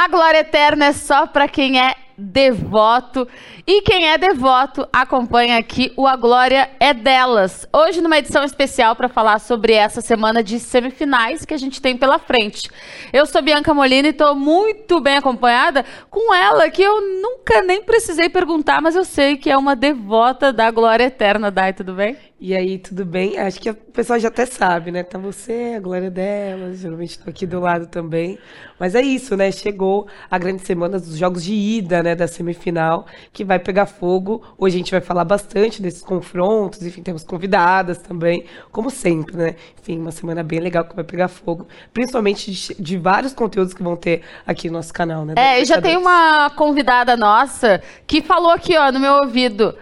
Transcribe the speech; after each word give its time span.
A 0.00 0.08
glória 0.08 0.38
eterna 0.38 0.86
é 0.86 0.92
só 0.94 1.26
para 1.26 1.46
quem 1.46 1.78
é 1.78 1.94
devoto. 2.16 3.28
E 3.66 3.82
quem 3.82 4.08
é 4.08 4.16
devoto 4.16 4.88
acompanha 4.90 5.58
aqui 5.58 5.92
o 5.94 6.06
A 6.06 6.16
Glória 6.16 6.70
é 6.80 6.94
Delas. 6.94 7.68
Hoje, 7.70 8.00
numa 8.00 8.16
edição 8.16 8.42
especial 8.42 8.96
para 8.96 9.10
falar 9.10 9.38
sobre 9.40 9.74
essa 9.74 10.00
semana 10.00 10.42
de 10.42 10.58
semifinais 10.58 11.44
que 11.44 11.52
a 11.52 11.58
gente 11.58 11.82
tem 11.82 11.98
pela 11.98 12.18
frente. 12.18 12.70
Eu 13.12 13.26
sou 13.26 13.42
Bianca 13.42 13.74
Molina 13.74 14.08
e 14.08 14.10
estou 14.12 14.34
muito 14.34 15.02
bem 15.02 15.18
acompanhada 15.18 15.84
com 16.08 16.32
ela, 16.32 16.70
que 16.70 16.80
eu 16.80 16.98
nunca 17.20 17.60
nem 17.60 17.82
precisei 17.82 18.30
perguntar, 18.30 18.80
mas 18.80 18.96
eu 18.96 19.04
sei 19.04 19.36
que 19.36 19.50
é 19.50 19.56
uma 19.58 19.76
devota 19.76 20.50
da 20.50 20.70
Glória 20.70 21.04
Eterna. 21.04 21.50
Dai, 21.50 21.74
tudo 21.74 21.92
bem? 21.92 22.16
E 22.42 22.56
aí, 22.56 22.78
tudo 22.78 23.04
bem? 23.04 23.38
Acho 23.38 23.60
que 23.60 23.68
a 23.68 23.74
pessoa 23.74 24.18
já 24.18 24.28
até 24.28 24.46
sabe, 24.46 24.90
né? 24.90 25.02
Tá 25.02 25.18
você, 25.18 25.74
a 25.76 25.78
glória 25.78 26.10
delas, 26.10 26.78
geralmente 26.78 27.10
estou 27.10 27.28
aqui 27.28 27.46
do 27.46 27.60
lado 27.60 27.86
também. 27.86 28.38
Mas 28.78 28.94
é 28.94 29.02
isso, 29.02 29.36
né? 29.36 29.52
Chegou 29.52 30.08
a 30.30 30.38
grande 30.38 30.62
semana 30.62 30.98
dos 30.98 31.18
jogos 31.18 31.44
de 31.44 31.52
ida, 31.52 32.02
né? 32.02 32.14
Da 32.14 32.26
semifinal, 32.26 33.04
que 33.30 33.44
vai 33.44 33.58
pegar 33.58 33.84
fogo. 33.84 34.42
Hoje 34.56 34.76
a 34.76 34.78
gente 34.78 34.90
vai 34.90 35.02
falar 35.02 35.22
bastante 35.26 35.82
desses 35.82 36.00
confrontos, 36.00 36.82
enfim, 36.82 37.02
temos 37.02 37.24
convidadas 37.24 37.98
também, 37.98 38.46
como 38.72 38.88
sempre, 38.88 39.36
né? 39.36 39.56
Enfim, 39.78 39.98
uma 39.98 40.10
semana 40.10 40.42
bem 40.42 40.60
legal 40.60 40.86
que 40.86 40.96
vai 40.96 41.04
pegar 41.04 41.28
fogo, 41.28 41.68
principalmente 41.92 42.50
de, 42.50 42.82
de 42.82 42.96
vários 42.96 43.34
conteúdos 43.34 43.74
que 43.74 43.82
vão 43.82 43.96
ter 43.96 44.22
aqui 44.46 44.68
no 44.68 44.78
nosso 44.78 44.94
canal, 44.94 45.26
né? 45.26 45.34
É, 45.36 45.60
e 45.60 45.66
já 45.66 45.78
tem 45.78 45.98
uma 45.98 46.48
convidada 46.56 47.18
nossa 47.18 47.82
que 48.06 48.22
falou 48.22 48.50
aqui, 48.50 48.78
ó, 48.78 48.90
no 48.90 48.98
meu 48.98 49.16
ouvido. 49.16 49.76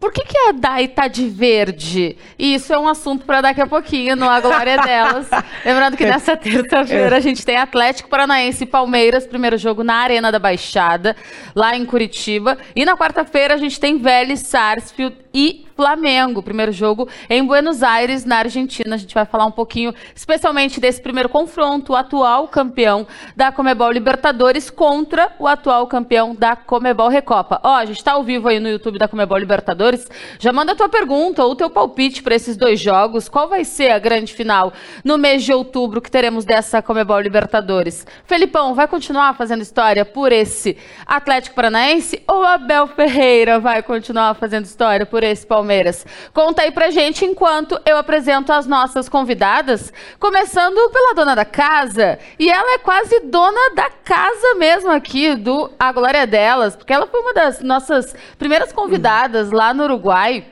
Por 0.00 0.10
que, 0.10 0.24
que 0.24 0.38
a 0.48 0.52
Dai 0.52 0.88
tá 0.88 1.08
de 1.08 1.28
verde? 1.28 2.16
E 2.38 2.54
isso 2.54 2.72
é 2.72 2.78
um 2.78 2.88
assunto 2.88 3.26
para 3.26 3.42
daqui 3.42 3.60
a 3.60 3.66
pouquinho 3.66 4.16
no 4.16 4.30
A 4.30 4.40
Glória 4.40 4.78
Delas. 4.78 5.28
Lembrando 5.62 5.94
que 5.94 6.06
nessa 6.06 6.34
terça-feira 6.38 7.18
a 7.18 7.20
gente 7.20 7.44
tem 7.44 7.58
Atlético 7.58 8.08
Paranaense 8.08 8.64
e 8.64 8.66
Palmeiras, 8.66 9.26
primeiro 9.26 9.58
jogo 9.58 9.84
na 9.84 9.96
Arena 9.96 10.32
da 10.32 10.38
Baixada, 10.38 11.14
lá 11.54 11.76
em 11.76 11.84
Curitiba. 11.84 12.56
E 12.74 12.82
na 12.86 12.96
quarta-feira 12.96 13.52
a 13.52 13.58
gente 13.58 13.78
tem 13.78 13.98
Vélez, 13.98 14.40
Sarsfield 14.40 15.18
e 15.34 15.66
Flamengo. 15.80 16.42
Primeiro 16.42 16.72
jogo 16.72 17.08
em 17.30 17.42
Buenos 17.42 17.82
Aires, 17.82 18.26
na 18.26 18.36
Argentina. 18.36 18.96
A 18.96 18.98
gente 18.98 19.14
vai 19.14 19.24
falar 19.24 19.46
um 19.46 19.50
pouquinho, 19.50 19.94
especialmente 20.14 20.78
desse 20.78 21.00
primeiro 21.00 21.30
confronto, 21.30 21.94
o 21.94 21.96
atual 21.96 22.48
campeão 22.48 23.06
da 23.34 23.50
Comebol 23.50 23.90
Libertadores 23.90 24.68
contra 24.68 25.32
o 25.38 25.48
atual 25.48 25.86
campeão 25.86 26.34
da 26.34 26.54
Comebol 26.54 27.08
Recopa. 27.08 27.58
Ó, 27.64 27.76
a 27.76 27.86
gente 27.86 27.96
está 27.96 28.12
ao 28.12 28.22
vivo 28.22 28.46
aí 28.48 28.60
no 28.60 28.68
YouTube 28.68 28.98
da 28.98 29.08
Comebol 29.08 29.38
Libertadores. 29.38 30.06
Já 30.38 30.52
manda 30.52 30.72
a 30.72 30.76
tua 30.76 30.90
pergunta 30.90 31.42
ou 31.42 31.52
o 31.52 31.56
teu 31.56 31.70
palpite 31.70 32.22
para 32.22 32.34
esses 32.34 32.58
dois 32.58 32.78
jogos. 32.78 33.26
Qual 33.26 33.48
vai 33.48 33.64
ser 33.64 33.90
a 33.90 33.98
grande 33.98 34.34
final 34.34 34.74
no 35.02 35.16
mês 35.16 35.42
de 35.44 35.54
outubro 35.54 36.02
que 36.02 36.10
teremos 36.10 36.44
dessa 36.44 36.82
Comebol 36.82 37.20
Libertadores? 37.20 38.06
Felipão, 38.26 38.74
vai 38.74 38.86
continuar 38.86 39.32
fazendo 39.32 39.62
história 39.62 40.04
por 40.04 40.30
esse 40.30 40.76
Atlético 41.06 41.56
Paranaense 41.56 42.22
ou 42.28 42.44
Abel 42.44 42.86
Ferreira 42.86 43.58
vai 43.58 43.82
continuar 43.82 44.34
fazendo 44.34 44.66
história 44.66 45.06
por 45.06 45.24
esse 45.24 45.46
Palmeiras? 45.46 45.69
Palmeiras. 45.70 46.04
Conta 46.34 46.62
aí 46.62 46.72
pra 46.72 46.90
gente 46.90 47.24
enquanto 47.24 47.80
eu 47.86 47.96
apresento 47.96 48.52
as 48.52 48.66
nossas 48.66 49.08
convidadas, 49.08 49.92
começando 50.18 50.90
pela 50.90 51.14
dona 51.14 51.36
da 51.36 51.44
casa. 51.44 52.18
E 52.40 52.50
ela 52.50 52.74
é 52.74 52.78
quase 52.78 53.20
dona 53.20 53.72
da 53.76 53.88
casa 53.88 54.54
mesmo 54.56 54.90
aqui 54.90 55.36
do 55.36 55.70
A 55.78 55.92
Glória 55.92 56.26
Delas, 56.26 56.74
porque 56.74 56.92
ela 56.92 57.06
foi 57.06 57.20
uma 57.20 57.32
das 57.32 57.60
nossas 57.60 58.16
primeiras 58.36 58.72
convidadas 58.72 59.52
lá 59.52 59.72
no 59.72 59.84
Uruguai 59.84 60.44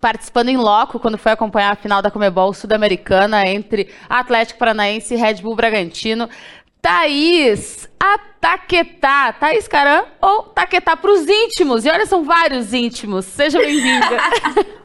participando 0.00 0.48
em 0.48 0.56
loco 0.56 0.98
quando 0.98 1.18
foi 1.18 1.32
acompanhar 1.32 1.72
a 1.72 1.76
final 1.76 2.00
da 2.00 2.10
Comebol 2.10 2.54
Sul-Americana 2.54 3.46
entre 3.46 3.90
Atlético 4.08 4.58
Paranaense 4.58 5.12
e 5.12 5.16
Red 5.16 5.34
Bull 5.42 5.54
Bragantino. 5.54 6.28
Thaís, 6.82 7.88
a 7.98 8.18
Taquetá. 8.40 9.32
Thaís 9.32 9.68
Caram 9.68 10.06
ou 10.20 10.44
Taquetá 10.44 10.96
para 10.96 11.12
os 11.12 11.28
íntimos. 11.28 11.84
E 11.84 11.90
olha, 11.90 12.06
são 12.06 12.24
vários 12.24 12.72
íntimos. 12.72 13.26
Seja 13.26 13.58
bem-vinda. 13.58 14.06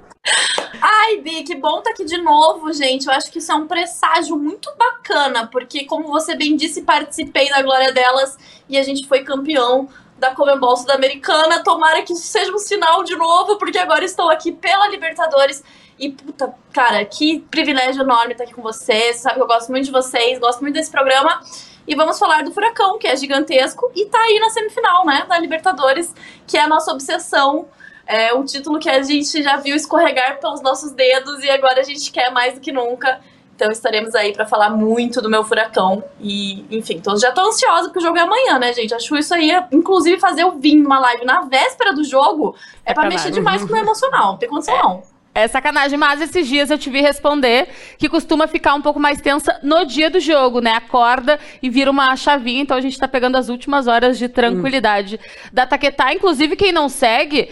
Ai, 0.81 1.17
Bi, 1.17 1.43
que 1.43 1.55
bom 1.55 1.77
estar 1.77 1.83
tá 1.83 1.89
aqui 1.91 2.03
de 2.03 2.17
novo, 2.17 2.73
gente. 2.73 3.07
Eu 3.07 3.13
acho 3.13 3.31
que 3.31 3.39
isso 3.39 3.51
é 3.51 3.55
um 3.55 3.67
presságio 3.67 4.35
muito 4.35 4.71
bacana, 4.77 5.47
porque, 5.47 5.85
como 5.85 6.07
você 6.07 6.35
bem 6.35 6.55
disse, 6.55 6.81
participei 6.81 7.49
da 7.49 7.61
glória 7.61 7.93
delas 7.93 8.37
e 8.67 8.77
a 8.77 8.83
gente 8.83 9.07
foi 9.07 9.23
campeão 9.23 9.87
da 10.17 10.33
Comembol 10.33 10.75
Sul-Americana. 10.75 11.63
Tomara 11.63 12.01
que 12.01 12.13
isso 12.13 12.27
seja 12.27 12.51
um 12.51 12.57
sinal 12.57 13.03
de 13.03 13.15
novo, 13.15 13.57
porque 13.57 13.77
agora 13.77 14.03
estou 14.03 14.29
aqui 14.29 14.51
pela 14.51 14.87
Libertadores. 14.89 15.63
E, 15.97 16.09
puta, 16.11 16.53
cara, 16.73 17.05
que 17.05 17.39
privilégio 17.39 18.01
enorme 18.01 18.33
estar 18.33 18.43
aqui 18.43 18.53
com 18.53 18.61
vocês. 18.61 19.17
Você 19.17 19.21
sabe 19.21 19.35
que 19.35 19.41
eu 19.41 19.47
gosto 19.47 19.71
muito 19.71 19.85
de 19.85 19.91
vocês, 19.91 20.39
gosto 20.39 20.61
muito 20.61 20.73
desse 20.73 20.91
programa. 20.91 21.41
E 21.87 21.95
vamos 21.95 22.17
falar 22.17 22.43
do 22.43 22.51
Furacão, 22.51 22.97
que 22.97 23.07
é 23.07 23.15
gigantesco 23.15 23.91
e 23.95 24.05
tá 24.05 24.19
aí 24.19 24.39
na 24.39 24.49
semifinal, 24.49 25.05
né, 25.05 25.25
da 25.27 25.37
Libertadores, 25.37 26.13
que 26.47 26.57
é 26.57 26.61
a 26.61 26.67
nossa 26.67 26.91
obsessão. 26.91 27.67
É 28.07 28.33
um 28.33 28.43
título 28.43 28.79
que 28.79 28.89
a 28.89 29.01
gente 29.01 29.41
já 29.41 29.57
viu 29.57 29.75
escorregar 29.75 30.39
pelos 30.39 30.61
nossos 30.61 30.91
dedos 30.91 31.43
e 31.43 31.49
agora 31.49 31.79
a 31.79 31.83
gente 31.83 32.11
quer 32.11 32.31
mais 32.31 32.55
do 32.55 32.59
que 32.59 32.71
nunca. 32.71 33.19
Então 33.55 33.71
estaremos 33.71 34.13
aí 34.13 34.33
para 34.33 34.45
falar 34.45 34.69
muito 34.69 35.21
do 35.21 35.29
meu 35.29 35.43
furacão. 35.43 36.03
E, 36.19 36.65
enfim, 36.69 36.99
todos 36.99 37.21
já 37.21 37.29
estão 37.29 37.47
ansiosos 37.47 37.87
porque 37.87 37.99
o 37.99 38.01
jogo 38.01 38.17
é 38.17 38.21
amanhã, 38.21 38.59
né, 38.59 38.73
gente? 38.73 38.93
Acho 38.93 39.15
isso 39.15 39.33
aí, 39.33 39.51
inclusive, 39.71 40.19
fazer 40.19 40.43
eu 40.43 40.51
vir 40.59 40.75
numa 40.75 40.99
live 40.99 41.23
na 41.23 41.41
véspera 41.41 41.93
do 41.93 42.03
jogo 42.03 42.55
é, 42.85 42.91
é 42.91 42.93
para 42.93 43.07
mexer 43.07 43.31
demais 43.31 43.61
com 43.61 43.69
o 43.69 43.71
meu 43.71 43.81
emocional. 43.81 44.33
Não 44.33 44.37
tem 44.37 44.49
condição, 44.49 44.75
é. 44.75 44.83
não. 44.83 45.14
É 45.35 45.49
sacanagem, 45.49 45.99
mas 45.99 46.21
esses 46.21 46.47
dias 46.47 46.71
eu 46.71 46.77
te 46.77 46.89
vi 46.89 47.01
responder 47.01 47.67
que 47.97 48.07
costuma 48.07 48.47
ficar 48.47 48.73
um 48.73 48.81
pouco 48.81 49.01
mais 49.01 49.19
tensa 49.19 49.59
no 49.61 49.83
dia 49.83 50.09
do 50.09 50.17
jogo, 50.17 50.61
né? 50.61 50.71
Acorda 50.71 51.37
e 51.61 51.69
vira 51.69 51.91
uma 51.91 52.15
chavinha, 52.15 52.61
então 52.61 52.77
a 52.77 52.79
gente 52.79 52.97
tá 52.97 53.05
pegando 53.05 53.35
as 53.35 53.49
últimas 53.49 53.85
horas 53.85 54.17
de 54.17 54.29
tranquilidade 54.29 55.19
hum. 55.21 55.49
da 55.51 55.67
Taquetá. 55.67 56.13
Inclusive, 56.13 56.55
quem 56.55 56.71
não 56.71 56.87
segue, 56.87 57.49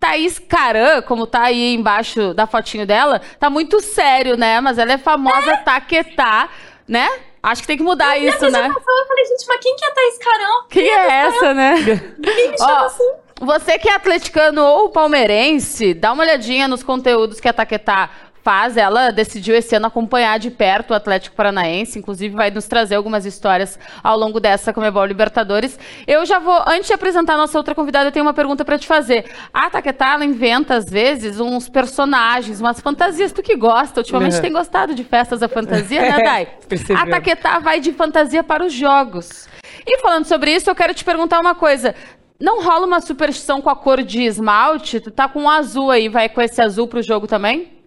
Thaís 0.00 0.40
Caran, 0.40 1.02
como 1.02 1.24
tá 1.24 1.42
aí 1.42 1.72
embaixo 1.72 2.34
da 2.34 2.48
fotinho 2.48 2.84
dela, 2.84 3.20
tá 3.38 3.48
muito 3.48 3.78
sério, 3.80 4.36
né? 4.36 4.60
Mas 4.60 4.76
ela 4.76 4.94
é 4.94 4.98
famosa 4.98 5.52
é. 5.52 5.56
Taquetá, 5.58 6.48
né? 6.88 7.08
Acho 7.40 7.62
que 7.62 7.68
tem 7.68 7.76
que 7.76 7.82
mudar 7.84 8.18
eu 8.18 8.28
isso, 8.28 8.50
né? 8.50 8.66
Eu 8.66 9.06
falei, 9.06 9.24
gente, 9.26 9.46
mas 9.46 9.60
quem 9.60 9.76
que 9.76 9.84
é 9.84 9.90
Thaís 9.92 10.18
Caran? 10.18 10.66
Quem, 10.68 10.82
quem 10.82 10.92
é, 10.92 11.06
é 11.06 11.12
essa, 11.26 11.54
né? 11.54 11.74
Quem 12.22 12.50
me 12.50 12.58
chama 12.58 12.82
Ó, 12.82 12.86
assim? 12.86 13.19
Você 13.40 13.78
que 13.78 13.88
é 13.88 13.94
atleticano 13.94 14.62
ou 14.62 14.90
palmeirense, 14.90 15.94
dá 15.94 16.12
uma 16.12 16.22
olhadinha 16.22 16.68
nos 16.68 16.82
conteúdos 16.82 17.40
que 17.40 17.48
a 17.48 17.54
Taquetá 17.54 18.10
faz. 18.42 18.76
Ela 18.76 19.10
decidiu 19.10 19.54
esse 19.56 19.74
ano 19.74 19.86
acompanhar 19.86 20.38
de 20.38 20.50
perto 20.50 20.90
o 20.90 20.94
Atlético 20.94 21.34
Paranaense, 21.34 21.98
inclusive 21.98 22.34
vai 22.34 22.50
nos 22.50 22.66
trazer 22.66 22.96
algumas 22.96 23.24
histórias 23.24 23.78
ao 24.04 24.18
longo 24.18 24.40
dessa 24.40 24.74
Comebol 24.74 25.06
Libertadores. 25.06 25.78
Eu 26.06 26.26
já 26.26 26.38
vou, 26.38 26.62
antes 26.66 26.88
de 26.88 26.92
apresentar 26.92 27.32
a 27.32 27.36
nossa 27.38 27.56
outra 27.56 27.74
convidada, 27.74 28.08
eu 28.08 28.12
tenho 28.12 28.26
uma 28.26 28.34
pergunta 28.34 28.62
para 28.62 28.78
te 28.78 28.86
fazer. 28.86 29.24
A 29.54 29.70
Taquetá, 29.70 30.12
ela 30.12 30.24
inventa 30.24 30.74
às 30.74 30.84
vezes 30.90 31.40
uns 31.40 31.66
personagens, 31.66 32.60
umas 32.60 32.78
fantasias. 32.78 33.32
Tu 33.32 33.42
que 33.42 33.56
gosta, 33.56 34.00
ultimamente 34.00 34.36
uhum. 34.36 34.42
tem 34.42 34.52
gostado 34.52 34.94
de 34.94 35.02
festas 35.02 35.40
da 35.40 35.48
fantasia, 35.48 36.02
né, 36.02 36.18
Dai? 36.22 36.48
a 36.94 37.06
Taquetá 37.06 37.58
vai 37.58 37.80
de 37.80 37.90
fantasia 37.94 38.44
para 38.44 38.66
os 38.66 38.72
jogos. 38.74 39.48
E 39.86 39.98
falando 39.98 40.26
sobre 40.26 40.54
isso, 40.54 40.68
eu 40.68 40.74
quero 40.74 40.92
te 40.92 41.04
perguntar 41.04 41.40
uma 41.40 41.54
coisa. 41.54 41.94
Não 42.40 42.62
rola 42.62 42.86
uma 42.86 43.02
superstição 43.02 43.60
com 43.60 43.68
a 43.68 43.76
cor 43.76 44.02
de 44.02 44.22
esmalte? 44.22 44.98
Tu 44.98 45.10
tá 45.10 45.28
com 45.28 45.42
um 45.42 45.50
azul 45.50 45.90
aí, 45.90 46.08
vai 46.08 46.26
com 46.26 46.40
esse 46.40 46.62
azul 46.62 46.88
pro 46.88 47.02
jogo 47.02 47.26
também? 47.26 47.78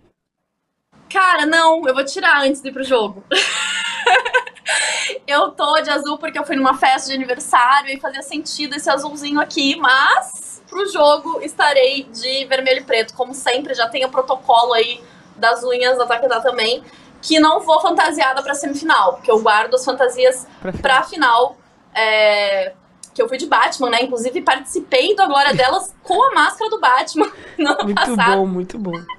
Cara, 1.11 1.47
não, 1.47 1.87
eu 1.87 1.93
vou 1.93 2.05
tirar 2.05 2.43
antes 2.43 2.61
de 2.61 2.69
ir 2.69 2.71
pro 2.71 2.83
jogo. 2.83 3.23
eu 5.25 5.49
tô 5.51 5.81
de 5.81 5.89
azul 5.89 6.19
porque 6.19 6.37
eu 6.37 6.45
fui 6.45 6.55
numa 6.55 6.77
festa 6.77 7.09
de 7.09 7.15
aniversário 7.15 7.89
e 7.89 7.99
fazia 7.99 8.21
sentido 8.21 8.75
esse 8.75 8.87
azulzinho 8.89 9.39
aqui, 9.39 9.75
mas 9.75 10.61
pro 10.69 10.87
jogo 10.87 11.41
estarei 11.41 12.03
de 12.03 12.45
vermelho 12.45 12.81
e 12.81 12.83
preto, 12.83 13.15
como 13.15 13.33
sempre, 13.33 13.73
já 13.73 13.89
tem 13.89 14.05
o 14.05 14.09
protocolo 14.09 14.73
aí 14.73 15.01
das 15.35 15.63
unhas 15.63 15.97
da 15.97 16.05
Takeda 16.05 16.41
também, 16.41 16.83
que 17.23 17.39
não 17.39 17.59
vou 17.59 17.81
fantasiada 17.81 18.43
pra 18.43 18.53
semifinal, 18.53 19.13
porque 19.13 19.31
eu 19.31 19.41
guardo 19.41 19.73
as 19.73 19.83
fantasias 19.83 20.47
pra, 20.61 20.73
pra 20.73 21.03
final. 21.03 21.57
É, 21.95 22.73
que 23.13 23.21
eu 23.21 23.29
fui 23.29 23.37
de 23.37 23.45
Batman, 23.45 23.89
né? 23.89 24.03
Inclusive 24.03 24.41
participei 24.41 25.15
da 25.15 25.25
Glória 25.25 25.53
delas 25.53 25.93
com 26.01 26.21
a 26.31 26.33
máscara 26.33 26.69
do 26.69 26.79
Batman 26.79 27.31
no 27.57 27.71
ano 27.71 27.83
muito 27.83 27.95
passado. 27.95 28.45
Muito 28.47 28.77
bom, 28.77 28.91
muito 28.91 29.01
bom. 29.01 29.13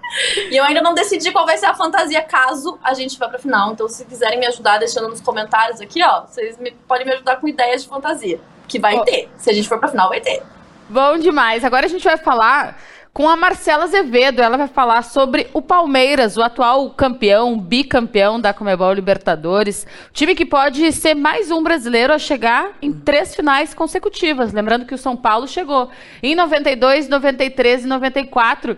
E 0.51 0.57
eu 0.57 0.65
ainda 0.65 0.83
não 0.83 0.95
decidi 0.95 1.31
qual 1.33 1.47
vai 1.47 1.57
ser 1.57 1.67
a 1.67 1.75
fantasia 1.75 2.23
caso 2.23 2.79
a 2.83 2.95
gente 2.95 3.19
vá 3.19 3.29
pra 3.29 3.39
final. 3.39 3.73
Então, 3.73 3.89
se 3.89 4.05
quiserem 4.05 4.39
me 4.39 4.47
ajudar 4.47 4.79
deixando 4.79 5.09
nos 5.09 5.21
comentários 5.21 5.81
aqui, 5.81 6.03
ó, 6.03 6.23
vocês 6.23 6.59
me, 6.59 6.73
podem 6.87 7.07
me 7.07 7.13
ajudar 7.13 7.37
com 7.37 7.49
ideias 7.49 7.83
de 7.83 7.89
fantasia. 7.89 8.41
Que 8.67 8.79
vai 8.79 8.97
oh. 8.97 9.05
ter. 9.05 9.29
Se 9.37 9.51
a 9.51 9.53
gente 9.53 9.69
for 9.69 9.79
pra 9.79 9.89
final, 9.89 10.09
vai 10.09 10.21
ter. 10.21 10.43
Bom 10.89 11.19
demais. 11.19 11.65
Agora 11.65 11.87
a 11.87 11.89
gente 11.89 12.05
vai 12.05 12.17
falar 12.17 12.79
com 13.15 13.29
a 13.29 13.37
Marcela 13.37 13.85
Azevedo. 13.85 14.43
Ela 14.43 14.59
vai 14.59 14.67
falar 14.67 15.03
sobre 15.03 15.49
o 15.55 15.63
Palmeiras, 15.63 16.37
o 16.37 16.43
atual 16.43 16.91
campeão, 16.91 17.57
bicampeão 17.57 18.41
da 18.41 18.53
Comebol 18.53 18.93
Libertadores. 18.93 19.87
Time 20.13 20.35
que 20.35 20.45
pode 20.45 20.91
ser 20.91 21.15
mais 21.15 21.51
um 21.53 21.63
brasileiro 21.63 22.13
a 22.13 22.19
chegar 22.19 22.77
em 22.83 22.93
três 22.93 23.35
finais 23.35 23.73
consecutivas. 23.73 24.53
Lembrando 24.53 24.85
que 24.85 24.95
o 24.95 24.99
São 24.99 25.17
Paulo 25.17 25.47
chegou 25.47 25.89
em 26.21 26.35
92, 26.35 27.09
93 27.09 27.85
e 27.85 27.87
94. 27.87 28.77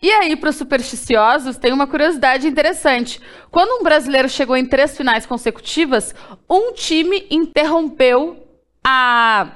E 0.00 0.10
aí, 0.10 0.36
para 0.36 0.50
os 0.50 0.56
supersticiosos, 0.56 1.56
tem 1.56 1.72
uma 1.72 1.86
curiosidade 1.86 2.46
interessante. 2.46 3.20
Quando 3.50 3.80
um 3.80 3.82
brasileiro 3.82 4.28
chegou 4.28 4.56
em 4.56 4.66
três 4.66 4.96
finais 4.96 5.26
consecutivas, 5.26 6.14
um 6.48 6.72
time 6.74 7.26
interrompeu 7.30 8.46
a 8.84 9.48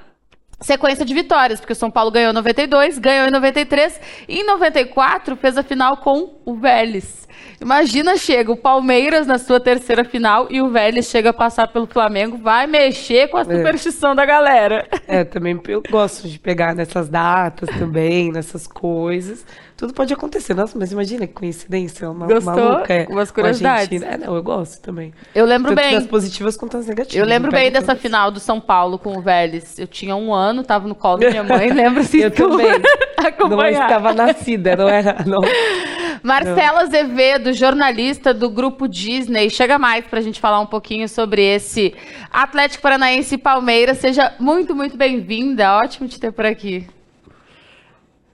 sequência 0.61 1.05
de 1.05 1.15
vitórias, 1.15 1.61
porque 1.61 1.73
o 1.73 1.77
São 1.77 1.91
Paulo 1.91 2.11
ganhou 2.11 2.31
em 2.31 2.35
92, 2.35 2.99
ganhou 2.99 3.29
em 3.29 3.31
93 3.31 4.01
e 4.29 4.41
em 4.41 4.45
94 4.45 5.37
fez 5.37 5.57
a 5.57 5.63
final 5.63 5.99
com 5.99 6.41
o 6.45 6.55
Vélez. 6.55 7.28
Imagina, 7.61 8.17
chega 8.17 8.53
o 8.53 8.57
Palmeiras 8.57 9.27
na 9.27 9.37
sua 9.39 9.59
terceira 9.59 10.05
final 10.05 10.47
e 10.49 10.63
o 10.63 10.71
Vélez 10.71 11.07
chega 11.07 11.31
a 11.31 11.33
passar 11.33 11.69
pelo 11.69 11.87
Flamengo, 11.87 12.39
vai 12.39 12.67
mexer 12.67 13.29
com 13.29 13.37
a 13.37 13.45
superstição 13.45 14.13
é. 14.13 14.15
da 14.15 14.25
galera. 14.25 14.87
É, 15.09 15.25
também 15.25 15.61
eu 15.67 15.83
gosto 15.91 16.29
de 16.29 16.39
pegar 16.39 16.75
nessas 16.75 17.09
datas 17.09 17.69
também, 17.77 18.31
nessas 18.31 18.67
coisas. 18.67 19.45
Tudo 19.79 19.95
pode 19.95 20.13
acontecer. 20.13 20.55
Nossa, 20.55 20.77
mas 20.77 20.91
imagina 20.91 21.25
que 21.25 21.33
coincidência, 21.33 22.11
uma 22.11 22.27
Gostou? 22.27 22.53
maluca. 22.53 22.93
É, 22.93 23.07
Umas 23.09 23.31
curiosidades. 23.31 24.03
É, 24.03 24.19
não, 24.19 24.35
eu 24.35 24.43
gosto 24.43 24.81
também. 24.83 25.15
Eu 25.33 25.45
lembro 25.45 25.73
Tanto 25.73 25.85
bem. 25.85 25.95
das 25.95 26.07
positivas 26.07 26.57
quanto 26.57 26.77
das 26.77 26.87
negativas. 26.87 27.17
Eu 27.17 27.25
lembro 27.25 27.53
bem 27.53 27.71
dessa 27.71 27.87
todas. 27.87 28.03
final 28.03 28.31
do 28.33 28.41
São 28.41 28.61
Paulo 28.61 28.99
com 28.99 29.17
o 29.17 29.23
Vélez. 29.23 29.79
Eu 29.79 29.87
tinha 29.87 30.17
um 30.17 30.35
ano, 30.35 30.65
tava 30.65 30.89
no 30.89 30.97
colo 30.97 31.19
da 31.19 31.31
minha 31.31 31.45
mãe, 31.45 31.71
lembra-se 31.73 32.21
Eu 32.21 32.31
tu 32.31 32.49
também. 32.49 32.71
Não 33.19 33.29
acompanhar. 33.29 33.83
estava 33.85 34.13
nascida, 34.13 34.77
não 34.77 34.89
era. 34.89 35.17
Não. 35.27 35.41
Marcela 36.23 36.83
Azevedo, 36.83 37.53
jornalista 37.53 38.35
do 38.35 38.51
Grupo 38.51 38.89
Disney. 38.89 39.51
Chega 39.51 39.79
mais 39.79 40.05
pra 40.05 40.21
gente 40.21 40.41
falar 40.41 40.61
um 40.61 40.67
pouquinho 40.67 41.09
sobre 41.09 41.43
esse 41.43 41.95
Atlético 42.31 42.83
Paranaense 42.83 43.35
e 43.35 43.39
Palmeiras. 43.39 43.99
Seja 43.99 44.35
muito, 44.39 44.75
muito 44.75 44.97
bem-vinda. 44.97 45.77
Ótimo 45.77 46.09
te 46.09 46.19
ter 46.19 46.33
por 46.33 46.47
aqui. 46.47 46.87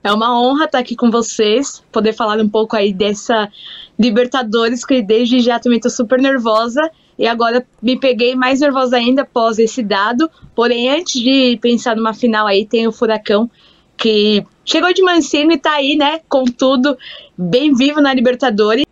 É 0.03 0.13
uma 0.13 0.39
honra 0.39 0.65
estar 0.65 0.77
aqui 0.77 0.95
com 0.95 1.09
vocês, 1.09 1.83
poder 1.91 2.13
falar 2.13 2.39
um 2.39 2.47
pouco 2.47 2.75
aí 2.75 2.93
dessa 2.93 3.49
Libertadores, 3.97 4.85
que 4.85 5.01
desde 5.01 5.39
já 5.39 5.59
também 5.59 5.77
estou 5.77 5.89
super 5.89 6.21
nervosa. 6.21 6.91
E 7.17 7.25
agora 7.25 7.65
me 7.81 7.97
peguei 7.97 8.35
mais 8.35 8.59
nervosa 8.59 8.97
ainda 8.97 9.23
após 9.23 9.57
esse 9.57 9.81
dado. 9.81 10.29
Porém, 10.53 10.89
antes 10.89 11.19
de 11.21 11.57
pensar 11.61 11.95
numa 11.95 12.13
final 12.13 12.45
aí, 12.45 12.65
tem 12.65 12.87
o 12.87 12.91
Furacão, 12.91 13.49
que 13.97 14.45
chegou 14.65 14.91
de 14.93 15.01
Mancini 15.01 15.55
e 15.55 15.57
tá 15.59 15.73
aí, 15.73 15.95
né, 15.95 16.21
com 16.27 16.43
tudo, 16.43 16.97
bem 17.37 17.73
vivo 17.73 18.01
na 18.01 18.13
Libertadores. 18.13 18.83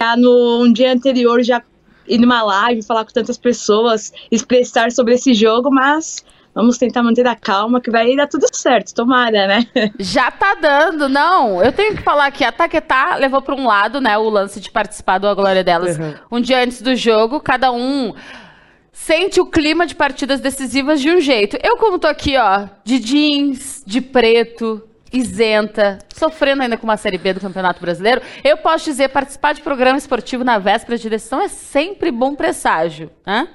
Já 0.00 0.16
no 0.16 0.62
um 0.62 0.72
dia 0.72 0.92
anterior, 0.92 1.42
já 1.42 1.62
ir 2.06 2.18
numa 2.18 2.42
live, 2.42 2.82
falar 2.82 3.04
com 3.04 3.12
tantas 3.12 3.38
pessoas, 3.38 4.12
expressar 4.30 4.90
sobre 4.90 5.14
esse 5.14 5.32
jogo, 5.34 5.70
mas 5.70 6.24
vamos 6.54 6.78
tentar 6.78 7.02
manter 7.02 7.26
a 7.26 7.34
calma 7.34 7.80
que 7.80 7.90
vai 7.90 8.14
dar 8.14 8.28
tudo 8.28 8.46
certo, 8.52 8.94
tomara, 8.94 9.46
né? 9.46 9.66
Já 9.98 10.30
tá 10.30 10.54
dando, 10.54 11.08
não. 11.08 11.62
Eu 11.62 11.72
tenho 11.72 11.96
que 11.96 12.02
falar 12.02 12.30
que 12.30 12.44
a 12.44 12.52
Taquetá 12.52 13.16
levou 13.16 13.42
para 13.42 13.54
um 13.54 13.66
lado, 13.66 14.00
né, 14.00 14.16
o 14.16 14.28
lance 14.28 14.60
de 14.60 14.70
participar 14.70 15.18
do 15.18 15.26
A 15.26 15.34
Glória 15.34 15.64
Delas 15.64 15.98
Uhum. 15.98 16.14
um 16.32 16.40
dia 16.40 16.62
antes 16.62 16.80
do 16.80 16.94
jogo. 16.94 17.40
Cada 17.40 17.72
um 17.72 18.14
sente 18.92 19.40
o 19.40 19.46
clima 19.46 19.86
de 19.86 19.94
partidas 19.94 20.40
decisivas 20.40 21.00
de 21.00 21.10
um 21.10 21.20
jeito. 21.20 21.58
Eu, 21.62 21.76
como 21.76 21.98
tô 21.98 22.06
aqui, 22.06 22.36
ó, 22.36 22.68
de 22.84 22.98
jeans, 23.00 23.82
de 23.84 24.00
preto, 24.00 24.80
isenta, 25.12 25.98
sofrendo 26.14 26.62
ainda 26.62 26.76
com 26.76 26.84
uma 26.84 26.96
Série 26.96 27.18
B 27.18 27.32
do 27.34 27.40
Campeonato 27.40 27.80
Brasileiro, 27.80 28.20
eu 28.42 28.56
posso 28.56 28.84
dizer, 28.84 29.08
participar 29.10 29.52
de 29.54 29.62
programa 29.62 29.98
esportivo 29.98 30.42
na 30.44 30.58
véspera 30.58 30.96
de 30.98 31.08
decisão 31.10 31.40
é 31.40 31.48
sempre 31.48 32.10
bom 32.10 32.34
presságio, 32.34 33.10
né? 33.26 33.48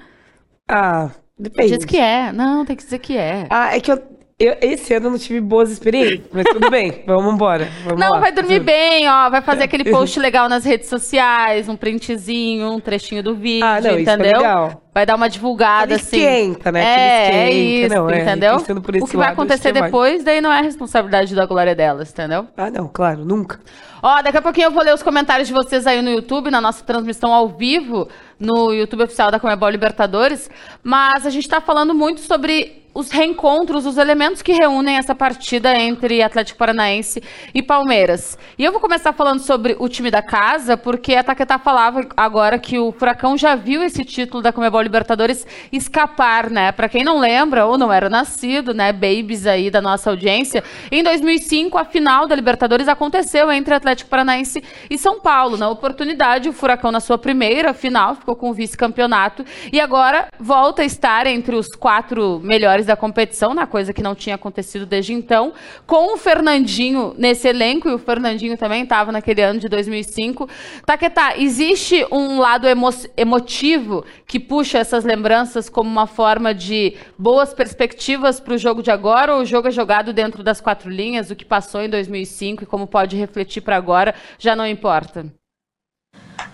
Ah, 0.67 1.09
depende. 1.39 1.77
Diz 1.77 1.85
que 1.85 1.97
é. 1.97 2.31
Não, 2.31 2.65
tem 2.65 2.75
que 2.75 2.83
dizer 2.83 2.99
que 2.99 3.17
é. 3.17 3.47
Ah, 3.49 3.75
é 3.75 3.79
que 3.79 3.91
eu, 3.91 4.01
eu- 4.39 4.57
esse 4.61 4.93
ano 4.93 5.07
eu 5.07 5.11
não 5.11 5.17
tive 5.17 5.41
boas 5.41 5.69
experiências, 5.69 6.21
mas 6.31 6.45
tudo 6.45 6.69
bem, 6.69 7.03
vamos 7.07 7.33
embora. 7.33 7.67
Vamos 7.83 7.99
Não, 7.99 8.11
lá. 8.11 8.19
vai 8.19 8.31
dormir 8.31 8.59
bem, 8.59 9.07
ó. 9.09 9.29
Vai 9.29 9.41
fazer 9.41 9.63
aquele 9.63 9.83
post 9.91 10.17
legal 10.19 10.47
nas 10.47 10.63
redes 10.63 10.87
sociais, 10.89 11.67
um 11.67 11.75
printzinho, 11.75 12.71
um 12.71 12.79
trechinho 12.79 13.21
do 13.21 13.35
vídeo, 13.35 13.65
Ah, 13.65 13.81
não, 13.81 13.97
isso 13.99 14.09
é 14.09 14.13
entendeu? 14.13 14.37
legal. 14.37 14.81
Vai 14.93 15.05
dar 15.05 15.15
uma 15.15 15.29
divulgada, 15.29 15.95
Aquele 15.95 16.01
assim. 16.01 16.17
esquenta, 16.19 16.71
né? 16.71 16.83
É, 16.83 17.27
Aquele 17.27 17.37
é 17.37 17.49
esquenta. 17.51 17.85
isso, 17.85 17.95
Não, 17.95 18.09
é, 18.09 18.21
entendeu? 18.21 18.55
o 18.55 19.07
que 19.07 19.15
vai 19.17 19.27
lado, 19.27 19.33
acontecer 19.33 19.69
é 19.69 19.71
depois, 19.73 20.23
daí 20.23 20.41
não 20.41 20.51
é 20.51 20.61
responsabilidade 20.61 21.33
da 21.35 21.45
glória 21.45 21.75
delas, 21.75 22.09
entendeu? 22.11 22.47
Ah, 22.57 22.69
não, 22.71 22.87
claro, 22.87 23.23
nunca. 23.23 23.59
Ó, 24.01 24.21
daqui 24.21 24.37
a 24.37 24.41
pouquinho 24.41 24.67
eu 24.67 24.71
vou 24.71 24.81
ler 24.83 24.93
os 24.93 25.03
comentários 25.03 25.47
de 25.47 25.53
vocês 25.53 25.85
aí 25.85 26.01
no 26.01 26.09
YouTube, 26.09 26.49
na 26.49 26.59
nossa 26.61 26.83
transmissão 26.83 27.33
ao 27.33 27.49
vivo, 27.49 28.07
no 28.39 28.73
YouTube 28.73 29.03
oficial 29.03 29.29
da 29.29 29.39
Comebol 29.39 29.69
Libertadores. 29.69 30.49
Mas 30.81 31.25
a 31.25 31.29
gente 31.29 31.47
tá 31.49 31.59
falando 31.61 31.93
muito 31.93 32.21
sobre 32.21 32.78
os 32.93 33.11
reencontros, 33.11 33.85
os 33.85 33.97
elementos 33.97 34.41
que 34.41 34.51
reúnem 34.51 34.97
essa 34.97 35.13
partida 35.15 35.77
entre 35.77 36.21
Atlético 36.21 36.57
Paranaense 36.59 37.21
e 37.53 37.61
Palmeiras. 37.61 38.37
E 38.57 38.65
eu 38.65 38.71
vou 38.71 38.81
começar 38.81 39.13
falando 39.13 39.39
sobre 39.39 39.75
o 39.79 39.87
time 39.87 40.11
da 40.11 40.21
casa, 40.21 40.75
porque 40.75 41.15
a 41.15 41.23
Taquetá 41.23 41.57
falava 41.57 42.07
agora 42.17 42.59
que 42.59 42.77
o 42.77 42.91
Furacão 42.91 43.37
já 43.37 43.55
viu 43.55 43.83
esse 43.83 44.03
título 44.03 44.41
da 44.41 44.51
Comebol 44.51 44.81
Libertadores 44.81 45.45
escapar, 45.71 46.49
né? 46.49 46.71
Pra 46.71 46.89
quem 46.89 47.03
não 47.03 47.19
lembra 47.19 47.65
ou 47.65 47.77
não 47.77 47.93
era 47.93 48.09
nascido, 48.09 48.73
né, 48.73 48.91
babies 48.91 49.45
aí 49.45 49.69
da 49.69 49.81
nossa 49.81 50.09
audiência, 50.09 50.63
em 50.91 51.03
2005 51.03 51.77
a 51.77 51.85
final 51.85 52.27
da 52.27 52.35
Libertadores 52.35 52.87
aconteceu 52.87 53.51
entre 53.51 53.73
Atlético 53.73 54.09
Paranaense 54.09 54.63
e 54.89 54.97
São 54.97 55.19
Paulo. 55.19 55.57
Na 55.57 55.69
oportunidade, 55.69 56.49
o 56.49 56.53
Furacão 56.53 56.91
na 56.91 56.99
sua 56.99 57.17
primeira 57.17 57.73
final 57.73 58.15
ficou 58.15 58.35
com 58.35 58.49
o 58.49 58.53
vice-campeonato 58.53 59.45
e 59.71 59.79
agora 59.79 60.27
volta 60.39 60.81
a 60.81 60.85
estar 60.85 61.27
entre 61.27 61.55
os 61.55 61.67
quatro 61.67 62.39
melhores 62.43 62.88
da 62.89 62.95
competição, 62.95 63.53
na 63.53 63.67
coisa 63.67 63.93
que 63.93 64.01
não 64.01 64.15
tinha 64.15 64.35
acontecido 64.35 64.85
desde 64.85 65.13
então, 65.13 65.53
com 65.85 66.13
o 66.13 66.17
Fernandinho 66.17 67.13
nesse 67.17 67.47
elenco 67.47 67.87
e 67.87 67.93
o 67.93 67.99
Fernandinho 67.99 68.57
também 68.57 68.83
estava 68.83 69.11
naquele 69.11 69.41
ano 69.41 69.59
de 69.59 69.69
2005. 69.69 70.49
Taquetá, 70.85 71.37
existe 71.37 72.05
um 72.11 72.39
lado 72.39 72.67
emo 72.67 72.89
emotivo 73.15 74.03
que 74.25 74.39
puxa 74.39 74.79
essas 74.79 75.05
lembranças 75.05 75.69
como 75.69 75.89
uma 75.89 76.07
forma 76.07 76.53
de 76.53 76.95
boas 77.17 77.53
perspectivas 77.53 78.39
para 78.39 78.55
o 78.55 78.57
jogo 78.57 78.81
de 78.81 78.89
agora 78.89 79.35
ou 79.35 79.41
o 79.41 79.45
jogo 79.45 79.67
é 79.67 79.71
jogado 79.71 80.11
dentro 80.11 80.43
das 80.43 80.59
quatro 80.59 80.89
linhas, 80.89 81.29
o 81.29 81.35
que 81.35 81.45
passou 81.45 81.81
em 81.81 81.89
2005 81.89 82.63
e 82.63 82.65
como 82.65 82.87
pode 82.87 83.15
refletir 83.15 83.61
para 83.61 83.75
agora, 83.75 84.15
já 84.39 84.55
não 84.55 84.65
importa? 84.65 85.38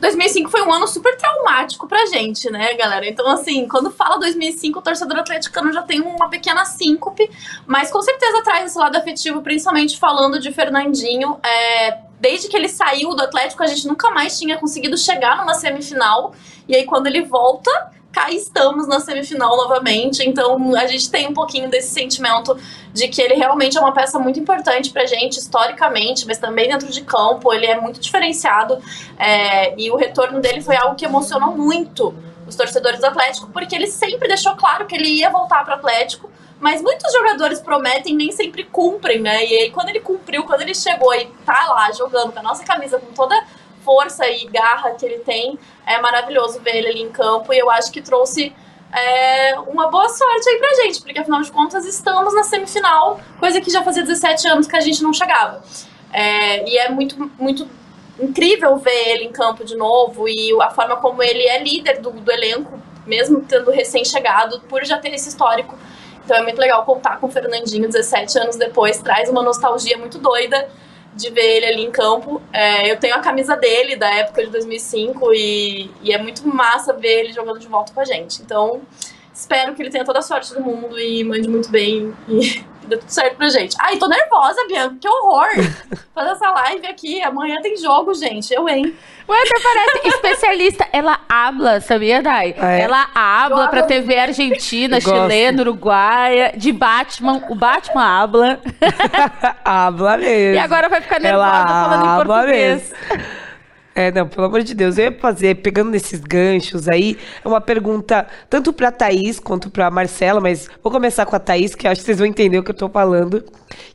2005 0.05 0.51
foi 0.51 0.61
um 0.61 0.71
ano 0.71 0.87
super 0.87 1.17
traumático 1.17 1.87
pra 1.87 2.05
gente, 2.05 2.49
né, 2.51 2.75
galera? 2.75 3.07
Então, 3.07 3.27
assim, 3.27 3.67
quando 3.67 3.89
fala 3.89 4.19
2005, 4.19 4.77
o 4.77 4.81
torcedor 4.81 5.17
atleticano 5.17 5.73
já 5.73 5.81
tem 5.81 5.99
uma 5.99 6.29
pequena 6.29 6.63
síncope, 6.63 7.27
mas 7.65 7.89
com 7.89 8.01
certeza 8.01 8.43
traz 8.43 8.67
esse 8.67 8.77
lado 8.77 8.95
afetivo, 8.95 9.41
principalmente 9.41 9.97
falando 9.97 10.39
de 10.39 10.51
Fernandinho. 10.51 11.39
É, 11.43 11.97
desde 12.19 12.47
que 12.47 12.55
ele 12.55 12.69
saiu 12.69 13.15
do 13.15 13.23
Atlético, 13.23 13.63
a 13.63 13.67
gente 13.67 13.87
nunca 13.87 14.11
mais 14.11 14.37
tinha 14.37 14.57
conseguido 14.57 14.95
chegar 14.95 15.37
numa 15.37 15.55
semifinal, 15.55 16.35
e 16.67 16.75
aí 16.75 16.85
quando 16.85 17.07
ele 17.07 17.23
volta, 17.23 17.71
cá 18.15 18.31
estamos 18.31 18.87
na 18.87 19.01
semifinal 19.01 19.57
novamente. 19.57 20.23
Então, 20.23 20.73
a 20.73 20.87
gente 20.87 21.11
tem 21.11 21.27
um 21.27 21.33
pouquinho 21.33 21.69
desse 21.69 21.93
sentimento 21.93 22.57
de 22.93 23.09
que 23.09 23.21
ele 23.21 23.35
realmente 23.35 23.77
é 23.77 23.81
uma 23.81 23.91
peça 23.91 24.17
muito 24.17 24.39
importante 24.39 24.89
pra 24.89 25.05
gente, 25.05 25.37
historicamente, 25.37 26.25
mas 26.25 26.37
também 26.37 26.69
dentro 26.69 26.89
de 26.89 27.01
campo. 27.01 27.53
Ele 27.53 27.65
é 27.65 27.77
muito 27.77 27.99
diferenciado. 27.99 28.81
É, 29.19 29.77
e 29.77 29.91
o 29.91 29.97
retorno 29.97 30.39
dele 30.39 30.61
foi 30.61 30.77
algo 30.77 30.95
que 30.95 31.03
emocionou 31.03 31.57
muito 31.57 32.15
os 32.47 32.55
torcedores 32.55 33.01
do 33.01 33.07
Atlético, 33.07 33.47
porque 33.51 33.75
ele 33.75 33.87
sempre 33.87 34.29
deixou 34.29 34.55
claro 34.55 34.85
que 34.85 34.95
ele 34.95 35.09
ia 35.09 35.29
voltar 35.29 35.65
para 35.65 35.75
o 35.75 35.77
Atlético. 35.77 36.31
Mas 36.57 36.81
muitos 36.81 37.11
jogadores 37.11 37.59
prometem 37.59 38.15
nem 38.15 38.31
sempre 38.31 38.63
cumprem, 38.63 39.19
né? 39.19 39.45
E 39.45 39.57
aí, 39.57 39.71
quando 39.71 39.89
ele 39.89 39.99
cumpriu, 39.99 40.45
quando 40.45 40.61
ele 40.61 40.73
chegou 40.73 41.13
e 41.13 41.25
tá 41.45 41.65
lá 41.67 41.91
jogando 41.91 42.31
com 42.31 42.39
a 42.39 42.43
nossa 42.43 42.63
camisa, 42.63 42.97
com 42.97 43.11
toda 43.11 43.35
força 43.85 44.27
e 44.27 44.45
garra 44.47 44.91
que 44.91 45.05
ele 45.05 45.19
tem, 45.19 45.57
é 45.85 46.01
maravilhoso 46.01 46.59
ver 46.59 46.77
ele 46.77 46.87
ali 46.87 47.01
em 47.03 47.11
campo. 47.11 47.53
E 47.53 47.59
eu 47.59 47.69
acho 47.69 47.91
que 47.91 48.01
trouxe 48.01 48.51
é, 48.91 49.57
uma 49.59 49.87
boa 49.87 50.09
sorte 50.09 50.49
aí 50.49 50.57
pra 50.57 50.83
gente, 50.83 51.01
porque 51.01 51.19
afinal 51.19 51.41
de 51.41 51.51
contas 51.51 51.85
estamos 51.85 52.33
na 52.33 52.43
semifinal, 52.43 53.19
coisa 53.39 53.61
que 53.61 53.69
já 53.69 53.83
fazia 53.83 54.03
17 54.03 54.47
anos 54.47 54.67
que 54.67 54.75
a 54.75 54.81
gente 54.81 55.03
não 55.03 55.13
chegava. 55.13 55.63
É, 56.11 56.67
e 56.67 56.77
é 56.77 56.89
muito, 56.89 57.31
muito 57.37 57.67
incrível 58.19 58.77
ver 58.77 59.09
ele 59.09 59.25
em 59.25 59.31
campo 59.31 59.63
de 59.63 59.75
novo 59.75 60.27
e 60.27 60.51
a 60.61 60.69
forma 60.69 60.95
como 60.97 61.21
ele 61.21 61.43
é 61.43 61.61
líder 61.61 61.99
do, 61.99 62.09
do 62.11 62.31
elenco, 62.31 62.79
mesmo 63.05 63.41
tendo 63.41 63.69
recém-chegado, 63.69 64.61
por 64.61 64.83
já 64.85 64.97
ter 64.97 65.13
esse 65.13 65.29
histórico. 65.29 65.77
Então 66.23 66.37
é 66.37 66.41
muito 66.41 66.57
legal 66.57 66.83
contar 66.85 67.19
com 67.19 67.27
o 67.27 67.29
Fernandinho 67.29 67.87
17 67.87 68.39
anos 68.39 68.55
depois, 68.55 68.97
traz 68.99 69.29
uma 69.29 69.43
nostalgia 69.43 69.97
muito 69.97 70.17
doida 70.17 70.67
de 71.15 71.29
ver 71.31 71.57
ele 71.57 71.65
ali 71.65 71.83
em 71.83 71.91
campo. 71.91 72.41
É, 72.51 72.91
eu 72.91 72.99
tenho 72.99 73.15
a 73.15 73.19
camisa 73.19 73.55
dele 73.55 73.95
da 73.95 74.09
época 74.13 74.43
de 74.43 74.51
2005 74.51 75.33
e, 75.33 75.89
e 76.01 76.11
é 76.11 76.21
muito 76.21 76.47
massa 76.47 76.93
ver 76.93 77.21
ele 77.21 77.33
jogando 77.33 77.59
de 77.59 77.67
volta 77.67 77.93
com 77.93 78.01
a 78.01 78.05
gente. 78.05 78.41
Então 78.41 78.81
espero 79.33 79.73
que 79.73 79.81
ele 79.81 79.89
tenha 79.89 80.05
toda 80.05 80.19
a 80.19 80.21
sorte 80.21 80.53
do 80.53 80.61
mundo 80.61 80.99
e 80.99 81.23
mande 81.23 81.47
muito 81.47 81.69
bem 81.69 82.13
e 82.27 82.63
dê 82.87 82.97
tudo 82.97 83.09
certo 83.09 83.35
pra 83.37 83.49
gente. 83.49 83.75
Ai, 83.79 83.97
tô 83.97 84.07
nervosa, 84.07 84.65
Bianca, 84.67 84.95
que 85.01 85.07
horror! 85.07 85.47
Fazer 86.15 86.31
essa 86.31 86.49
live 86.49 86.87
aqui, 86.87 87.21
amanhã 87.21 87.57
tem 87.61 87.75
jogo, 87.75 88.13
gente. 88.13 88.53
Eu, 88.53 88.67
hein? 88.69 88.95
Ué, 89.27 89.37
até 89.37 89.59
parece 89.61 90.07
especialista. 90.15 90.87
Ela 90.93 91.19
habla, 91.27 91.81
sabia, 91.81 92.21
Dai? 92.21 92.55
Ah, 92.57 92.71
é? 92.71 92.81
Ela 92.81 93.07
habla 93.13 93.63
Eu 93.65 93.69
pra. 93.69 93.83
TV 93.83 94.17
argentina, 94.17 94.97
Eu 94.97 95.01
gosto. 95.01 95.15
chilena, 95.21 95.61
uruguaia, 95.61 96.53
de 96.55 96.71
Batman. 96.71 97.41
O 97.49 97.55
Batman 97.55 98.03
habla. 98.21 98.59
Habla 99.65 100.17
mesmo. 100.17 100.55
E 100.55 100.59
agora 100.59 100.87
vai 100.89 101.01
ficar 101.01 101.19
nervosa 101.19 101.45
Ela 101.47 101.67
falando 101.67 102.05
em 102.05 102.25
português. 102.25 102.93
mesmo. 103.09 103.25
É, 103.97 104.11
não, 104.11 104.27
pelo 104.27 104.47
amor 104.47 104.61
de 104.61 104.73
Deus, 104.75 104.97
eu 104.97 105.05
ia 105.05 105.19
fazer, 105.19 105.55
pegando 105.61 105.89
nesses 105.89 106.19
ganchos 106.19 106.85
aí, 106.89 107.17
é 107.41 107.47
uma 107.47 107.61
pergunta 107.61 108.27
tanto 108.49 108.73
pra 108.73 108.91
Thaís 108.91 109.39
quanto 109.39 109.69
pra 109.69 109.89
Marcela, 109.89 110.41
mas 110.41 110.67
vou 110.83 110.91
começar 110.91 111.25
com 111.25 111.33
a 111.33 111.39
Thaís, 111.39 111.73
que 111.73 111.87
acho 111.87 112.01
que 112.01 112.05
vocês 112.05 112.17
vão 112.17 112.27
entender 112.27 112.59
o 112.59 112.63
que 112.63 112.71
eu 112.71 112.75
tô 112.75 112.89
falando, 112.89 113.41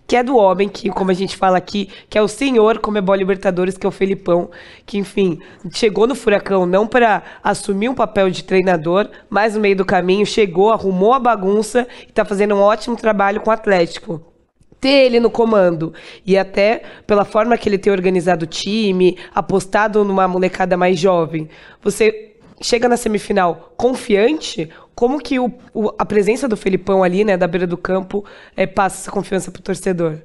que 0.06 0.16
é 0.16 0.22
do 0.22 0.36
homem, 0.38 0.70
que, 0.70 0.88
como 0.88 1.10
a 1.10 1.14
gente 1.14 1.36
fala 1.36 1.58
aqui, 1.58 1.90
que 2.08 2.16
é 2.16 2.22
o 2.22 2.28
senhor 2.28 2.78
Comebol 2.78 3.14
Libertadores, 3.14 3.76
que 3.76 3.84
é 3.84 3.88
o 3.90 3.92
Felipão, 3.92 4.50
que, 4.86 4.96
enfim, 4.96 5.38
chegou 5.70 6.06
no 6.06 6.14
Furacão 6.14 6.64
não 6.64 6.86
para 6.86 7.22
assumir 7.44 7.90
um 7.90 7.94
papel 7.94 8.30
de 8.30 8.42
treinador, 8.42 9.06
mas 9.28 9.54
no 9.54 9.60
meio 9.60 9.76
do 9.76 9.84
caminho 9.84 10.24
chegou, 10.24 10.72
arrumou 10.72 11.12
a 11.12 11.18
bagunça 11.18 11.86
e 12.08 12.12
tá 12.12 12.24
fazendo 12.24 12.54
um 12.54 12.60
ótimo 12.60 12.96
trabalho 12.96 13.42
com 13.42 13.50
o 13.50 13.52
Atlético 13.52 14.29
ter 14.80 15.06
ele 15.06 15.20
no 15.20 15.30
comando. 15.30 15.92
E 16.24 16.38
até 16.38 16.82
pela 17.06 17.24
forma 17.24 17.56
que 17.58 17.68
ele 17.68 17.78
tem 17.78 17.92
organizado 17.92 18.44
o 18.44 18.48
time, 18.48 19.18
apostado 19.34 20.04
numa 20.04 20.26
molecada 20.26 20.76
mais 20.76 20.98
jovem. 20.98 21.48
Você 21.82 22.34
chega 22.60 22.88
na 22.88 22.96
semifinal 22.96 23.72
confiante? 23.76 24.70
Como 24.94 25.18
que 25.18 25.38
o, 25.38 25.52
o, 25.72 25.90
a 25.98 26.04
presença 26.04 26.48
do 26.48 26.56
Felipão 26.56 27.02
ali, 27.02 27.24
né, 27.24 27.36
da 27.36 27.46
beira 27.46 27.66
do 27.66 27.76
campo, 27.76 28.24
é, 28.56 28.66
passa 28.66 29.02
essa 29.02 29.10
confiança 29.10 29.50
pro 29.50 29.62
torcedor? 29.62 30.18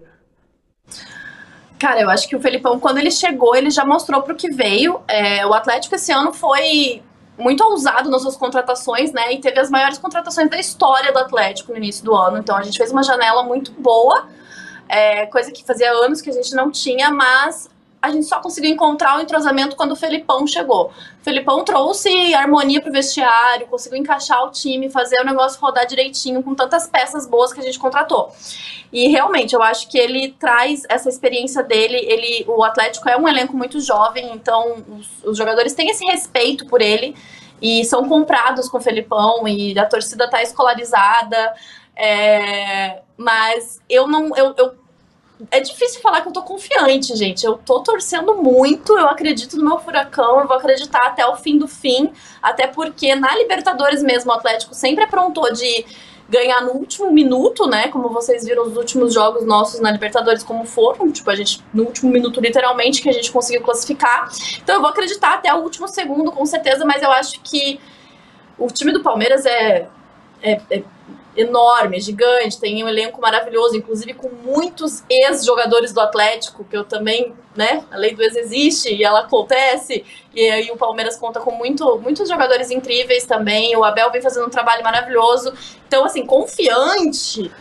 Cara, 1.78 2.02
eu 2.02 2.10
acho 2.10 2.28
que 2.28 2.36
o 2.36 2.40
Felipão, 2.40 2.80
quando 2.80 2.98
ele 2.98 3.12
chegou, 3.12 3.56
ele 3.56 3.70
já 3.70 3.86
mostrou 3.86 4.22
pro 4.22 4.36
que 4.36 4.50
veio. 4.50 5.02
É, 5.08 5.46
o 5.46 5.54
Atlético 5.54 5.96
esse 5.96 6.12
ano 6.12 6.34
foi 6.34 7.02
muito 7.38 7.62
ousado 7.66 8.10
nas 8.10 8.22
suas 8.22 8.38
contratações, 8.38 9.12
né? 9.12 9.34
E 9.34 9.40
teve 9.40 9.60
as 9.60 9.70
maiores 9.70 9.98
contratações 9.98 10.50
da 10.50 10.58
história 10.58 11.12
do 11.12 11.20
Atlético 11.20 11.74
no 11.74 11.78
início 11.78 12.04
do 12.04 12.16
ano. 12.16 12.38
Então 12.38 12.56
a 12.56 12.64
gente 12.64 12.78
fez 12.78 12.92
uma 12.92 13.04
janela 13.04 13.44
muito 13.44 13.72
boa 13.72 14.28
é, 14.88 15.25
coisa 15.25 15.51
que 15.51 15.63
fazia 15.63 15.92
anos 15.92 16.22
que 16.22 16.30
a 16.30 16.34
gente 16.34 16.54
não 16.56 16.72
tinha, 16.72 17.12
mas 17.12 17.70
a 18.06 18.12
gente 18.12 18.25
só 18.27 18.39
conseguiu 18.39 18.70
encontrar 18.70 19.18
o 19.18 19.22
entrosamento 19.22 19.75
quando 19.75 19.94
o 19.94 19.96
Felipão 19.96 20.46
chegou. 20.46 20.92
O 21.20 21.24
Felipão 21.24 21.63
trouxe 21.63 22.36
harmonia 22.36 22.80
pro 22.80 22.92
vestiário, 22.92 23.65
conseguiu 23.65 23.98
encaixar 23.98 24.44
o 24.46 24.51
time, 24.51 24.92
fazer 24.92 25.20
o 25.22 25.25
negócio 25.25 25.60
rodar 25.60 25.88
direitinho 25.88 26.44
com 26.44 26.54
tantas 26.54 26.88
peças 26.88 27.27
boas 27.27 27.51
que 27.51 27.60
a 27.60 27.63
gente 27.63 27.80
contratou. 27.80 28.32
E 28.94 29.08
realmente, 29.08 29.56
eu 29.56 29.62
acho 29.62 29.89
que 29.89 29.98
ele 29.98 30.36
traz 30.39 30.84
essa 30.88 31.10
experiência 31.10 31.63
dele. 31.63 31.98
Ele, 31.98 32.46
o 32.48 32.63
Atlético 32.63 33.10
é 33.10 33.18
um 33.18 33.27
elenco 33.27 33.58
muito 33.58 33.80
jovem, 33.80 34.32
então 34.34 34.84
os, 34.88 35.24
os 35.24 35.38
jogadores 35.38 35.74
têm 35.74 35.89
esse 35.89 36.06
respeito 36.06 36.68
por 36.68 36.82
ele 36.82 37.15
e 37.62 37.84
são 37.86 38.08
comprados 38.08 38.70
com 38.70 38.77
o 38.77 38.82
Felipão 38.82 39.48
e 39.48 39.77
a 39.80 39.86
torcida 39.86 40.30
tá 40.30 40.44
escolarizada. 40.44 41.54
É, 41.96 43.02
mas 43.18 43.82
eu 43.90 44.08
não. 44.08 44.36
Eu, 44.36 44.54
eu, 44.58 44.75
é 45.52 45.60
difícil 45.60 46.02
falar 46.02 46.22
que 46.22 46.28
eu 46.28 46.34
tô 46.34 46.44
confiante, 46.44 47.16
gente. 47.16 47.46
Eu 47.46 47.58
tô 47.58 47.82
torcendo 47.82 48.36
muito, 48.36 48.98
eu 48.98 49.08
acredito 49.08 49.58
no 49.58 49.66
meu 49.66 49.80
furacão, 49.80 50.40
eu 50.40 50.48
vou 50.48 50.58
acreditar 50.58 51.08
até 51.08 51.25
o 51.25 51.36
fim 51.36 51.58
do 51.58 51.68
fim. 51.68 52.12
Até 52.42 52.68
porque 52.68 53.16
na 53.16 53.36
Libertadores 53.36 54.02
mesmo, 54.02 54.32
o 54.32 54.34
Atlético 54.34 54.74
sempre 54.74 55.04
aprontou 55.04 55.52
de 55.52 55.86
ganhar 56.28 56.62
no 56.62 56.72
último 56.72 57.12
minuto, 57.12 57.68
né? 57.68 57.88
Como 57.90 58.10
vocês 58.10 58.46
viram 58.46 58.64
os 58.64 58.75
últimos 58.75 59.14
jogos 59.14 59.46
nossos 59.46 59.80
na 59.80 59.92
Libertadores 59.92 60.44
como 60.44 60.66
foram, 60.66 61.12
tipo, 61.12 61.30
a 61.30 61.36
gente 61.36 61.64
no 61.74 61.84
último 61.84 62.12
minuto 62.12 62.42
literalmente 62.42 63.02
que 63.02 63.10
a 63.10 63.14
gente 63.14 63.32
conseguiu 63.32 63.62
classificar. 63.62 64.30
Então 64.62 64.75
eu 64.75 64.82
vou 64.82 64.90
acreditar 64.90 65.36
até 65.36 65.54
o 65.54 65.58
último 65.58 65.88
segundo, 65.88 66.32
com 66.32 66.46
certeza, 66.46 66.84
mas 66.84 67.04
eu 67.04 67.12
acho 67.12 67.40
que 67.42 67.80
o 68.58 68.68
time 68.68 68.92
do 68.92 69.04
Palmeiras 69.04 69.46
é, 69.46 69.88
é, 70.42 70.62
é 70.72 70.84
enorme, 71.36 72.00
gigante, 72.00 72.60
tem 72.60 72.84
um 72.84 72.88
elenco 72.88 73.20
maravilhoso, 73.20 73.75
inclusive 73.75 74.13
com 74.13 74.30
muitos 74.30 75.04
ex-jogadores 75.10 75.92
do 75.92 76.00
Atlético, 76.00 76.63
que 76.63 76.75
eu 76.75 76.84
também, 76.84 77.34
né, 77.56 77.84
a 77.92 77.98
lei 77.98 78.15
do 78.15 78.24
ex 78.24 78.36
existe 78.36 78.94
e 78.94 79.04
ela 79.04 79.22
acontece, 79.22 80.06
e 80.34 80.50
aí 80.50 80.72
o 80.72 80.77
Palmeiras 80.77 81.18
conta 81.18 81.39
com 81.39 81.51
muito, 81.51 82.00
muitos 82.00 82.30
jogadores 82.30 82.72
incríveis 82.72 83.25
também, 83.25 83.75
o 83.75 83.84
Abel 83.84 84.12
vem 84.12 84.22
fazendo 84.22 84.48
um 84.48 84.50
trabalho 84.50 84.84
maravilhoso, 84.84 85.54
então, 85.88 86.06
assim, 86.06 86.25
confiante, 86.25 87.51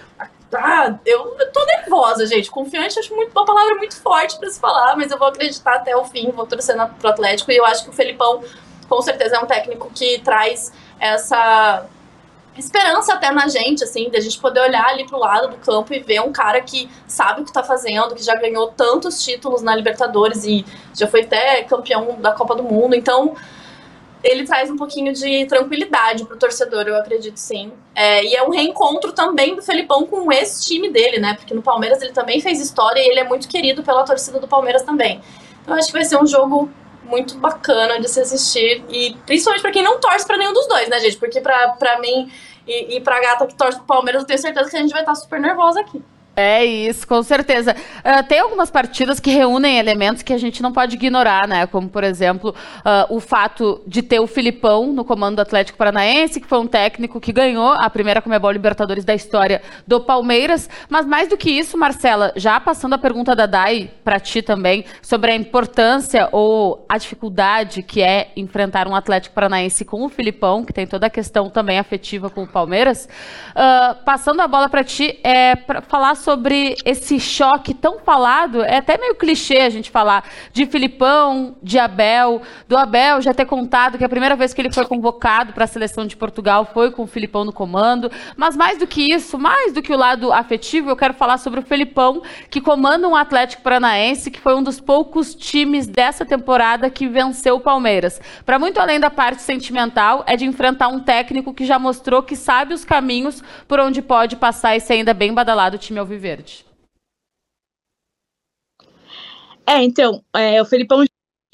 ah, 0.57 0.97
eu 1.05 1.37
tô 1.53 1.65
nervosa, 1.67 2.27
gente, 2.27 2.49
confiante 2.51 2.99
acho 2.99 3.15
muito, 3.15 3.33
uma 3.33 3.45
palavra 3.45 3.75
muito 3.75 4.01
forte 4.01 4.39
para 4.39 4.49
se 4.49 4.61
falar, 4.61 4.97
mas 4.97 5.11
eu 5.11 5.19
vou 5.19 5.29
acreditar 5.29 5.75
até 5.75 5.97
o 5.97 6.05
fim, 6.05 6.31
vou 6.31 6.47
torcer 6.47 6.77
pro 7.01 7.09
Atlético, 7.09 7.51
e 7.51 7.57
eu 7.57 7.65
acho 7.65 7.83
que 7.83 7.91
o 7.91 7.93
Felipão, 7.93 8.43
com 8.89 9.03
certeza, 9.03 9.37
é 9.37 9.39
um 9.41 9.47
técnico 9.47 9.91
que 9.93 10.21
traz 10.21 10.73
essa 11.01 11.87
esperança 12.57 13.15
até 13.15 13.31
na 13.31 13.49
gente, 13.49 13.83
assim, 13.83 14.09
de 14.09 14.17
a 14.17 14.21
gente 14.21 14.39
poder 14.39 14.61
olhar 14.61 14.87
ali 14.87 15.07
pro 15.07 15.19
lado 15.19 15.49
do 15.49 15.57
campo 15.57 15.93
e 15.93 15.99
ver 15.99 16.21
um 16.21 16.33
cara 16.33 16.61
que 16.61 16.89
sabe 17.07 17.43
o 17.43 17.45
que 17.45 17.53
tá 17.53 17.63
fazendo, 17.63 18.15
que 18.15 18.23
já 18.23 18.35
ganhou 18.37 18.69
tantos 18.69 19.23
títulos 19.23 19.63
na 19.63 19.75
Libertadores 19.75 20.45
e 20.45 20.65
já 20.95 21.07
foi 21.07 21.23
até 21.23 21.63
campeão 21.65 22.17
da 22.21 22.33
Copa 22.33 22.55
do 22.55 22.63
Mundo. 22.63 22.95
Então, 22.95 23.35
ele 24.23 24.45
traz 24.45 24.71
um 24.71 24.77
pouquinho 24.77 25.13
de 25.13 25.45
tranquilidade 25.47 26.25
pro 26.25 26.39
torcedor, 26.39 26.85
eu 26.87 26.97
acredito 26.97 27.37
sim. 27.37 27.73
É, 27.95 28.25
e 28.25 28.35
é 28.35 28.43
um 28.43 28.51
reencontro 28.51 29.13
também 29.13 29.55
do 29.55 29.63
Felipão 29.63 30.07
com 30.07 30.33
esse 30.33 30.65
time 30.65 30.89
dele, 30.89 31.19
né? 31.19 31.35
Porque 31.35 31.53
no 31.53 31.61
Palmeiras 31.61 32.01
ele 32.01 32.13
também 32.13 32.41
fez 32.41 32.61
história 32.61 33.01
e 33.01 33.09
ele 33.09 33.21
é 33.21 33.25
muito 33.25 33.47
querido 33.47 33.83
pela 33.83 34.03
torcida 34.05 34.41
do 34.41 34.49
Palmeiras 34.49 34.83
também. 34.83 35.21
Então, 35.63 35.75
acho 35.77 35.89
que 35.89 35.93
vai 35.93 36.05
ser 36.05 36.17
um 36.17 36.27
jogo 36.27 36.71
muito 37.05 37.37
bacana 37.39 38.01
de 38.01 38.09
se 38.09 38.21
assistir. 38.21 38.85
E 38.89 39.17
principalmente 39.27 39.63
pra 39.63 39.71
quem 39.71 39.83
não 39.83 40.01
torce 40.01 40.27
pra 40.27 40.37
nenhum 40.37 40.53
dos 40.53 40.67
dois, 40.67 40.89
né, 40.89 40.99
gente? 41.01 41.17
Porque 41.17 41.41
pra, 41.41 41.71
pra 41.71 41.99
mim 42.01 42.31
e, 42.67 42.97
e 42.97 43.01
pra 43.01 43.21
gata 43.21 43.47
que 43.47 43.55
torce 43.55 43.79
pro 43.79 43.87
Palmeiras, 43.87 44.23
eu 44.23 44.27
tenho 44.27 44.39
certeza 44.39 44.71
que 44.71 44.77
a 44.77 44.81
gente 44.81 44.93
vai 44.93 45.03
estar 45.03 45.15
super 45.15 45.41
nervosa 45.41 45.81
aqui. 45.81 46.03
É 46.37 46.65
isso, 46.65 47.07
com 47.07 47.23
certeza. 47.23 47.77
Uh, 47.99 48.27
tem 48.27 48.41
algumas 48.41 48.69
partidas 48.71 49.21
que 49.21 49.31
reúnem 49.31 49.79
elementos 49.79 50.23
que 50.23 50.33
a 50.33 50.39
gente 50.39 50.63
não 50.63 50.73
pode 50.73 50.97
ignorar, 50.97 51.47
né? 51.47 51.65
Como, 51.67 51.89
por 51.89 52.03
exemplo, 52.03 52.51
uh, 52.81 53.15
o 53.15 53.21
fato 53.21 53.81
de 53.87 54.03
ter 54.03 54.19
o 54.19 54.27
Filipão 54.27 54.93
no 54.93 55.05
comando 55.05 55.37
do 55.37 55.43
Atlético 55.43 55.79
Paranaense, 55.79 56.41
que 56.41 56.49
foi 56.49 56.59
um 56.59 56.67
técnico 56.67 57.21
que 57.21 57.33
ganhou 57.33 57.71
a 57.73 57.89
primeira 57.89 58.21
Comebol 58.21 58.51
Libertadores 58.51 59.05
da 59.05 59.15
história 59.15 59.63
do 59.87 60.01
Palmeiras. 60.01 60.69
Mas 60.89 61.07
mais 61.07 61.29
do 61.29 61.37
que 61.37 61.51
isso, 61.51 61.79
Marcela, 61.79 62.33
já 62.35 62.59
passando 62.59 62.95
a 62.95 62.99
pergunta 62.99 63.37
da 63.37 63.47
Dai 63.47 63.91
para 64.03 64.19
ti 64.19 64.43
também, 64.43 64.85
sobre 65.01 65.31
a 65.31 65.37
importância 65.37 66.29
ou 66.33 66.85
a 66.89 66.99
dificuldade 66.99 67.83
que 67.83 68.03
é 68.03 68.33
enfrentar 68.37 68.89
um 68.89 68.97
Atlético 68.97 69.35
Paranaense 69.37 69.85
com 69.85 70.05
o 70.05 70.09
Filipão, 70.09 70.65
que 70.65 70.73
tem 70.73 70.87
toda 70.87 71.07
a 71.07 71.11
questão 71.11 71.49
também 71.49 71.79
afetiva 71.79 72.29
com 72.29 72.43
o 72.43 72.49
Palmeiras. 72.49 73.09
Uh, 73.51 74.05
passando 74.05 74.41
a 74.41 74.49
bola 74.49 74.69
para 74.69 74.83
ti, 74.83 75.21
é 75.23 75.55
para 75.55 75.81
falar 75.81 76.17
sobre 76.25 76.75
esse 76.87 77.21
choque 77.21 77.75
tão 77.75 77.99
falado, 77.99 78.63
é 78.63 78.79
até 78.79 78.97
meio 78.97 79.15
clichê 79.15 79.59
a 79.59 79.69
gente 79.69 79.91
falar 79.91 80.25
de 80.53 80.65
Filipão, 80.65 81.55
de 81.63 81.79
Abel, 81.79 82.41
do 82.67 82.77
Abel 82.77 83.21
já 83.21 83.35
ter 83.35 83.45
contado 83.45 83.99
que 83.99 84.05
a 84.05 84.09
primeira 84.09 84.35
vez 84.35 84.55
que 84.55 84.63
ele 84.63 84.73
foi 84.73 84.87
convocado 84.87 85.53
para 85.53 85.65
a 85.65 85.67
seleção 85.67 86.07
de 86.07 86.17
Portugal 86.17 86.65
foi 86.73 86.91
com 86.91 87.03
o 87.03 87.07
Filipão 87.07 87.45
no 87.45 87.53
comando, 87.53 88.11
mas 88.37 88.57
mais 88.57 88.79
do 88.79 88.87
que 88.87 89.13
isso, 89.13 89.39
mais 89.39 89.75
do 89.75 89.83
que 89.83 89.93
o 89.93 89.97
lado 89.99 90.33
afetivo, 90.33 90.89
eu 90.89 90.97
quero 90.97 91.13
falar 91.13 91.37
sobre 91.37 91.61
o 91.61 91.63
Filipão, 91.63 92.23
que 92.49 92.61
comanda 92.61 93.07
um 93.07 93.15
Atlético 93.15 93.63
Paranaense, 93.63 94.31
que 94.31 94.41
foi 94.41 94.55
um 94.55 94.63
dos 94.63 94.81
poucos 94.81 95.35
times 95.35 95.87
dessa 95.87 96.25
temporada 96.25 96.89
que 96.89 97.07
venceu 97.07 97.57
o 97.57 97.61
Palmeiras. 97.61 98.19
Para 98.47 98.59
muito 98.59 98.81
além 98.81 98.99
da 98.99 99.11
parte 99.11 99.43
sentimental, 99.43 100.25
é 100.27 100.37
de 100.37 100.47
enfrentar 100.47 100.89
um 100.89 101.01
técnico 101.01 101.53
que 101.53 101.67
já 101.67 101.79
mostrou 101.79 102.23
que 102.23 102.35
sabe 102.35 102.73
os 102.73 102.83
caminhos 102.83 103.43
por 103.69 103.79
onde 103.79 104.01
pode 104.01 104.37
passar 104.37 104.75
e 104.75 104.81
ser 104.81 104.95
ainda 104.95 105.13
bem 105.13 105.35
badalado 105.35 105.77
o 105.77 105.79
time 105.79 105.99
ao 105.99 106.07
Alviverde. 106.15 106.65
É, 109.67 109.83
então, 109.83 110.25
é, 110.35 110.63
o 110.63 110.65
Felipão 110.65 111.05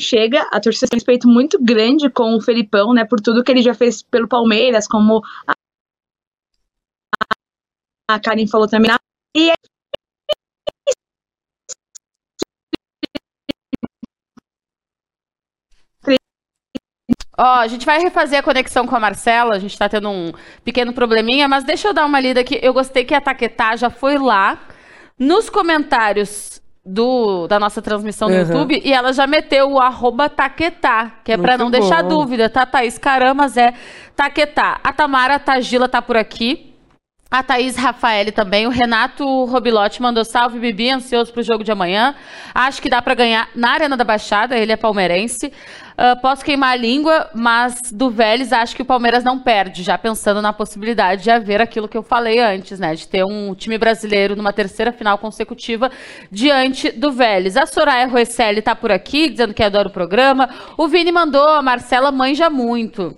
chega, 0.01 0.43
a 0.53 0.61
torcida 0.61 0.89
tem 0.89 0.97
um 0.97 1.01
respeito 1.01 1.29
muito 1.29 1.63
grande 1.63 2.11
com 2.11 2.37
o 2.37 2.41
Felipão, 2.41 2.93
né, 2.93 3.05
por 3.05 3.21
tudo 3.21 3.43
que 3.43 3.51
ele 3.51 3.63
já 3.63 3.73
fez 3.73 4.03
pelo 4.03 4.29
Palmeiras, 4.29 4.87
como 4.87 5.23
a, 5.47 5.55
a 8.11 8.21
Karen 8.21 8.47
falou 8.47 8.69
também. 8.69 8.91
E 9.37 9.53
Ó, 17.43 17.61
a 17.61 17.67
gente 17.67 17.87
vai 17.87 17.99
refazer 17.99 18.39
a 18.39 18.43
conexão 18.43 18.87
com 18.87 18.95
a 18.95 19.01
Marcela, 19.01 19.57
a 19.57 19.59
gente 19.59 19.79
tá 19.79 19.89
tendo 19.89 20.11
um 20.11 20.31
pequeno 20.63 20.93
probleminha, 20.93 21.49
mas 21.49 21.65
deixa 21.65 21.89
eu 21.89 21.95
dar 21.95 22.05
uma 22.05 22.21
lida 22.21 22.41
aqui. 22.41 22.61
Eu 22.61 22.75
gostei 22.75 23.03
que 23.03 23.15
a 23.15 23.21
Taquetá 23.21 23.77
já 23.77 23.89
foi 23.89 24.19
lá 24.19 24.59
nos 25.19 25.49
comentários 25.49 26.61
do, 26.85 27.47
da 27.47 27.59
nossa 27.59 27.81
transmissão 27.81 28.29
no 28.29 28.35
uhum. 28.35 28.43
YouTube 28.43 28.83
e 28.85 28.93
ela 28.93 29.15
já 29.15 29.27
meteu 29.27 29.71
o 29.71 29.81
arroba 29.81 30.29
Taquetá, 30.29 31.13
que 31.25 31.33
é 31.33 31.39
para 31.39 31.57
não 31.57 31.71
bom. 31.71 31.71
deixar 31.71 32.03
dúvida, 32.03 32.51
tá, 32.51 32.67
Thaís? 32.67 32.99
Caramba, 32.99 33.47
é 33.57 33.73
Taquetá. 34.15 34.79
A 34.85 34.93
Tamara 34.93 35.39
Tagila 35.39 35.89
tá 35.89 36.03
por 36.03 36.19
aqui. 36.19 36.75
A 37.31 37.45
Thaís 37.45 37.77
Rafael 37.77 38.33
também. 38.33 38.67
O 38.67 38.71
Renato 38.71 39.45
Robilotti 39.45 40.03
mandou 40.03 40.25
salve, 40.25 40.59
Bibi, 40.59 40.91
ansioso 40.91 41.33
pro 41.33 41.45
jogo 41.45 41.63
de 41.63 41.71
amanhã. 41.71 42.15
Acho 42.53 42.83
que 42.83 42.91
dá 42.91 43.01
para 43.01 43.15
ganhar 43.15 43.49
na 43.55 43.71
Arena 43.71 43.97
da 43.97 44.03
Baixada, 44.03 44.59
ele 44.59 44.73
é 44.73 44.77
palmeirense. 44.77 45.53
Uh, 46.01 46.19
posso 46.23 46.43
queimar 46.43 46.73
a 46.73 46.77
língua, 46.77 47.29
mas 47.35 47.93
do 47.93 48.09
Vélez 48.09 48.55
acho 48.55 48.75
que 48.75 48.81
o 48.81 48.87
Palmeiras 48.87 49.23
não 49.23 49.39
perde, 49.39 49.83
já 49.83 49.99
pensando 49.99 50.41
na 50.41 50.51
possibilidade 50.51 51.25
de 51.25 51.31
haver 51.31 51.61
aquilo 51.61 51.87
que 51.87 51.97
eu 51.99 52.03
falei 52.03 52.39
antes, 52.39 52.81
né? 52.81 52.95
De 52.95 53.07
ter 53.07 53.23
um 53.23 53.55
time 53.55 53.77
brasileiro 53.77 54.35
numa 54.35 54.51
terceira 54.51 54.93
final 54.93 55.19
consecutiva 55.19 55.91
diante 56.31 56.91
do 56.91 57.13
Vélez. 57.13 57.55
A 57.55 57.67
Soraya 57.67 58.07
Roesselli 58.07 58.63
tá 58.63 58.75
por 58.75 58.91
aqui, 58.91 59.29
dizendo 59.29 59.53
que 59.53 59.63
adora 59.63 59.89
o 59.89 59.93
programa. 59.93 60.49
O 60.79 60.89
Vini 60.89 61.13
mandou, 61.13 61.47
a 61.47 61.61
Marcela 61.61 62.11
manja 62.11 62.49
muito. 62.49 63.15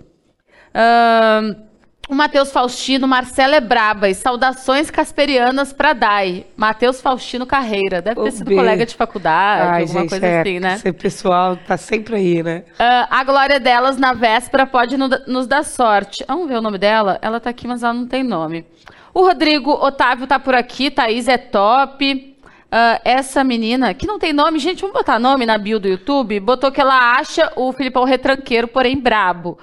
Uh, 0.74 1.71
o 2.12 2.14
Matheus 2.14 2.52
Faustino, 2.52 3.08
Marcela 3.08 3.56
é 3.56 3.60
braba 3.60 4.06
e 4.06 4.14
saudações 4.14 4.90
casperianas 4.90 5.72
para 5.72 5.94
Dai. 5.94 6.44
Matheus 6.54 7.00
Faustino 7.00 7.46
Carreira, 7.46 8.02
deve 8.02 8.22
ter 8.22 8.32
sido 8.32 8.50
B. 8.50 8.54
colega 8.54 8.84
de 8.84 8.94
faculdade, 8.94 9.62
Ai, 9.62 9.80
alguma 9.80 10.00
gente, 10.00 10.10
coisa 10.10 10.26
é, 10.26 10.40
assim, 10.42 10.60
né? 10.60 10.74
Esse 10.74 10.92
pessoal 10.92 11.56
tá 11.56 11.78
sempre 11.78 12.16
aí, 12.16 12.42
né? 12.42 12.64
Uh, 12.72 13.08
a 13.08 13.24
glória 13.24 13.58
delas 13.58 13.96
na 13.96 14.12
véspera 14.12 14.66
pode 14.66 14.98
no, 14.98 15.08
nos 15.26 15.46
dar 15.46 15.64
sorte. 15.64 16.22
Vamos 16.28 16.48
ver 16.48 16.58
o 16.58 16.60
nome 16.60 16.76
dela? 16.76 17.18
Ela 17.22 17.40
tá 17.40 17.48
aqui, 17.48 17.66
mas 17.66 17.82
ela 17.82 17.94
não 17.94 18.06
tem 18.06 18.22
nome. 18.22 18.66
O 19.14 19.22
Rodrigo 19.22 19.70
Otávio 19.70 20.26
tá 20.26 20.38
por 20.38 20.54
aqui, 20.54 20.90
Thaís 20.90 21.28
é 21.28 21.38
top. 21.38 22.36
Uh, 22.66 23.00
essa 23.06 23.42
menina, 23.42 23.94
que 23.94 24.06
não 24.06 24.18
tem 24.18 24.34
nome, 24.34 24.58
gente, 24.58 24.82
vamos 24.82 24.94
botar 24.94 25.18
nome 25.18 25.46
na 25.46 25.56
bio 25.56 25.80
do 25.80 25.88
YouTube, 25.88 26.40
botou 26.40 26.70
que 26.70 26.80
ela 26.80 27.16
acha 27.18 27.50
o 27.56 27.72
Filipão 27.72 28.04
retranqueiro, 28.04 28.68
porém 28.68 28.98
brabo. 28.98 29.58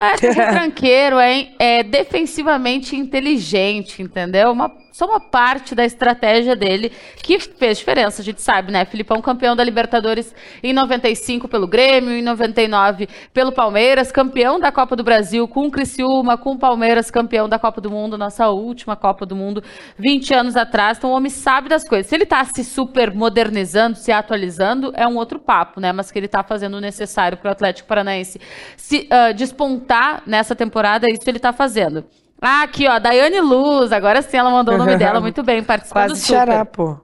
É, 0.00 0.16
tranqueiro, 0.16 1.20
é, 1.20 1.52
é 1.56 1.82
defensivamente 1.84 2.96
inteligente, 2.96 4.02
entendeu? 4.02 4.50
Uma 4.50 4.68
só 4.94 5.06
uma 5.06 5.18
parte 5.18 5.74
da 5.74 5.84
estratégia 5.84 6.54
dele 6.54 6.92
que 7.20 7.40
fez 7.40 7.78
diferença. 7.78 8.22
A 8.22 8.24
gente 8.24 8.40
sabe, 8.40 8.70
né? 8.70 8.84
Filipão 8.84 9.20
campeão 9.20 9.56
da 9.56 9.64
Libertadores 9.64 10.32
em 10.62 10.72
95 10.72 11.48
pelo 11.48 11.66
Grêmio, 11.66 12.12
em 12.12 12.22
99 12.22 13.08
pelo 13.32 13.50
Palmeiras, 13.50 14.12
campeão 14.12 14.60
da 14.60 14.70
Copa 14.70 14.94
do 14.94 15.02
Brasil 15.02 15.48
com 15.48 15.66
o 15.66 15.70
Criciúma, 15.70 16.38
com 16.38 16.52
o 16.52 16.58
Palmeiras, 16.58 17.10
campeão 17.10 17.48
da 17.48 17.58
Copa 17.58 17.80
do 17.80 17.90
Mundo, 17.90 18.16
nossa 18.16 18.48
última 18.50 18.94
Copa 18.94 19.26
do 19.26 19.34
Mundo, 19.34 19.64
20 19.98 20.32
anos 20.32 20.56
atrás. 20.56 20.96
Então 20.96 21.10
o 21.10 21.14
homem 21.14 21.28
sabe 21.28 21.68
das 21.68 21.88
coisas. 21.88 22.06
Se 22.06 22.14
ele 22.14 22.22
está 22.22 22.44
se 22.44 22.62
super 22.62 23.12
modernizando, 23.12 23.98
se 23.98 24.12
atualizando, 24.12 24.92
é 24.94 25.08
um 25.08 25.16
outro 25.16 25.40
papo, 25.40 25.80
né? 25.80 25.92
Mas 25.92 26.12
que 26.12 26.20
ele 26.20 26.26
está 26.26 26.44
fazendo 26.44 26.74
o 26.76 26.80
necessário 26.80 27.36
para 27.36 27.48
o 27.48 27.52
Atlético 27.52 27.88
Paranaense 27.88 28.40
se 28.76 29.08
uh, 29.10 29.34
despontar 29.34 29.83
nessa 30.26 30.54
temporada, 30.54 31.08
isso 31.08 31.22
ele 31.26 31.38
está 31.38 31.52
fazendo. 31.52 32.04
Ah, 32.40 32.62
aqui, 32.62 32.86
ó, 32.86 32.98
Daiane 32.98 33.40
Luz. 33.40 33.92
Agora 33.92 34.20
sim 34.20 34.36
ela 34.36 34.50
mandou 34.50 34.74
o 34.74 34.78
nome 34.78 34.96
dela 34.96 35.20
muito 35.20 35.42
bem, 35.42 35.62
participando 35.62 36.08
Quase 36.10 36.20
super. 36.20 36.36
Xará, 36.36 36.64
pô. 36.64 36.98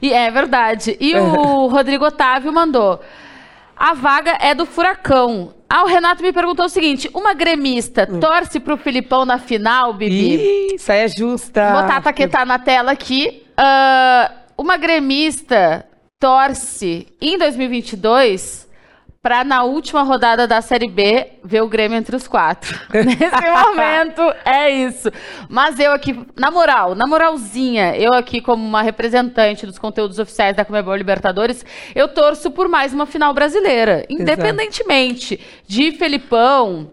E 0.00 0.12
é 0.12 0.30
verdade. 0.30 0.96
E 1.00 1.16
o 1.16 1.66
Rodrigo 1.68 2.04
Otávio 2.04 2.52
mandou. 2.52 3.00
A 3.76 3.94
vaga 3.94 4.36
é 4.40 4.54
do 4.54 4.66
Furacão. 4.66 5.54
Ah, 5.68 5.82
o 5.82 5.86
Renato 5.86 6.22
me 6.22 6.32
perguntou 6.32 6.66
o 6.66 6.68
seguinte: 6.68 7.10
uma 7.14 7.34
gremista 7.34 8.06
hum. 8.10 8.20
torce 8.20 8.60
pro 8.60 8.76
Filipão 8.76 9.24
na 9.24 9.38
final, 9.38 9.94
Bibi? 9.94 10.36
Ih, 10.36 10.74
isso 10.76 10.92
aí 10.92 11.00
é 11.00 11.08
justa. 11.08 11.72
Vou 11.72 11.82
botar 11.82 11.96
a 11.96 12.00
Taquetá 12.02 12.44
na 12.44 12.58
tela 12.58 12.92
aqui. 12.92 13.42
Uh, 13.58 14.34
uma 14.56 14.76
gremista 14.76 15.84
torce 16.20 17.08
em 17.20 17.36
2022 17.38 18.68
para 19.24 19.42
na 19.42 19.62
última 19.64 20.02
rodada 20.02 20.46
da 20.46 20.60
Série 20.60 20.86
B 20.86 21.26
ver 21.42 21.62
o 21.62 21.66
Grêmio 21.66 21.96
entre 21.96 22.14
os 22.14 22.28
quatro. 22.28 22.78
Nesse 22.92 23.50
momento 23.50 24.20
é 24.44 24.70
isso. 24.70 25.10
Mas 25.48 25.80
eu 25.80 25.92
aqui, 25.92 26.26
na 26.36 26.50
moral, 26.50 26.94
na 26.94 27.06
moralzinha, 27.06 27.96
eu 27.96 28.12
aqui 28.12 28.42
como 28.42 28.62
uma 28.62 28.82
representante 28.82 29.64
dos 29.64 29.78
conteúdos 29.78 30.18
oficiais 30.18 30.54
da 30.54 30.62
Comebol 30.62 30.94
Libertadores, 30.94 31.64
eu 31.94 32.06
torço 32.06 32.50
por 32.50 32.68
mais 32.68 32.92
uma 32.92 33.06
final 33.06 33.32
brasileira, 33.32 34.04
independentemente 34.10 35.36
Exato. 35.36 35.50
de 35.66 35.92
Felipão, 35.92 36.90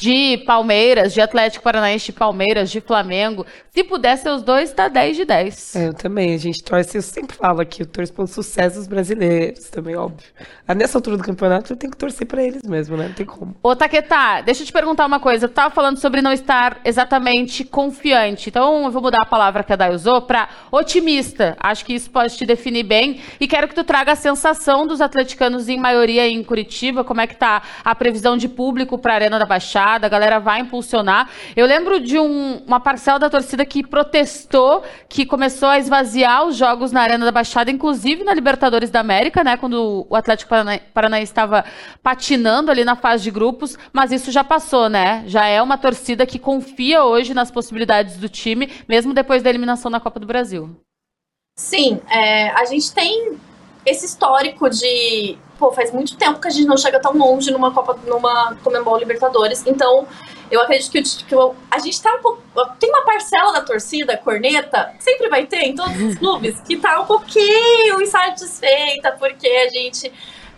de 0.00 0.38
Palmeiras, 0.46 1.12
de 1.12 1.20
Atlético 1.20 1.62
Paranaense, 1.62 2.06
de 2.06 2.12
Palmeiras, 2.12 2.70
de 2.70 2.80
Flamengo. 2.80 3.44
Se 3.68 3.84
puder 3.84 4.16
ser 4.16 4.30
os 4.30 4.42
dois, 4.42 4.72
tá 4.72 4.88
10 4.88 5.16
de 5.18 5.24
10. 5.26 5.76
É, 5.76 5.88
eu 5.88 5.94
também. 5.94 6.34
A 6.34 6.38
gente 6.38 6.64
torce, 6.64 6.96
eu 6.96 7.02
sempre 7.02 7.36
falo 7.36 7.60
aqui, 7.60 7.82
eu 7.82 7.86
torço 7.86 8.12
pelo 8.12 8.26
sucesso 8.26 8.78
dos 8.78 8.88
brasileiros 8.88 9.68
também, 9.68 9.94
óbvio. 9.94 10.26
Ah, 10.66 10.74
nessa 10.74 10.96
altura 10.96 11.18
do 11.18 11.22
campeonato, 11.22 11.74
eu 11.74 11.76
tenho 11.76 11.90
que 11.90 11.98
torcer 11.98 12.26
para 12.26 12.42
eles 12.42 12.62
mesmo, 12.62 12.96
né? 12.96 13.08
Não 13.08 13.12
tem 13.12 13.26
como. 13.26 13.54
Ô, 13.62 13.76
Taquetá, 13.76 14.40
deixa 14.40 14.62
eu 14.62 14.66
te 14.66 14.72
perguntar 14.72 15.04
uma 15.04 15.20
coisa. 15.20 15.44
Eu 15.44 15.50
tava 15.50 15.74
falando 15.74 15.98
sobre 15.98 16.22
não 16.22 16.32
estar 16.32 16.80
exatamente 16.82 17.62
confiante. 17.62 18.48
Então, 18.48 18.84
eu 18.84 18.90
vou 18.90 19.02
mudar 19.02 19.20
a 19.20 19.26
palavra 19.26 19.62
que 19.62 19.72
a 19.72 19.76
Day 19.76 19.94
usou 19.94 20.22
para 20.22 20.48
otimista. 20.72 21.58
Acho 21.60 21.84
que 21.84 21.92
isso 21.92 22.10
pode 22.10 22.34
te 22.38 22.46
definir 22.46 22.84
bem. 22.84 23.20
E 23.38 23.46
quero 23.46 23.68
que 23.68 23.74
tu 23.74 23.84
traga 23.84 24.12
a 24.12 24.16
sensação 24.16 24.86
dos 24.86 25.02
atleticanos 25.02 25.68
em 25.68 25.78
maioria 25.78 26.26
em 26.26 26.42
Curitiba. 26.42 27.04
Como 27.04 27.20
é 27.20 27.26
que 27.26 27.36
tá 27.36 27.62
a 27.84 27.94
previsão 27.94 28.34
de 28.38 28.48
público 28.48 28.96
para 28.96 29.12
a 29.12 29.16
Arena 29.16 29.38
da 29.38 29.44
Baixada? 29.44 29.89
A 29.94 30.08
galera 30.08 30.38
vai 30.38 30.60
impulsionar. 30.60 31.28
Eu 31.56 31.66
lembro 31.66 32.00
de 32.00 32.18
um, 32.18 32.62
uma 32.66 32.78
parcela 32.80 33.18
da 33.18 33.30
torcida 33.30 33.64
que 33.64 33.86
protestou, 33.86 34.82
que 35.08 35.26
começou 35.26 35.68
a 35.68 35.78
esvaziar 35.78 36.46
os 36.46 36.56
jogos 36.56 36.92
na 36.92 37.00
Arena 37.00 37.24
da 37.24 37.32
Baixada, 37.32 37.70
inclusive 37.70 38.24
na 38.24 38.34
Libertadores 38.34 38.90
da 38.90 39.00
América, 39.00 39.42
né? 39.42 39.56
Quando 39.56 40.06
o 40.08 40.16
Atlético 40.16 40.50
Paranaense 40.94 41.32
estava 41.32 41.64
patinando 42.02 42.70
ali 42.70 42.84
na 42.84 42.96
fase 42.96 43.24
de 43.24 43.30
grupos, 43.30 43.76
mas 43.92 44.12
isso 44.12 44.30
já 44.30 44.44
passou, 44.44 44.88
né? 44.88 45.24
Já 45.26 45.46
é 45.46 45.60
uma 45.62 45.78
torcida 45.78 46.26
que 46.26 46.38
confia 46.38 47.04
hoje 47.04 47.34
nas 47.34 47.50
possibilidades 47.50 48.16
do 48.16 48.28
time, 48.28 48.70
mesmo 48.88 49.14
depois 49.14 49.42
da 49.42 49.50
eliminação 49.50 49.90
na 49.90 50.00
Copa 50.00 50.20
do 50.20 50.26
Brasil. 50.26 50.76
Sim, 51.56 52.00
é, 52.08 52.50
a 52.50 52.64
gente 52.64 52.92
tem 52.94 53.38
esse 53.84 54.06
histórico 54.06 54.68
de 54.70 55.36
pô, 55.60 55.70
faz 55.70 55.92
muito 55.92 56.16
tempo 56.16 56.40
que 56.40 56.48
a 56.48 56.50
gente 56.50 56.66
não 56.66 56.78
chega 56.78 56.98
tão 56.98 57.12
longe 57.12 57.50
numa 57.50 57.70
Copa, 57.70 57.96
numa 58.06 58.56
Comembol 58.64 58.96
Libertadores. 58.96 59.62
Então, 59.66 60.08
eu 60.50 60.60
acredito 60.62 60.90
que, 60.90 61.02
que 61.02 61.34
a 61.70 61.78
gente 61.78 62.02
tá 62.02 62.14
um 62.14 62.22
pouco. 62.22 62.42
Tem 62.78 62.88
uma 62.88 63.04
parcela 63.04 63.52
da 63.52 63.60
torcida, 63.60 64.16
corneta, 64.16 64.94
sempre 64.98 65.28
vai 65.28 65.46
ter 65.46 65.64
em 65.66 65.74
todos 65.74 66.00
os 66.00 66.14
clubes, 66.16 66.58
que 66.62 66.78
tá 66.78 66.98
um 67.02 67.04
pouquinho 67.04 68.00
insatisfeita 68.00 69.12
porque 69.12 69.46
a 69.46 69.68
gente. 69.68 70.10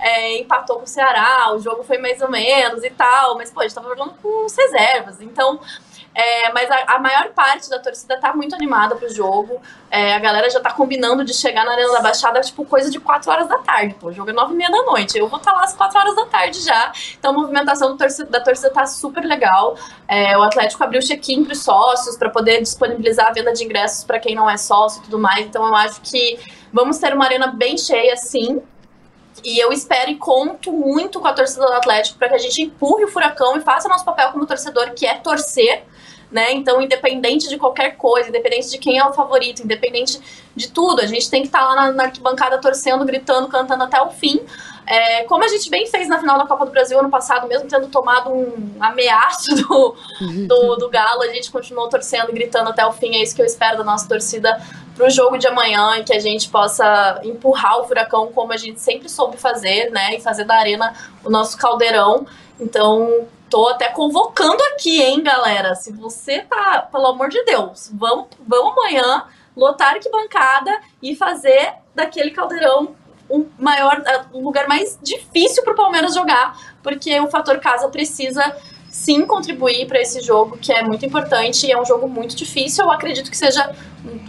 É, 0.04 0.40
empatou 0.40 0.78
com 0.78 0.82
o 0.82 0.86
Ceará, 0.88 1.54
o 1.54 1.60
jogo 1.60 1.84
foi 1.84 1.96
mais 1.96 2.20
ou 2.20 2.28
menos 2.28 2.82
e 2.82 2.90
tal, 2.90 3.36
mas 3.36 3.52
pô, 3.52 3.60
a 3.60 3.62
gente 3.62 3.72
tava 3.72 3.88
jogando 3.88 4.12
com 4.20 4.48
reservas. 4.48 5.20
Então, 5.20 5.60
é, 6.14 6.52
mas 6.52 6.70
a, 6.70 6.96
a, 6.96 6.98
maior 6.98 7.30
parte 7.30 7.70
da 7.70 7.78
torcida 7.78 8.18
tá 8.18 8.34
muito 8.34 8.54
animada 8.54 8.94
pro 8.94 9.08
jogo. 9.08 9.62
É, 9.90 10.14
a 10.14 10.18
galera 10.18 10.48
já 10.50 10.60
tá 10.60 10.70
combinando 10.70 11.24
de 11.24 11.32
chegar 11.32 11.64
na 11.64 11.72
Arena 11.72 11.92
da 11.92 12.00
Baixada, 12.00 12.40
tipo, 12.40 12.64
coisa 12.66 12.90
de 12.90 13.00
4 13.00 13.30
horas 13.30 13.48
da 13.48 13.58
tarde. 13.58 13.94
Pô, 13.98 14.08
o 14.08 14.12
jogo 14.12 14.28
é 14.28 14.32
9 14.32 14.52
e 14.52 14.56
meia 14.56 14.70
da 14.70 14.82
noite. 14.82 15.16
Eu 15.16 15.26
vou 15.26 15.38
estar 15.38 15.52
tá 15.52 15.56
lá 15.56 15.64
às 15.64 15.74
4 15.74 15.98
horas 15.98 16.14
da 16.14 16.26
tarde 16.26 16.60
já. 16.60 16.92
Então 17.18 17.30
a 17.30 17.34
movimentação 17.34 17.96
torcida, 17.96 18.28
da 18.28 18.40
torcida 18.40 18.70
tá 18.70 18.84
super 18.84 19.24
legal. 19.24 19.76
É, 20.06 20.36
o 20.36 20.42
Atlético 20.42 20.84
abriu 20.84 21.00
check-in 21.00 21.44
pros 21.44 21.62
sócios 21.62 22.16
para 22.16 22.28
poder 22.28 22.60
disponibilizar 22.60 23.28
a 23.28 23.32
venda 23.32 23.52
de 23.52 23.64
ingressos 23.64 24.04
para 24.04 24.18
quem 24.18 24.34
não 24.34 24.48
é 24.48 24.58
sócio 24.58 25.00
e 25.00 25.04
tudo 25.04 25.18
mais. 25.18 25.46
Então 25.46 25.66
eu 25.66 25.74
acho 25.74 26.00
que 26.02 26.38
vamos 26.70 26.98
ter 26.98 27.14
uma 27.14 27.24
arena 27.24 27.46
bem 27.46 27.78
cheia, 27.78 28.16
sim. 28.16 28.60
E 29.42 29.58
eu 29.58 29.72
espero 29.72 30.10
e 30.10 30.16
conto 30.16 30.70
muito 30.72 31.18
com 31.18 31.26
a 31.26 31.32
torcida 31.32 31.66
do 31.66 31.72
Atlético 31.72 32.18
para 32.18 32.28
que 32.28 32.34
a 32.34 32.38
gente 32.38 32.62
empurre 32.62 33.04
o 33.04 33.08
furacão 33.08 33.56
e 33.56 33.62
faça 33.62 33.88
nosso 33.88 34.04
papel 34.04 34.30
como 34.30 34.46
torcedor, 34.46 34.92
que 34.92 35.06
é 35.06 35.14
torcer 35.14 35.84
né? 36.32 36.52
Então, 36.52 36.80
independente 36.80 37.48
de 37.48 37.58
qualquer 37.58 37.96
coisa, 37.96 38.30
independente 38.30 38.70
de 38.70 38.78
quem 38.78 38.98
é 38.98 39.06
o 39.06 39.12
favorito, 39.12 39.62
independente 39.62 40.18
de 40.56 40.68
tudo, 40.68 41.02
a 41.02 41.06
gente 41.06 41.30
tem 41.30 41.42
que 41.42 41.48
estar 41.48 41.60
tá 41.60 41.66
lá 41.66 41.74
na, 41.74 41.92
na 41.92 42.02
arquibancada 42.04 42.58
torcendo, 42.58 43.04
gritando, 43.04 43.48
cantando 43.48 43.84
até 43.84 44.00
o 44.00 44.10
fim. 44.10 44.40
É, 44.86 45.22
como 45.24 45.44
a 45.44 45.48
gente 45.48 45.70
bem 45.70 45.86
fez 45.86 46.08
na 46.08 46.18
final 46.18 46.36
da 46.36 46.46
Copa 46.46 46.64
do 46.66 46.72
Brasil 46.72 46.98
ano 46.98 47.10
passado, 47.10 47.46
mesmo 47.46 47.68
tendo 47.68 47.86
tomado 47.88 48.30
um 48.30 48.76
ameaço 48.80 49.54
do, 49.54 49.94
do, 50.48 50.76
do 50.76 50.88
Galo, 50.88 51.22
a 51.22 51.28
gente 51.28 51.52
continuou 51.52 51.88
torcendo, 51.88 52.32
gritando 52.32 52.70
até 52.70 52.84
o 52.84 52.92
fim. 52.92 53.14
É 53.14 53.22
isso 53.22 53.34
que 53.34 53.42
eu 53.42 53.46
espero 53.46 53.78
da 53.78 53.84
nossa 53.84 54.08
torcida 54.08 54.60
para 54.94 55.06
o 55.06 55.10
jogo 55.10 55.38
de 55.38 55.46
amanhã 55.46 55.98
e 55.98 56.04
que 56.04 56.12
a 56.12 56.18
gente 56.18 56.48
possa 56.48 57.20
empurrar 57.22 57.80
o 57.80 57.84
Furacão 57.84 58.32
como 58.32 58.52
a 58.52 58.56
gente 58.56 58.80
sempre 58.80 59.08
soube 59.08 59.36
fazer, 59.36 59.90
né? 59.90 60.16
E 60.16 60.20
fazer 60.20 60.44
da 60.44 60.56
Arena 60.56 60.94
o 61.24 61.30
nosso 61.30 61.56
caldeirão. 61.56 62.26
Então, 62.58 63.26
tô 63.52 63.68
até 63.68 63.90
convocando 63.90 64.62
aqui, 64.72 65.02
hein, 65.02 65.22
galera? 65.22 65.74
Se 65.74 65.92
você 65.92 66.40
tá, 66.40 66.88
pelo 66.90 67.08
amor 67.08 67.28
de 67.28 67.44
Deus, 67.44 67.90
vamos, 67.92 68.28
vamos 68.48 68.72
amanhã 68.72 69.26
lotar 69.54 69.90
arquibancada 69.90 70.70
e 71.02 71.14
fazer 71.14 71.74
daquele 71.94 72.30
caldeirão 72.30 72.96
um 73.28 73.46
maior, 73.58 74.02
um 74.32 74.42
lugar 74.42 74.66
mais 74.66 74.98
difícil 75.02 75.62
para 75.64 75.74
o 75.74 75.76
Palmeiras 75.76 76.14
jogar, 76.14 76.78
porque 76.82 77.20
o 77.20 77.28
fator 77.28 77.60
casa 77.60 77.88
precisa 77.88 78.56
sim 78.90 79.26
contribuir 79.26 79.86
para 79.86 80.00
esse 80.00 80.22
jogo 80.22 80.56
que 80.56 80.72
é 80.72 80.82
muito 80.82 81.04
importante 81.04 81.66
e 81.66 81.72
é 81.72 81.78
um 81.78 81.84
jogo 81.84 82.08
muito 82.08 82.34
difícil. 82.34 82.86
Eu 82.86 82.90
acredito 82.90 83.30
que 83.30 83.36
seja 83.36 83.70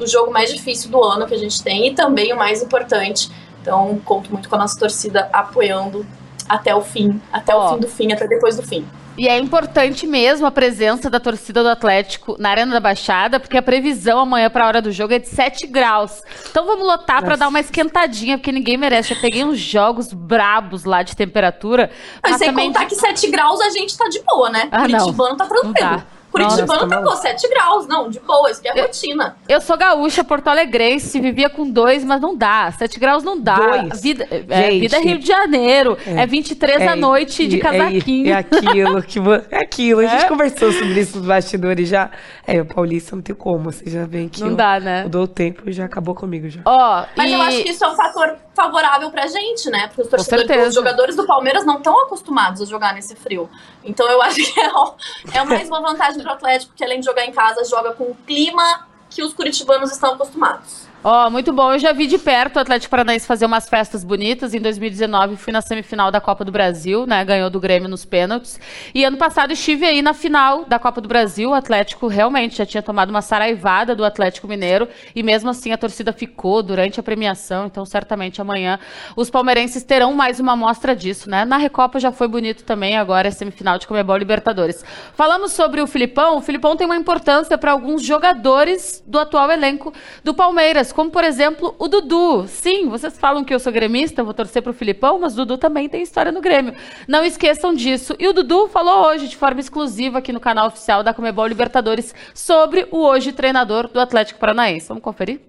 o 0.02 0.06
jogo 0.06 0.34
mais 0.34 0.54
difícil 0.54 0.92
do 0.92 1.02
ano 1.02 1.26
que 1.26 1.34
a 1.34 1.40
gente 1.40 1.64
tem 1.64 1.88
e 1.88 1.96
também 1.96 2.34
o 2.34 2.36
mais 2.36 2.62
importante. 2.62 3.32
Então, 3.62 4.02
conto 4.04 4.30
muito 4.34 4.50
com 4.50 4.56
a 4.56 4.60
nossa 4.60 4.78
torcida 4.78 5.30
apoiando 5.32 6.06
até 6.50 6.76
o 6.76 6.82
fim, 6.82 7.22
até 7.32 7.56
oh. 7.56 7.60
o 7.60 7.70
fim 7.70 7.80
do 7.80 7.88
fim, 7.88 8.12
até 8.12 8.28
depois 8.28 8.58
do 8.58 8.64
fim. 8.64 8.86
E 9.18 9.28
é 9.28 9.38
importante 9.38 10.08
mesmo 10.08 10.48
a 10.48 10.52
presença 10.52 11.10
da 11.10 11.20
torcida 11.20 11.62
do 11.62 11.70
Atlético 11.70 12.36
na 12.40 12.50
Arena 12.50 12.74
da 12.74 12.80
Baixada, 12.80 13.40
porque 13.40 13.56
a 13.56 13.62
previsão 13.62 14.20
amanhã 14.20 14.50
para 14.50 14.64
a 14.64 14.68
hora 14.68 14.82
do 14.82 14.92
jogo 14.92 15.14
é 15.14 15.20
de 15.20 15.28
7 15.28 15.68
graus. 15.68 16.24
Então 16.50 16.66
vamos 16.66 16.86
lotar 16.86 17.24
para 17.24 17.36
dar 17.36 17.48
uma 17.48 17.60
esquentadinha, 17.60 18.38
porque 18.38 18.52
ninguém 18.52 18.76
merece. 18.76 19.14
Eu 19.14 19.22
peguei 19.22 19.44
uns 19.44 19.60
jogos 19.60 20.12
brabos 20.12 20.84
lá 20.84 21.04
de 21.04 21.16
temperatura. 21.16 21.92
Mas 22.24 22.38
sem 22.38 22.54
contar 22.54 22.86
de... 22.86 22.88
que 22.88 22.96
7 22.96 23.30
graus 23.30 23.62
a 23.62 23.70
gente 23.70 23.96
tá 23.96 24.08
de 24.10 24.20
boa, 24.24 24.50
né? 24.50 24.68
Ah, 24.72 24.82
Curitibano 24.82 25.30
não. 25.30 25.38
tá 25.38 25.46
tranquilo. 25.46 26.04
Curitibano 26.34 26.90
pegou 26.90 27.16
7 27.16 27.48
graus. 27.48 27.88
Não, 27.88 28.10
de 28.10 28.20
boa, 28.20 28.50
isso 28.50 28.60
que 28.60 28.68
é 28.68 28.72
a 28.72 28.82
rotina. 28.82 29.38
Eu 29.48 29.62
sou 29.62 29.78
gaúcha, 29.78 30.24
porto 30.24 30.48
alegrense, 30.48 31.20
vivia 31.20 31.48
com 31.48 31.70
2, 31.70 32.04
mas 32.04 32.20
não 32.20 32.36
dá. 32.36 32.72
7 32.72 33.00
graus 33.00 33.24
não 33.24 33.40
dá. 33.40 33.56
Dois. 33.56 34.02
Vida, 34.02 34.28
é, 34.32 34.72
vida 34.72 34.98
é 34.98 35.00
Rio 35.00 35.20
de 35.20 35.28
Janeiro. 35.28 35.96
É, 36.08 36.24
é 36.24 36.26
23 36.26 36.82
é, 36.82 36.86
da 36.86 36.96
noite 36.96 37.48
de 37.48 37.60
casaquinho. 37.60 38.28
É, 38.28 38.32
é 38.32 38.36
aquilo 38.38 39.04
que 39.04 39.20
é 39.52 39.58
aquilo. 39.60 40.00
A 40.02 40.08
gente 40.08 40.26
é? 40.26 40.28
conversou 40.28 40.72
sobre 40.72 41.00
isso 41.00 41.20
nos 41.20 41.28
bastidores 41.28 41.88
já. 41.88 42.10
É, 42.48 42.60
o 42.60 42.66
Paulista 42.66 43.16
não 43.16 43.22
tem 43.22 43.36
como. 43.36 43.72
Você 43.72 43.88
já 43.88 44.06
vem 44.06 44.28
que 44.28 44.42
não 44.42 44.50
eu, 44.50 44.56
dá, 44.56 44.80
né? 44.80 45.04
Mudou 45.04 45.24
o 45.24 45.28
tempo 45.28 45.70
e 45.70 45.72
já 45.72 45.86
acabou 45.86 46.16
comigo 46.16 46.50
já. 46.50 46.62
Ó, 46.66 47.06
mas 47.16 47.30
e... 47.30 47.34
eu 47.34 47.42
acho 47.42 47.64
que 47.64 47.70
isso 47.70 47.86
é 47.86 47.90
um 47.90 47.96
fator 47.96 48.36
favorável 48.54 49.10
pra 49.12 49.28
gente, 49.28 49.70
né? 49.70 49.88
Porque 49.88 50.04
os, 50.04 50.08
torcedores, 50.08 50.70
os 50.70 50.76
jogadores 50.76 51.16
do 51.16 51.26
Palmeiras 51.26 51.66
não 51.66 51.78
estão 51.78 52.00
acostumados 52.04 52.62
a 52.62 52.66
jogar 52.66 52.94
nesse 52.94 53.16
frio. 53.16 53.50
Então 53.84 54.10
eu 54.10 54.22
acho 54.24 54.36
que 54.36 54.60
é, 54.60 55.38
é 55.38 55.44
mais 55.44 55.68
uma 55.68 55.82
vantagem 55.82 56.22
pro 56.22 56.32
Atlético, 56.32 56.74
que 56.76 56.84
além 56.84 57.00
de 57.00 57.06
jogar 57.06 57.26
em 57.26 57.32
casa, 57.32 57.64
joga 57.66 57.94
com 57.94 58.06
o 58.06 58.16
clima 58.28 58.88
que 59.10 59.24
os 59.24 59.34
curitibanos 59.34 59.92
estão 59.92 60.14
acostumados. 60.14 60.88
Ó, 61.06 61.28
oh, 61.28 61.30
muito 61.30 61.52
bom. 61.52 61.74
Eu 61.74 61.80
já 61.80 61.92
vi 61.92 62.08
de 62.08 62.18
perto 62.18 62.56
o 62.56 62.60
Atlético 62.60 62.90
Paranaense 62.92 63.28
fazer 63.28 63.46
umas 63.46 63.68
festas 63.68 64.06
bonitas. 64.06 64.54
Em 64.54 64.62
2019 64.62 65.36
fui 65.36 65.52
na 65.52 65.62
semifinal 65.62 66.10
da 66.10 66.22
Copa 66.22 66.46
do 66.46 66.52
Brasil, 66.52 67.06
né? 67.06 67.26
Ganhou 67.26 67.50
do 67.50 67.60
Grêmio 67.60 67.90
nos 67.90 68.06
pênaltis. 68.06 68.58
E 68.96 69.04
ano 69.04 69.18
passado 69.18 69.52
estive 69.52 69.86
aí 69.86 70.02
na 70.02 70.14
final 70.14 70.64
da 70.64 70.80
Copa 70.80 71.02
do 71.02 71.10
Brasil. 71.10 71.50
O 71.50 71.54
Atlético 71.54 72.08
realmente 72.08 72.56
já 72.56 72.66
tinha 72.66 72.82
tomado 72.82 73.10
uma 73.10 73.22
saraivada 73.22 73.94
do 73.94 74.06
Atlético 74.06 74.48
Mineiro 74.48 74.88
e 75.14 75.22
mesmo 75.22 75.50
assim 75.50 75.74
a 75.74 75.78
torcida 75.78 76.14
ficou 76.14 76.64
durante 76.64 77.02
a 77.02 77.04
premiação. 77.04 77.66
Então 77.66 77.86
certamente 77.86 78.40
amanhã 78.40 78.80
os 79.14 79.30
palmeirenses 79.30 79.84
terão 79.84 80.14
mais 80.14 80.40
uma 80.40 80.54
amostra 80.54 80.96
disso, 80.96 81.30
né? 81.30 81.44
Na 81.44 81.58
Recopa 81.58 82.00
já 82.00 82.14
foi 82.14 82.30
bonito 82.30 82.64
também, 82.64 82.96
agora 82.96 83.28
é 83.28 83.32
semifinal 83.32 83.78
de 83.78 83.88
Comebol 83.88 84.16
Libertadores. 84.16 84.86
Falamos 85.16 85.52
sobre 85.52 85.82
o 85.82 85.88
Filipão. 85.88 86.38
O 86.38 86.42
Filipão 86.42 86.78
tem 86.78 86.86
uma 86.86 86.96
importância 86.96 87.58
para 87.58 87.74
alguns 87.74 88.02
jogadores 88.02 89.04
do 89.06 89.20
atual 89.20 89.52
elenco 89.52 89.94
do 90.24 90.34
Palmeiras 90.34 90.93
como 90.94 91.12
por 91.12 91.24
exemplo 91.24 91.76
o 91.78 91.88
Dudu. 91.88 92.48
Sim, 92.48 92.88
vocês 92.88 93.18
falam 93.18 93.44
que 93.44 93.54
eu 93.54 93.60
sou 93.60 93.74
gremista, 93.74 94.24
vou 94.24 94.34
torcer 94.34 94.62
para 94.62 94.72
o 94.72 94.74
Filipão, 94.74 95.20
mas 95.20 95.34
o 95.34 95.38
Dudu 95.38 95.58
também 95.58 95.90
tem 95.90 96.02
história 96.02 96.32
no 96.32 96.42
Grêmio. 96.42 96.74
Não 97.08 97.26
esqueçam 97.26 97.74
disso. 97.74 98.16
E 98.20 98.28
o 98.28 98.34
Dudu 98.34 98.68
falou 98.68 99.08
hoje, 99.08 99.28
de 99.28 99.36
forma 99.36 99.60
exclusiva, 99.60 100.20
aqui 100.20 100.32
no 100.32 100.40
canal 100.40 100.68
oficial 100.68 101.04
da 101.04 101.14
Comebol 101.14 101.48
Libertadores, 101.48 102.14
sobre 102.34 102.88
o 102.92 103.00
hoje 103.00 103.32
treinador 103.32 103.88
do 103.88 104.00
Atlético 104.00 104.40
Paranaense. 104.40 104.88
Vamos 104.88 105.04
conferir? 105.04 105.42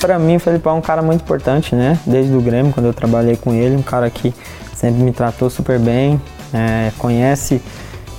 Para 0.00 0.18
mim, 0.18 0.36
o 0.36 0.40
Felipão 0.40 0.76
é 0.76 0.78
um 0.78 0.82
cara 0.82 1.02
muito 1.02 1.22
importante, 1.22 1.74
né? 1.74 1.98
Desde 2.06 2.34
o 2.34 2.40
Grêmio, 2.40 2.72
quando 2.72 2.86
eu 2.86 2.94
trabalhei 2.94 3.36
com 3.36 3.52
ele, 3.52 3.76
um 3.76 3.82
cara 3.82 4.08
que 4.08 4.32
sempre 4.74 5.02
me 5.02 5.12
tratou 5.12 5.50
super 5.50 5.78
bem, 5.78 6.20
é, 6.54 6.90
conhece 6.96 7.60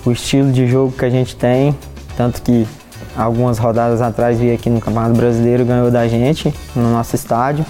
o 0.06 0.12
estilo 0.12 0.52
de 0.52 0.68
jogo 0.68 0.92
que 0.92 1.04
a 1.04 1.10
gente 1.10 1.36
tem, 1.36 1.76
tanto 2.16 2.42
que 2.44 2.68
algumas 3.16 3.58
rodadas 3.58 4.02
atrás 4.02 4.40
veio 4.40 4.54
aqui 4.54 4.70
no 4.70 4.80
Campeonato 4.80 5.16
Brasileiro 5.16 5.66
ganhou 5.66 5.92
da 5.92 6.08
gente 6.08 6.54
no 6.76 6.92
nosso 6.92 7.16
estádio. 7.16 7.66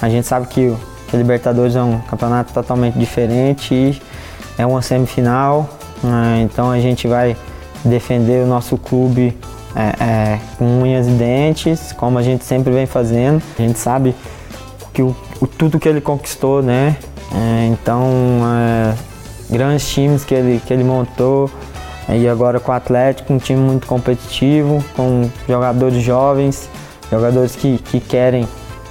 A 0.00 0.08
gente 0.08 0.26
sabe 0.26 0.46
que 0.46 0.68
o, 0.68 0.78
que 1.08 1.16
Libertadores 1.16 1.74
é 1.74 1.82
um 1.82 1.98
campeonato 2.00 2.52
totalmente 2.52 2.98
diferente 2.98 4.00
é 4.56 4.66
uma 4.66 4.82
semifinal, 4.82 5.68
né? 6.02 6.40
então 6.42 6.70
a 6.70 6.80
gente 6.80 7.06
vai 7.06 7.36
defender 7.84 8.44
o 8.44 8.46
nosso 8.46 8.76
clube 8.76 9.36
é, 9.74 10.04
é, 10.04 10.40
com 10.58 10.82
unhas 10.82 11.06
e 11.06 11.10
dentes, 11.10 11.92
como 11.92 12.18
a 12.18 12.22
gente 12.22 12.44
sempre 12.44 12.72
vem 12.72 12.86
fazendo. 12.86 13.42
A 13.58 13.62
gente 13.62 13.78
sabe 13.78 14.14
que 14.92 15.02
o, 15.02 15.14
o 15.40 15.46
tudo 15.46 15.78
que 15.78 15.88
ele 15.88 16.00
conquistou, 16.00 16.62
né? 16.62 16.96
É, 17.32 17.66
então, 17.66 18.08
é, 18.44 18.94
grandes 19.50 19.88
times 19.88 20.24
que 20.24 20.34
ele, 20.34 20.60
que 20.66 20.72
ele 20.72 20.82
montou, 20.82 21.50
e 22.08 22.28
agora 22.28 22.58
com 22.58 22.72
o 22.72 22.74
Atlético, 22.74 23.32
um 23.32 23.38
time 23.38 23.60
muito 23.60 23.86
competitivo, 23.86 24.82
com 24.96 25.28
jogadores 25.46 26.02
jovens, 26.02 26.68
jogadores 27.10 27.54
que, 27.54 27.78
que 27.78 28.00
querem 28.00 28.48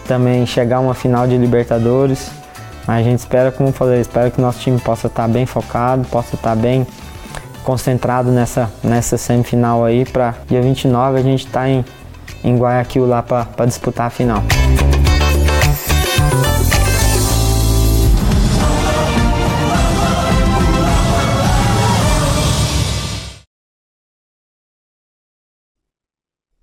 também 0.08 0.46
chegar 0.46 0.78
a 0.78 0.80
uma 0.80 0.94
final 0.94 1.28
de 1.28 1.38
Libertadores. 1.38 2.30
A 2.88 3.02
gente 3.02 3.20
espera, 3.20 3.52
como 3.52 3.70
eu 3.70 3.74
falei, 3.74 4.00
espero 4.00 4.32
que 4.32 4.40
nosso 4.40 4.60
time 4.60 4.80
possa 4.80 5.08
estar 5.08 5.28
bem 5.28 5.46
focado, 5.46 6.06
possa 6.08 6.36
estar 6.36 6.56
bem 6.56 6.88
concentrado 7.64 8.32
nessa, 8.32 8.72
nessa 8.82 9.18
semifinal 9.18 9.84
aí 9.84 10.06
para 10.06 10.36
dia 10.48 10.62
29 10.62 11.20
a 11.20 11.22
gente 11.22 11.46
estar 11.46 11.62
tá 11.62 11.70
em, 11.70 11.84
em 12.44 12.58
Guayaquil 12.58 13.06
lá 13.06 13.22
para 13.22 13.66
disputar 13.66 14.08
a 14.08 14.10
final. 14.10 14.42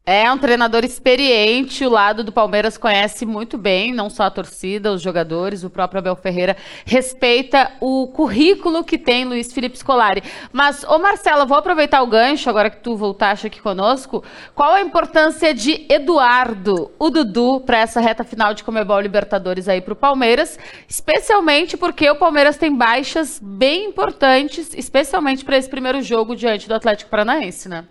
É 0.07 0.31
um 0.31 0.37
treinador 0.37 0.85
experiente, 0.85 1.83
o 1.83 1.89
lado 1.89 2.23
do 2.23 2.31
Palmeiras 2.31 2.77
conhece 2.77 3.25
muito 3.25 3.57
bem, 3.57 3.91
não 3.91 4.11
só 4.11 4.25
a 4.25 4.31
torcida, 4.31 4.93
os 4.93 5.01
jogadores, 5.01 5.65
o 5.65 5.71
próprio 5.71 5.99
Abel 5.99 6.15
Ferreira 6.15 6.59
respeita 6.85 7.73
o 7.81 8.09
currículo 8.09 8.85
que 8.85 8.99
tem 8.99 9.25
Luiz 9.25 9.51
Felipe 9.51 9.79
Scolari. 9.79 10.23
Mas, 10.53 10.85
ô 10.85 10.99
Marcela, 10.99 11.47
vou 11.47 11.57
aproveitar 11.57 12.03
o 12.03 12.07
gancho, 12.07 12.51
agora 12.51 12.69
que 12.69 12.83
tu 12.83 12.95
voltaste 12.95 13.47
aqui 13.47 13.63
conosco. 13.63 14.23
Qual 14.55 14.75
a 14.75 14.83
importância 14.83 15.55
de 15.55 15.87
Eduardo, 15.89 16.91
o 16.99 17.09
Dudu, 17.09 17.61
para 17.61 17.79
essa 17.79 17.99
reta 17.99 18.25
final 18.25 18.53
de 18.53 18.63
Comebol 18.63 19.01
Libertadores 19.01 19.71
aí 19.71 19.81
para 19.81 19.95
o 19.95 19.97
Palmeiras? 19.97 20.59
Especialmente 20.87 21.79
porque 21.79 22.11
o 22.11 22.17
Palmeiras 22.17 22.59
tem 22.59 22.77
baixas 22.77 23.41
bem 23.43 23.87
importantes, 23.87 24.75
especialmente 24.75 25.47
para 25.47 25.57
esse 25.57 25.71
primeiro 25.71 26.03
jogo 26.03 26.37
diante 26.37 26.69
do 26.69 26.75
Atlético 26.75 27.11
Paranaense, 27.11 27.71
né? 27.71 27.87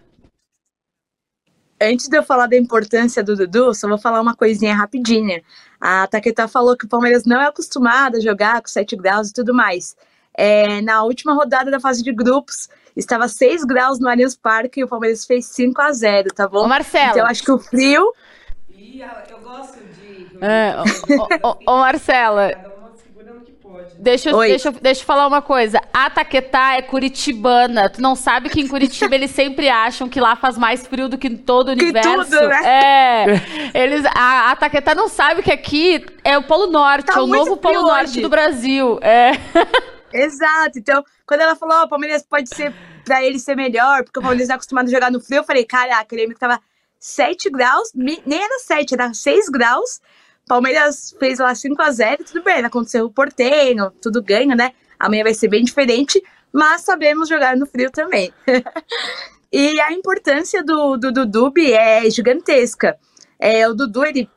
Antes 1.84 2.08
de 2.08 2.18
eu 2.18 2.24
falar 2.24 2.48
da 2.48 2.56
importância 2.56 3.22
do 3.22 3.36
Dudu, 3.36 3.74
só 3.74 3.88
vou 3.88 3.98
falar 3.98 4.22
uma 4.22 4.36
coisinha 4.36 4.74
rapidinha. 4.74 5.42
A 5.82 6.08
Taqueta 6.08 6.48
falou 6.48 6.78
que 6.78 6.86
o 6.86 6.88
Palmeiras 6.88 7.26
não 7.26 7.42
é 7.42 7.48
acostumado 7.48 8.16
a 8.16 8.20
jogar 8.22 8.62
com 8.62 8.68
7 8.68 8.96
graus 8.96 9.30
e 9.30 9.34
tudo 9.34 9.54
mais. 9.54 9.96
É, 10.34 10.82
na 10.82 11.04
última 11.04 11.34
rodada 11.34 11.70
da 11.70 11.80
fase 11.80 12.02
de 12.02 12.14
grupos, 12.14 12.70
estava 12.96 13.28
6 13.28 13.66
graus 13.66 14.00
no 14.00 14.08
Allianz 14.08 14.36
Parque 14.36 14.80
e 14.80 14.84
o 14.84 14.88
Palmeiras 14.88 15.26
fez 15.26 15.46
5 15.48 15.82
a 15.82 15.92
0 15.92 16.30
tá 16.34 16.48
bom? 16.48 16.64
Ô 16.64 16.68
Marcelo. 16.68 17.10
Então 17.10 17.24
eu 17.24 17.28
acho 17.28 17.44
que 17.44 17.52
o 17.52 17.60
frio. 17.60 18.14
eu 19.30 19.40
gosto 19.40 19.80
de. 19.84 20.38
É, 20.42 20.76
ô, 21.44 21.50
ô, 21.50 21.74
ô 21.74 21.78
Marcela. 21.80 22.73
Deixa 23.98 24.30
eu, 24.30 24.40
deixa, 24.40 24.72
deixa 24.72 25.02
eu 25.02 25.06
falar 25.06 25.28
uma 25.28 25.42
coisa. 25.42 25.82
A 25.94 26.10
Taquetá 26.10 26.76
é 26.76 26.82
curitibana. 26.82 27.90
Tu 27.90 28.02
não 28.02 28.16
sabe 28.16 28.50
que 28.50 28.60
em 28.60 28.68
Curitiba 28.68 29.16
eles 29.16 29.32
sempre 29.32 29.70
acham 29.70 30.10
que 30.10 30.20
lá 30.20 30.36
faz 30.36 30.58
mais 30.58 30.86
frio 30.86 31.08
do 31.08 31.18
que 31.18 31.28
em 31.28 31.38
todo 31.38 31.70
o 31.70 31.72
universo. 31.72 32.26
Que 32.26 32.32
tudo, 32.32 32.48
né? 32.48 32.62
É. 32.66 33.26
Eles, 33.74 34.06
a, 34.06 34.52
a 34.52 34.56
Taquetá 34.56 34.94
não 34.94 35.08
sabe 35.08 35.42
que 35.42 35.52
aqui 35.52 36.06
é 36.24 36.38
o 36.38 36.44
Polo 36.44 36.68
Norte, 36.68 37.08
tá 37.08 37.20
é 37.20 37.22
o 37.22 37.28
novo 37.28 37.58
Polo 37.58 37.80
hoje. 37.80 37.88
Norte 37.88 38.22
do 38.22 38.30
Brasil. 38.30 39.00
É. 39.02 39.32
Exato. 40.14 40.78
Então, 40.78 41.04
quando 41.26 41.42
ela 41.42 41.56
falou, 41.56 41.78
oh, 41.82 41.86
o 41.86 41.90
Palmeiras 41.90 42.24
pode 42.24 42.54
ser 42.54 42.74
pra 43.04 43.24
ele 43.24 43.40
ser 43.40 43.56
melhor, 43.56 44.04
porque 44.04 44.20
o 44.20 44.22
Palmeiras 44.22 44.50
é 44.50 44.54
acostumado 44.54 44.88
a 44.88 44.92
jogar 44.92 45.12
no 45.12 45.20
frio, 45.20 45.40
eu 45.40 45.44
falei, 45.44 45.66
caraca, 45.66 46.16
ele 46.16 46.34
que 46.34 46.40
tava 46.40 46.60
7 47.00 47.50
graus, 47.50 47.92
nem 47.94 48.22
era 48.42 48.60
7, 48.60 48.94
era 48.94 49.14
6 49.14 49.50
graus. 49.50 50.00
Palmeiras 50.54 51.16
fez 51.18 51.40
lá 51.40 51.56
5 51.56 51.82
a 51.82 51.90
0 51.90 52.26
tudo 52.26 52.44
bem, 52.44 52.64
aconteceu 52.64 53.06
o 53.06 53.10
porteiro, 53.10 53.90
tudo 54.00 54.22
ganha, 54.22 54.56
né? 54.56 54.72
Amanhã 55.00 55.24
vai 55.24 55.34
ser 55.34 55.48
bem 55.48 55.64
diferente, 55.64 56.24
mas 56.52 56.82
sabemos 56.82 57.28
jogar 57.28 57.58
no 57.58 57.66
frio 57.66 57.90
também. 57.90 58.32
e 59.52 59.82
a 59.82 59.92
importância 59.92 60.64
do, 60.64 60.96
do, 60.96 61.12
do 61.12 61.26
Dubi 61.26 61.74
é 61.74 62.08
gigantesca. 62.08 62.96
É, 63.40 63.68
o 63.68 63.74
Dudu, 63.74 64.06
ele 64.06 64.30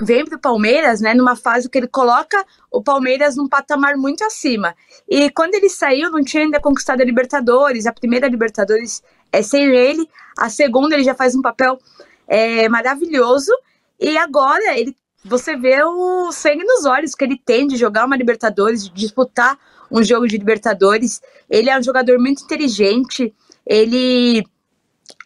vem 0.00 0.24
para 0.24 0.38
o 0.38 0.40
Palmeiras, 0.40 1.02
né, 1.02 1.12
numa 1.12 1.36
fase 1.36 1.68
que 1.68 1.76
ele 1.76 1.86
coloca 1.86 2.42
o 2.70 2.82
Palmeiras 2.82 3.36
num 3.36 3.46
patamar 3.46 3.94
muito 3.98 4.24
acima. 4.24 4.74
E 5.06 5.28
quando 5.32 5.54
ele 5.54 5.68
saiu, 5.68 6.10
não 6.10 6.24
tinha 6.24 6.44
ainda 6.44 6.60
conquistado 6.60 7.02
a 7.02 7.04
Libertadores, 7.04 7.84
a 7.84 7.92
primeira 7.92 8.26
Libertadores 8.26 9.02
é 9.30 9.42
sem 9.42 9.64
ele, 9.64 10.08
a 10.38 10.48
segunda 10.48 10.94
ele 10.94 11.04
já 11.04 11.14
faz 11.14 11.34
um 11.34 11.42
papel 11.42 11.78
é, 12.26 12.70
maravilhoso, 12.70 13.52
e 14.00 14.16
agora 14.16 14.78
ele 14.78 14.96
você 15.24 15.56
vê 15.56 15.82
o 15.82 16.32
sangue 16.32 16.64
nos 16.64 16.84
olhos 16.84 17.14
que 17.14 17.24
ele 17.24 17.38
tem 17.38 17.66
de 17.66 17.76
jogar 17.76 18.04
uma 18.04 18.16
Libertadores, 18.16 18.84
de 18.84 18.92
disputar 18.92 19.58
um 19.90 20.02
jogo 20.02 20.26
de 20.26 20.36
Libertadores. 20.36 21.20
Ele 21.48 21.70
é 21.70 21.78
um 21.78 21.82
jogador 21.82 22.18
muito 22.18 22.42
inteligente, 22.42 23.32
ele 23.66 24.42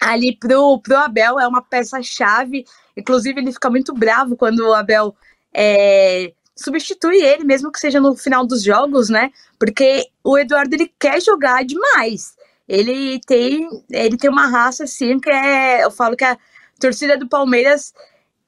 ali 0.01 0.37
pro, 0.37 0.81
pro 0.81 0.97
Abel 0.97 1.41
é 1.41 1.47
uma 1.47 1.63
peça-chave. 1.63 2.65
Inclusive, 2.97 3.41
ele 3.41 3.53
fica 3.53 3.71
muito 3.71 3.95
bravo 3.95 4.37
quando 4.37 4.61
o 4.61 4.75
Abel 4.75 5.15
é, 5.55 6.33
substitui 6.55 7.23
ele, 7.23 7.45
mesmo 7.45 7.71
que 7.71 7.81
seja 7.81 8.01
no 8.01 8.15
final 8.17 8.47
dos 8.47 8.63
jogos, 8.63 9.09
né? 9.09 9.31
Porque 9.59 10.07
o 10.25 10.39
Eduardo 10.39 10.75
ele 10.75 10.93
quer 10.99 11.21
jogar 11.23 11.65
demais. 11.65 12.35
Ele 12.69 13.21
tem, 13.27 13.69
ele 13.91 14.17
tem 14.17 14.29
uma 14.29 14.47
raça 14.49 14.85
assim 14.85 15.19
que 15.21 15.31
é, 15.31 15.85
eu 15.85 15.91
falo 15.91 16.17
que 16.17 16.25
a 16.25 16.37
torcida 16.81 17.17
do 17.17 17.29
Palmeiras 17.29 17.95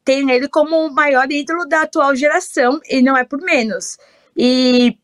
tem 0.08 0.30
ele 0.30 0.48
como 0.48 0.86
o 0.86 0.90
maior 0.90 1.30
ídolo 1.30 1.66
da 1.66 1.82
atual 1.82 2.16
geração 2.16 2.80
e 2.88 3.02
não 3.02 3.14
é 3.14 3.24
por 3.24 3.42
menos. 3.42 3.98
E 4.34 4.96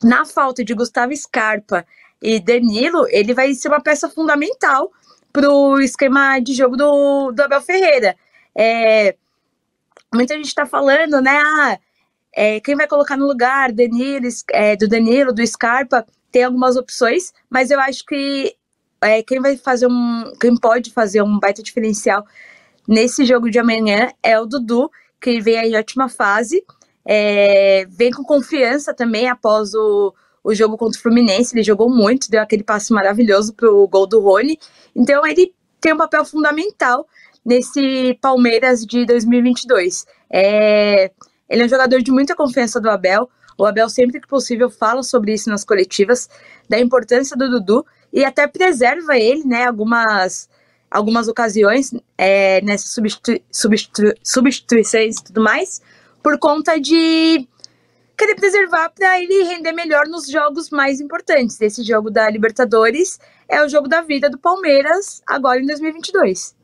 na 0.00 0.24
falta 0.24 0.64
de 0.64 0.72
Gustavo 0.72 1.16
Scarpa 1.16 1.84
e 2.22 2.38
Danilo, 2.38 3.08
ele 3.08 3.34
vai 3.34 3.52
ser 3.54 3.66
uma 3.66 3.80
peça 3.80 4.08
fundamental 4.08 4.92
para 5.32 5.50
o 5.50 5.80
esquema 5.80 6.38
de 6.38 6.54
jogo 6.54 6.76
do, 6.76 7.32
do 7.32 7.42
Abel 7.42 7.60
Ferreira. 7.60 8.14
É, 8.56 9.16
muita 10.14 10.36
gente 10.36 10.46
está 10.46 10.64
falando, 10.64 11.20
né? 11.20 11.42
Ah, 11.44 11.78
é, 12.32 12.60
quem 12.60 12.76
vai 12.76 12.86
colocar 12.86 13.16
no 13.16 13.26
lugar 13.26 13.72
Danilo, 13.72 14.28
é, 14.52 14.76
do 14.76 14.86
Danilo, 14.86 15.32
do 15.32 15.44
Scarpa, 15.44 16.06
tem 16.30 16.44
algumas 16.44 16.76
opções, 16.76 17.32
mas 17.50 17.72
eu 17.72 17.80
acho 17.80 18.06
que 18.06 18.54
é, 19.00 19.24
quem 19.24 19.40
vai 19.40 19.56
fazer 19.56 19.88
um. 19.88 20.32
Quem 20.40 20.56
pode 20.56 20.92
fazer 20.92 21.20
um 21.20 21.36
baita 21.40 21.64
diferencial 21.64 22.24
nesse 22.86 23.24
jogo 23.24 23.50
de 23.50 23.58
amanhã 23.58 24.10
é 24.22 24.38
o 24.38 24.46
Dudu, 24.46 24.90
que 25.20 25.40
vem 25.40 25.58
aí 25.58 25.72
em 25.72 25.76
ótima 25.76 26.08
fase. 26.08 26.62
É, 27.04 27.86
vem 27.88 28.10
com 28.10 28.22
confiança 28.24 28.92
também 28.92 29.28
após 29.28 29.74
o, 29.74 30.12
o 30.42 30.54
jogo 30.54 30.76
contra 30.76 30.98
o 30.98 31.02
Fluminense. 31.02 31.54
Ele 31.54 31.62
jogou 31.62 31.88
muito, 31.88 32.30
deu 32.30 32.40
aquele 32.40 32.62
passe 32.62 32.92
maravilhoso 32.92 33.54
pro 33.54 33.86
gol 33.88 34.06
do 34.06 34.20
Rony. 34.20 34.58
Então 34.94 35.26
ele 35.26 35.54
tem 35.80 35.92
um 35.92 35.96
papel 35.96 36.24
fundamental 36.24 37.06
nesse 37.44 38.18
Palmeiras 38.20 38.84
de 38.84 39.06
2022. 39.06 40.04
É, 40.30 41.10
ele 41.48 41.62
é 41.62 41.64
um 41.64 41.68
jogador 41.68 42.02
de 42.02 42.10
muita 42.10 42.34
confiança 42.34 42.80
do 42.80 42.90
Abel. 42.90 43.30
O 43.58 43.64
Abel, 43.64 43.88
sempre 43.88 44.20
que 44.20 44.28
possível, 44.28 44.68
fala 44.68 45.02
sobre 45.02 45.32
isso 45.32 45.48
nas 45.48 45.64
coletivas, 45.64 46.28
da 46.68 46.78
importância 46.78 47.36
do 47.36 47.48
Dudu 47.48 47.86
e 48.12 48.24
até 48.24 48.46
preserva 48.46 49.16
ele, 49.16 49.44
né, 49.44 49.66
algumas, 49.66 50.48
algumas 50.90 51.28
ocasiões 51.28 51.92
é, 52.16 52.60
nessas 52.62 52.90
substitu 52.90 53.40
substitu 53.50 54.12
substituições 54.22 55.18
e 55.18 55.24
tudo 55.24 55.42
mais, 55.42 55.80
por 56.22 56.38
conta 56.38 56.80
de 56.80 57.46
querer 58.16 58.34
preservar 58.34 58.90
para 58.90 59.20
ele 59.20 59.44
render 59.44 59.72
melhor 59.72 60.08
nos 60.08 60.26
jogos 60.26 60.70
mais 60.70 61.00
importantes. 61.00 61.60
Esse 61.60 61.82
jogo 61.82 62.10
da 62.10 62.30
Libertadores 62.30 63.18
é 63.48 63.62
o 63.62 63.68
jogo 63.68 63.88
da 63.88 64.00
vida 64.00 64.30
do 64.30 64.38
Palmeiras 64.38 65.22
agora 65.26 65.60
em 65.60 65.66
2022. 65.66 66.55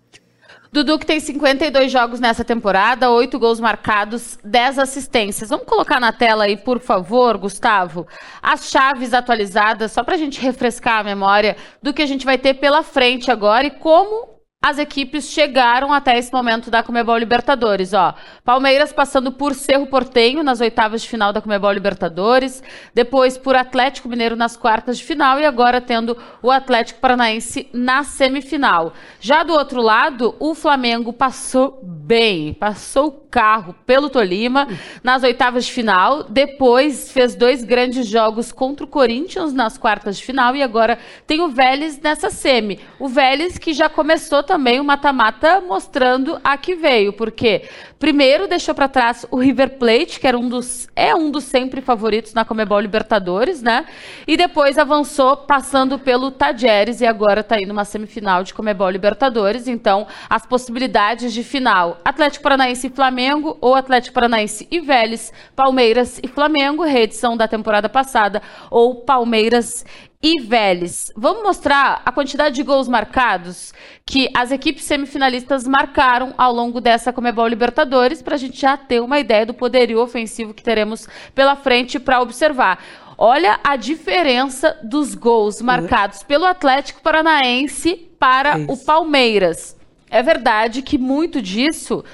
Dudu 0.74 0.98
que 0.98 1.04
tem 1.04 1.20
52 1.20 1.92
jogos 1.92 2.18
nessa 2.18 2.42
temporada, 2.42 3.10
8 3.10 3.38
gols 3.38 3.60
marcados, 3.60 4.38
10 4.42 4.78
assistências. 4.78 5.50
Vamos 5.50 5.66
colocar 5.66 6.00
na 6.00 6.12
tela 6.12 6.44
aí, 6.44 6.56
por 6.56 6.80
favor, 6.80 7.36
Gustavo, 7.36 8.06
as 8.42 8.70
chaves 8.70 9.12
atualizadas, 9.12 9.92
só 9.92 10.02
para 10.02 10.14
a 10.14 10.18
gente 10.18 10.40
refrescar 10.40 11.00
a 11.00 11.04
memória 11.04 11.58
do 11.82 11.92
que 11.92 12.00
a 12.00 12.06
gente 12.06 12.24
vai 12.24 12.38
ter 12.38 12.54
pela 12.54 12.82
frente 12.82 13.30
agora 13.30 13.66
e 13.66 13.70
como 13.70 14.31
as 14.62 14.78
equipes 14.78 15.24
chegaram 15.24 15.92
até 15.92 16.16
esse 16.16 16.32
momento 16.32 16.70
da 16.70 16.84
Comebol 16.84 17.18
Libertadores, 17.18 17.92
ó. 17.92 18.14
Palmeiras 18.44 18.92
passando 18.92 19.32
por 19.32 19.54
Cerro 19.54 19.88
Portenho 19.88 20.44
nas 20.44 20.60
oitavas 20.60 21.02
de 21.02 21.08
final 21.08 21.32
da 21.32 21.40
Comebol 21.40 21.72
Libertadores, 21.72 22.62
depois 22.94 23.36
por 23.36 23.56
Atlético 23.56 24.08
Mineiro 24.08 24.36
nas 24.36 24.56
quartas 24.56 24.98
de 24.98 25.04
final 25.04 25.40
e 25.40 25.44
agora 25.44 25.80
tendo 25.80 26.16
o 26.40 26.48
Atlético 26.48 27.00
Paranaense 27.00 27.68
na 27.72 28.04
semifinal. 28.04 28.92
Já 29.20 29.42
do 29.42 29.52
outro 29.52 29.82
lado, 29.82 30.36
o 30.38 30.54
Flamengo 30.54 31.12
passou 31.12 31.80
bem, 31.82 32.54
passou 32.54 33.08
o 33.08 33.22
carro 33.32 33.74
pelo 33.86 34.10
Tolima 34.10 34.68
nas 35.02 35.24
oitavas 35.24 35.64
de 35.64 35.72
final, 35.72 36.24
depois 36.24 37.10
fez 37.10 37.34
dois 37.34 37.64
grandes 37.64 38.06
jogos 38.06 38.52
contra 38.52 38.84
o 38.84 38.88
Corinthians 38.88 39.52
nas 39.52 39.76
quartas 39.78 40.18
de 40.18 40.24
final 40.24 40.54
e 40.54 40.62
agora 40.62 40.98
tem 41.26 41.40
o 41.40 41.48
Vélez 41.48 41.98
nessa 41.98 42.30
semi. 42.30 42.78
O 43.00 43.08
Vélez 43.08 43.58
que 43.58 43.72
já 43.72 43.88
começou 43.88 44.42
também 44.52 44.78
o 44.78 44.84
mata-mata 44.84 45.62
mostrando 45.62 46.38
a 46.44 46.58
que 46.58 46.74
veio, 46.74 47.14
porque 47.14 47.62
primeiro 47.98 48.46
deixou 48.46 48.74
para 48.74 48.86
trás 48.86 49.24
o 49.30 49.38
River 49.38 49.78
Plate, 49.78 50.20
que 50.20 50.26
era 50.26 50.38
um 50.38 50.46
dos 50.46 50.90
é 50.94 51.14
um 51.14 51.30
dos 51.30 51.44
sempre 51.44 51.80
favoritos 51.80 52.34
na 52.34 52.44
Comebol 52.44 52.78
Libertadores, 52.78 53.62
né? 53.62 53.86
E 54.26 54.36
depois 54.36 54.76
avançou 54.76 55.38
passando 55.38 55.98
pelo 55.98 56.30
Tajeres 56.30 57.00
e 57.00 57.06
agora 57.06 57.40
está 57.40 57.58
indo 57.58 57.72
uma 57.72 57.86
semifinal 57.86 58.44
de 58.44 58.52
Comebol 58.52 58.90
Libertadores, 58.90 59.66
então 59.66 60.06
as 60.28 60.44
possibilidades 60.44 61.32
de 61.32 61.42
final 61.42 61.96
Atlético 62.04 62.42
Paranaense 62.42 62.88
e 62.88 62.90
Flamengo 62.90 63.56
ou 63.58 63.74
Atlético 63.74 64.12
Paranaense 64.12 64.68
e 64.70 64.80
Vélez, 64.80 65.32
Palmeiras 65.56 66.20
e 66.22 66.28
Flamengo, 66.28 66.82
reedição 66.82 67.38
da 67.38 67.48
temporada 67.48 67.88
passada, 67.88 68.42
ou 68.70 68.96
Palmeiras 68.96 69.82
e 70.22 70.40
Vélez. 70.40 71.10
Vamos 71.16 71.42
mostrar 71.42 72.00
a 72.06 72.12
quantidade 72.12 72.54
de 72.54 72.62
gols 72.62 72.86
marcados 72.86 73.74
que 74.06 74.28
as 74.34 74.52
equipes 74.52 74.84
semifinalistas 74.84 75.66
marcaram 75.66 76.32
ao 76.38 76.52
longo 76.52 76.80
dessa 76.80 77.12
Comebol 77.12 77.48
Libertadores, 77.48 78.22
para 78.22 78.36
a 78.36 78.38
gente 78.38 78.60
já 78.60 78.76
ter 78.76 79.00
uma 79.00 79.18
ideia 79.18 79.44
do 79.44 79.52
poderio 79.52 80.00
ofensivo 80.00 80.54
que 80.54 80.62
teremos 80.62 81.08
pela 81.34 81.56
frente 81.56 81.98
para 81.98 82.20
observar. 82.20 82.78
Olha 83.18 83.58
a 83.64 83.76
diferença 83.76 84.78
dos 84.82 85.14
gols 85.14 85.60
marcados 85.60 86.22
pelo 86.22 86.44
Atlético 86.44 87.02
Paranaense 87.02 87.96
para 88.18 88.58
o 88.68 88.76
Palmeiras. 88.76 89.76
É 90.10 90.22
verdade 90.22 90.82
que 90.82 90.98
muito 90.98 91.40
disso 91.40 92.04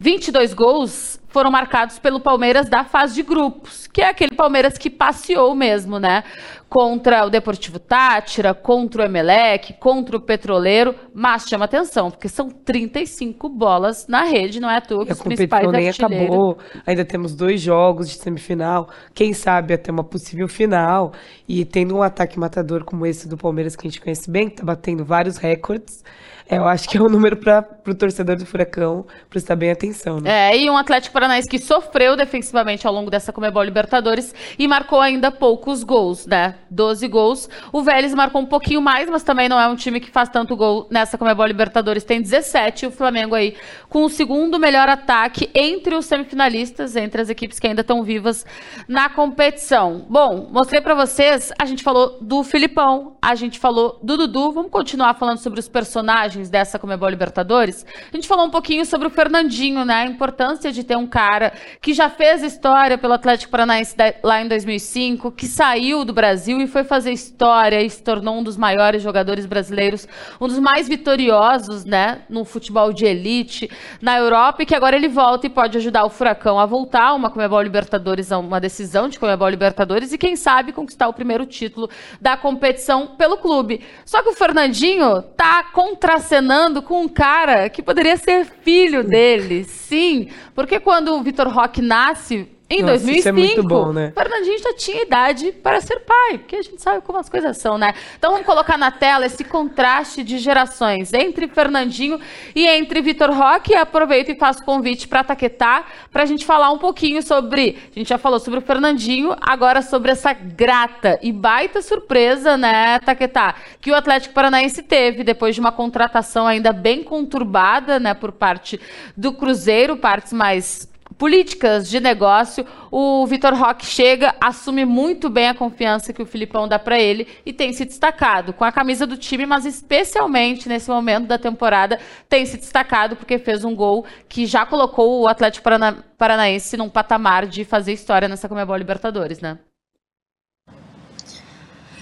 22 0.00 0.54
gols 0.54 1.18
foram 1.28 1.50
marcados 1.50 1.98
pelo 1.98 2.20
Palmeiras 2.20 2.68
da 2.68 2.84
fase 2.84 3.14
de 3.14 3.22
grupos, 3.22 3.86
que 3.86 4.00
é 4.00 4.08
aquele 4.08 4.34
Palmeiras 4.34 4.78
que 4.78 4.88
passeou 4.88 5.54
mesmo, 5.54 5.98
né? 5.98 6.24
Contra 6.68 7.26
o 7.26 7.30
Deportivo 7.30 7.78
Tátira, 7.78 8.54
contra 8.54 9.02
o 9.02 9.04
Emelec, 9.04 9.74
contra 9.74 10.16
o 10.16 10.20
Petroleiro, 10.20 10.94
mas 11.12 11.46
chama 11.48 11.64
atenção, 11.64 12.10
porque 12.10 12.28
são 12.28 12.48
35 12.48 13.48
bolas 13.48 14.06
na 14.06 14.24
rede, 14.24 14.60
não 14.60 14.70
é 14.70 14.76
à 14.76 14.80
toa 14.80 15.04
que 15.04 15.12
os 15.12 15.20
principais 15.20 15.70
nem 15.70 15.88
acabou, 15.88 16.58
ainda 16.86 17.04
temos 17.04 17.34
dois 17.34 17.60
jogos 17.60 18.08
de 18.08 18.16
semifinal, 18.16 18.88
quem 19.14 19.32
sabe 19.32 19.74
até 19.74 19.90
uma 19.90 20.04
possível 20.04 20.48
final, 20.48 21.12
e 21.48 21.64
tendo 21.64 21.96
um 21.96 22.02
ataque 22.02 22.38
matador 22.38 22.84
como 22.84 23.04
esse 23.04 23.28
do 23.28 23.36
Palmeiras 23.36 23.74
que 23.74 23.86
a 23.86 23.90
gente 23.90 24.00
conhece 24.00 24.30
bem, 24.30 24.48
que 24.48 24.56
tá 24.56 24.64
batendo 24.64 25.04
vários 25.04 25.38
recordes, 25.38 26.04
é, 26.37 26.37
eu 26.50 26.66
acho 26.66 26.88
que 26.88 26.96
é 26.96 27.02
um 27.02 27.08
número 27.08 27.36
para 27.36 27.66
o 27.86 27.94
torcedor 27.94 28.36
do 28.36 28.46
Furacão 28.46 29.06
prestar 29.28 29.54
bem 29.54 29.70
atenção. 29.70 30.18
Né? 30.18 30.50
É, 30.50 30.58
e 30.58 30.70
um 30.70 30.76
Atlético 30.78 31.12
Paranaense 31.12 31.46
que 31.46 31.58
sofreu 31.58 32.16
defensivamente 32.16 32.86
ao 32.86 32.92
longo 32.92 33.10
dessa 33.10 33.32
Comebol 33.32 33.62
Libertadores 33.62 34.34
e 34.58 34.66
marcou 34.66 34.98
ainda 35.00 35.30
poucos 35.30 35.84
gols, 35.84 36.26
né? 36.26 36.54
12 36.70 37.06
gols. 37.08 37.50
O 37.70 37.82
Vélez 37.82 38.14
marcou 38.14 38.40
um 38.40 38.46
pouquinho 38.46 38.80
mais, 38.80 39.10
mas 39.10 39.22
também 39.22 39.46
não 39.46 39.60
é 39.60 39.68
um 39.68 39.76
time 39.76 40.00
que 40.00 40.10
faz 40.10 40.30
tanto 40.30 40.56
gol 40.56 40.86
nessa 40.90 41.18
Comebol 41.18 41.46
Libertadores, 41.46 42.02
tem 42.02 42.22
17. 42.22 42.86
O 42.86 42.90
Flamengo 42.90 43.34
aí 43.34 43.54
com 43.90 44.04
o 44.04 44.08
segundo 44.08 44.58
melhor 44.58 44.88
ataque 44.88 45.50
entre 45.54 45.94
os 45.94 46.06
semifinalistas, 46.06 46.96
entre 46.96 47.20
as 47.20 47.28
equipes 47.28 47.58
que 47.58 47.66
ainda 47.66 47.82
estão 47.82 48.02
vivas 48.02 48.46
na 48.88 49.10
competição. 49.10 50.06
Bom, 50.08 50.48
mostrei 50.50 50.80
para 50.80 50.94
vocês, 50.94 51.52
a 51.58 51.66
gente 51.66 51.82
falou 51.82 52.18
do 52.22 52.42
Filipão, 52.42 53.16
a 53.20 53.34
gente 53.34 53.58
falou 53.58 53.98
do 54.02 54.16
Dudu, 54.16 54.52
vamos 54.52 54.70
continuar 54.70 55.14
falando 55.14 55.38
sobre 55.38 55.60
os 55.60 55.68
personagens 55.68 56.37
dessa 56.48 56.78
Comebol 56.78 57.08
Libertadores, 57.08 57.86
a 58.12 58.14
gente 58.16 58.28
falou 58.28 58.44
um 58.44 58.50
pouquinho 58.50 58.84
sobre 58.84 59.06
o 59.06 59.10
Fernandinho, 59.10 59.84
né? 59.84 60.02
A 60.02 60.06
importância 60.06 60.70
de 60.70 60.84
ter 60.84 60.96
um 60.96 61.06
cara 61.06 61.54
que 61.80 61.94
já 61.94 62.10
fez 62.10 62.42
história 62.42 62.98
pelo 62.98 63.14
Atlético 63.14 63.50
Paranaense 63.50 63.96
lá 64.22 64.42
em 64.42 64.48
2005, 64.48 65.32
que 65.32 65.46
saiu 65.46 66.04
do 66.04 66.12
Brasil 66.12 66.60
e 66.60 66.66
foi 66.66 66.84
fazer 66.84 67.12
história 67.12 67.82
e 67.82 67.88
se 67.88 68.02
tornou 68.02 68.36
um 68.36 68.42
dos 68.42 68.58
maiores 68.58 69.02
jogadores 69.02 69.46
brasileiros, 69.46 70.06
um 70.38 70.46
dos 70.46 70.58
mais 70.58 70.86
vitoriosos, 70.86 71.86
né? 71.86 72.20
No 72.28 72.44
futebol 72.44 72.92
de 72.92 73.06
elite 73.06 73.70
na 74.02 74.18
Europa 74.18 74.62
e 74.62 74.66
que 74.66 74.74
agora 74.74 74.96
ele 74.96 75.08
volta 75.08 75.46
e 75.46 75.50
pode 75.50 75.78
ajudar 75.78 76.04
o 76.04 76.10
Furacão 76.10 76.58
a 76.58 76.66
voltar 76.66 77.14
uma 77.14 77.30
Comebol 77.30 77.62
Libertadores, 77.62 78.30
uma 78.30 78.60
decisão 78.60 79.08
de 79.08 79.18
Comebol 79.18 79.48
Libertadores 79.48 80.12
e 80.12 80.18
quem 80.18 80.36
sabe 80.36 80.72
conquistar 80.72 81.08
o 81.08 81.14
primeiro 81.14 81.46
título 81.46 81.88
da 82.20 82.36
competição 82.36 83.06
pelo 83.16 83.38
clube. 83.38 83.80
Só 84.04 84.22
que 84.22 84.28
o 84.28 84.34
Fernandinho 84.34 85.22
tá 85.22 85.64
contra 85.72 86.18
acenando 86.28 86.82
com 86.82 87.02
um 87.02 87.08
cara 87.08 87.70
que 87.70 87.82
poderia 87.82 88.16
ser 88.18 88.44
filho 88.44 89.02
dele. 89.02 89.64
Sim, 89.64 90.28
porque 90.54 90.78
quando 90.78 91.14
o 91.14 91.22
Vitor 91.22 91.48
Roque 91.48 91.80
nasce, 91.80 92.46
em 92.70 92.82
Nossa, 92.82 92.98
2005, 92.98 93.40
isso 93.40 93.60
é 93.60 93.62
bom, 93.62 93.92
né? 93.94 94.12
Fernandinho 94.14 94.58
já 94.58 94.74
tinha 94.74 95.02
idade 95.02 95.52
para 95.52 95.80
ser 95.80 96.00
pai, 96.00 96.36
porque 96.36 96.56
a 96.56 96.62
gente 96.62 96.82
sabe 96.82 97.00
como 97.00 97.18
as 97.18 97.26
coisas 97.26 97.56
são, 97.56 97.78
né? 97.78 97.94
Então 98.18 98.32
vamos 98.32 98.44
colocar 98.44 98.76
na 98.76 98.90
tela 98.90 99.24
esse 99.24 99.42
contraste 99.42 100.22
de 100.22 100.36
gerações 100.36 101.14
entre 101.14 101.48
Fernandinho 101.48 102.20
e 102.54 102.66
entre 102.66 103.00
Vitor 103.00 103.30
Roque. 103.30 103.74
Aproveito 103.74 104.28
e 104.28 104.34
faço 104.34 104.62
convite 104.64 105.08
para 105.08 105.24
Taquetá 105.24 105.86
para 106.12 106.24
a 106.24 106.26
gente 106.26 106.44
falar 106.44 106.70
um 106.70 106.76
pouquinho 106.76 107.22
sobre. 107.22 107.78
A 107.90 107.98
gente 107.98 108.08
já 108.08 108.18
falou 108.18 108.38
sobre 108.38 108.58
o 108.58 108.62
Fernandinho, 108.62 109.34
agora 109.40 109.80
sobre 109.80 110.10
essa 110.10 110.34
grata 110.34 111.18
e 111.22 111.32
baita 111.32 111.80
surpresa, 111.80 112.58
né, 112.58 112.98
Taquetá, 112.98 113.54
que 113.80 113.90
o 113.90 113.94
Atlético 113.94 114.34
Paranaense 114.34 114.82
teve 114.82 115.24
depois 115.24 115.54
de 115.54 115.60
uma 115.60 115.72
contratação 115.72 116.46
ainda 116.46 116.70
bem 116.70 117.02
conturbada, 117.02 117.98
né, 117.98 118.12
por 118.12 118.30
parte 118.30 118.78
do 119.16 119.32
Cruzeiro, 119.32 119.96
partes 119.96 120.34
mais 120.34 120.86
políticas 121.18 121.90
de 121.90 121.98
negócio, 121.98 122.64
o 122.90 123.26
Vitor 123.26 123.52
Roque 123.52 123.84
chega, 123.84 124.34
assume 124.40 124.84
muito 124.84 125.28
bem 125.28 125.48
a 125.48 125.54
confiança 125.54 126.12
que 126.12 126.22
o 126.22 126.26
Filipão 126.26 126.68
dá 126.68 126.78
para 126.78 126.98
ele 126.98 127.26
e 127.44 127.52
tem 127.52 127.72
se 127.72 127.84
destacado 127.84 128.52
com 128.52 128.64
a 128.64 128.70
camisa 128.70 129.04
do 129.04 129.16
time, 129.16 129.44
mas 129.44 129.66
especialmente 129.66 130.68
nesse 130.68 130.88
momento 130.88 131.26
da 131.26 131.36
temporada 131.36 131.98
tem 132.28 132.46
se 132.46 132.56
destacado 132.56 133.16
porque 133.16 133.38
fez 133.38 133.64
um 133.64 133.74
gol 133.74 134.06
que 134.28 134.46
já 134.46 134.64
colocou 134.64 135.20
o 135.20 135.28
Atlético 135.28 135.64
Parana 135.64 136.04
Paranaense 136.16 136.76
num 136.76 136.88
patamar 136.88 137.46
de 137.46 137.64
fazer 137.64 137.92
história 137.92 138.28
nessa 138.28 138.48
Comebol 138.48 138.76
Libertadores, 138.76 139.40
né? 139.40 139.58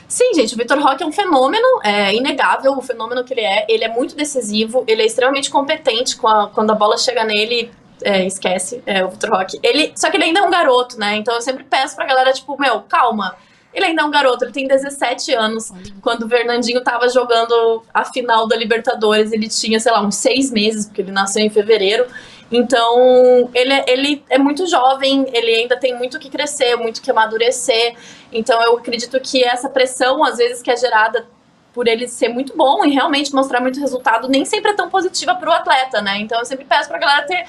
Sim, 0.08 0.34
gente, 0.34 0.54
o 0.54 0.56
Vitor 0.56 0.78
Roque 0.78 1.02
é 1.02 1.06
um 1.06 1.12
fenômeno, 1.12 1.66
é 1.82 2.14
inegável 2.14 2.72
o 2.72 2.80
fenômeno 2.80 3.24
que 3.24 3.34
ele 3.34 3.40
é. 3.40 3.66
Ele 3.68 3.84
é 3.84 3.88
muito 3.88 4.14
decisivo, 4.14 4.84
ele 4.86 5.02
é 5.02 5.06
extremamente 5.06 5.50
competente 5.50 6.16
a, 6.24 6.46
quando 6.46 6.70
a 6.70 6.74
bola 6.74 6.96
chega 6.96 7.24
nele. 7.24 7.70
É, 8.02 8.26
esquece, 8.26 8.82
é, 8.84 9.04
o 9.04 9.08
Vitor 9.08 9.30
Roque. 9.30 9.58
Ele, 9.62 9.92
só 9.96 10.10
que 10.10 10.16
ele 10.16 10.24
ainda 10.24 10.40
é 10.40 10.42
um 10.42 10.50
garoto, 10.50 10.98
né? 10.98 11.16
Então 11.16 11.34
eu 11.34 11.40
sempre 11.40 11.64
peço 11.64 11.96
pra 11.96 12.04
galera, 12.04 12.32
tipo, 12.32 12.60
meu, 12.60 12.82
calma. 12.82 13.36
Ele 13.72 13.86
ainda 13.86 14.02
é 14.02 14.04
um 14.04 14.10
garoto, 14.10 14.44
ele 14.44 14.52
tem 14.52 14.66
17 14.66 15.34
anos. 15.34 15.70
Quando 16.00 16.22
o 16.24 16.28
Fernandinho 16.28 16.82
tava 16.82 17.08
jogando 17.10 17.82
a 17.92 18.04
final 18.04 18.46
da 18.48 18.56
Libertadores, 18.56 19.32
ele 19.32 19.48
tinha, 19.48 19.78
sei 19.78 19.92
lá, 19.92 20.00
uns 20.00 20.16
seis 20.16 20.50
meses, 20.50 20.86
porque 20.86 21.02
ele 21.02 21.12
nasceu 21.12 21.42
em 21.42 21.50
fevereiro. 21.50 22.06
Então, 22.50 23.50
ele, 23.52 23.72
é, 23.72 23.84
ele 23.86 24.24
é 24.30 24.38
muito 24.38 24.66
jovem, 24.66 25.26
ele 25.32 25.54
ainda 25.54 25.76
tem 25.76 25.94
muito 25.94 26.18
que 26.18 26.30
crescer, 26.30 26.76
muito 26.76 27.02
que 27.02 27.10
amadurecer. 27.10 27.96
Então, 28.32 28.62
eu 28.62 28.78
acredito 28.78 29.20
que 29.20 29.44
essa 29.44 29.68
pressão, 29.68 30.24
às 30.24 30.38
vezes, 30.38 30.62
que 30.62 30.70
é 30.70 30.76
gerada 30.76 31.26
por 31.74 31.86
ele 31.86 32.08
ser 32.08 32.28
muito 32.28 32.56
bom 32.56 32.82
e 32.84 32.90
realmente 32.90 33.34
mostrar 33.34 33.60
muito 33.60 33.78
resultado, 33.78 34.28
nem 34.28 34.46
sempre 34.46 34.70
é 34.70 34.74
tão 34.74 34.88
positiva 34.88 35.34
para 35.34 35.50
o 35.50 35.52
atleta, 35.52 36.00
né? 36.00 36.18
Então, 36.18 36.38
eu 36.38 36.46
sempre 36.46 36.64
peço 36.64 36.88
para 36.88 36.96
a 36.96 37.00
galera 37.00 37.26
ter 37.26 37.46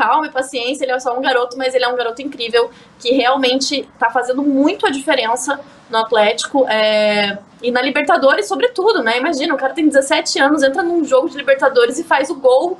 calma 0.00 0.26
e 0.26 0.30
paciência. 0.30 0.84
Ele 0.84 0.92
é 0.92 0.98
só 0.98 1.16
um 1.16 1.20
garoto, 1.20 1.58
mas 1.58 1.74
ele 1.74 1.84
é 1.84 1.88
um 1.88 1.94
garoto 1.94 2.22
incrível 2.22 2.70
que 2.98 3.12
realmente 3.12 3.80
está 3.80 4.08
fazendo 4.08 4.42
muito 4.42 4.86
a 4.86 4.90
diferença 4.90 5.60
no 5.90 5.98
Atlético 5.98 6.66
é... 6.66 7.38
e 7.62 7.70
na 7.70 7.82
Libertadores, 7.82 8.48
sobretudo, 8.48 9.02
né? 9.02 9.18
Imagina, 9.18 9.54
o 9.54 9.58
cara 9.58 9.74
tem 9.74 9.86
17 9.86 10.38
anos, 10.38 10.62
entra 10.62 10.82
num 10.82 11.04
jogo 11.04 11.28
de 11.28 11.36
Libertadores 11.36 11.98
e 11.98 12.04
faz 12.04 12.30
o 12.30 12.36
gol 12.36 12.78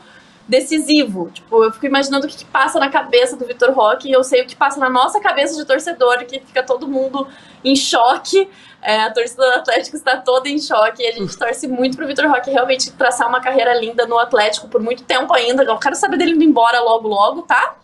decisivo. 0.48 1.30
Tipo, 1.32 1.64
eu 1.64 1.72
fico 1.72 1.86
imaginando 1.86 2.26
o 2.26 2.28
que, 2.28 2.38
que 2.38 2.44
passa 2.44 2.78
na 2.80 2.88
cabeça 2.88 3.36
do 3.36 3.44
Vitor 3.44 3.72
Roque 3.72 4.08
e 4.08 4.12
eu 4.12 4.24
sei 4.24 4.42
o 4.42 4.46
que 4.46 4.56
passa 4.56 4.80
na 4.80 4.88
nossa 4.88 5.20
cabeça 5.20 5.54
de 5.56 5.64
torcedor, 5.66 6.24
que 6.24 6.40
fica 6.40 6.62
todo 6.62 6.88
mundo 6.88 7.28
em 7.62 7.76
choque. 7.76 8.48
É, 8.82 9.02
a 9.02 9.10
torcida 9.10 9.44
do 9.44 9.58
Atlético 9.58 9.96
está 9.96 10.16
toda 10.16 10.48
em 10.48 10.58
choque 10.58 11.02
e 11.02 11.06
a 11.06 11.12
gente 11.12 11.36
torce 11.36 11.68
muito 11.68 11.96
pro 11.96 12.06
Vitor 12.06 12.26
Roque 12.28 12.50
realmente 12.50 12.90
traçar 12.92 13.28
uma 13.28 13.40
carreira 13.40 13.74
linda 13.74 14.06
no 14.06 14.18
Atlético 14.18 14.68
por 14.68 14.80
muito 14.80 15.04
tempo 15.04 15.34
ainda. 15.34 15.62
Eu 15.62 15.76
quero 15.78 15.94
saber 15.94 16.16
dele 16.16 16.32
indo 16.32 16.44
embora 16.44 16.80
logo, 16.80 17.06
logo, 17.06 17.42
tá? 17.42 17.76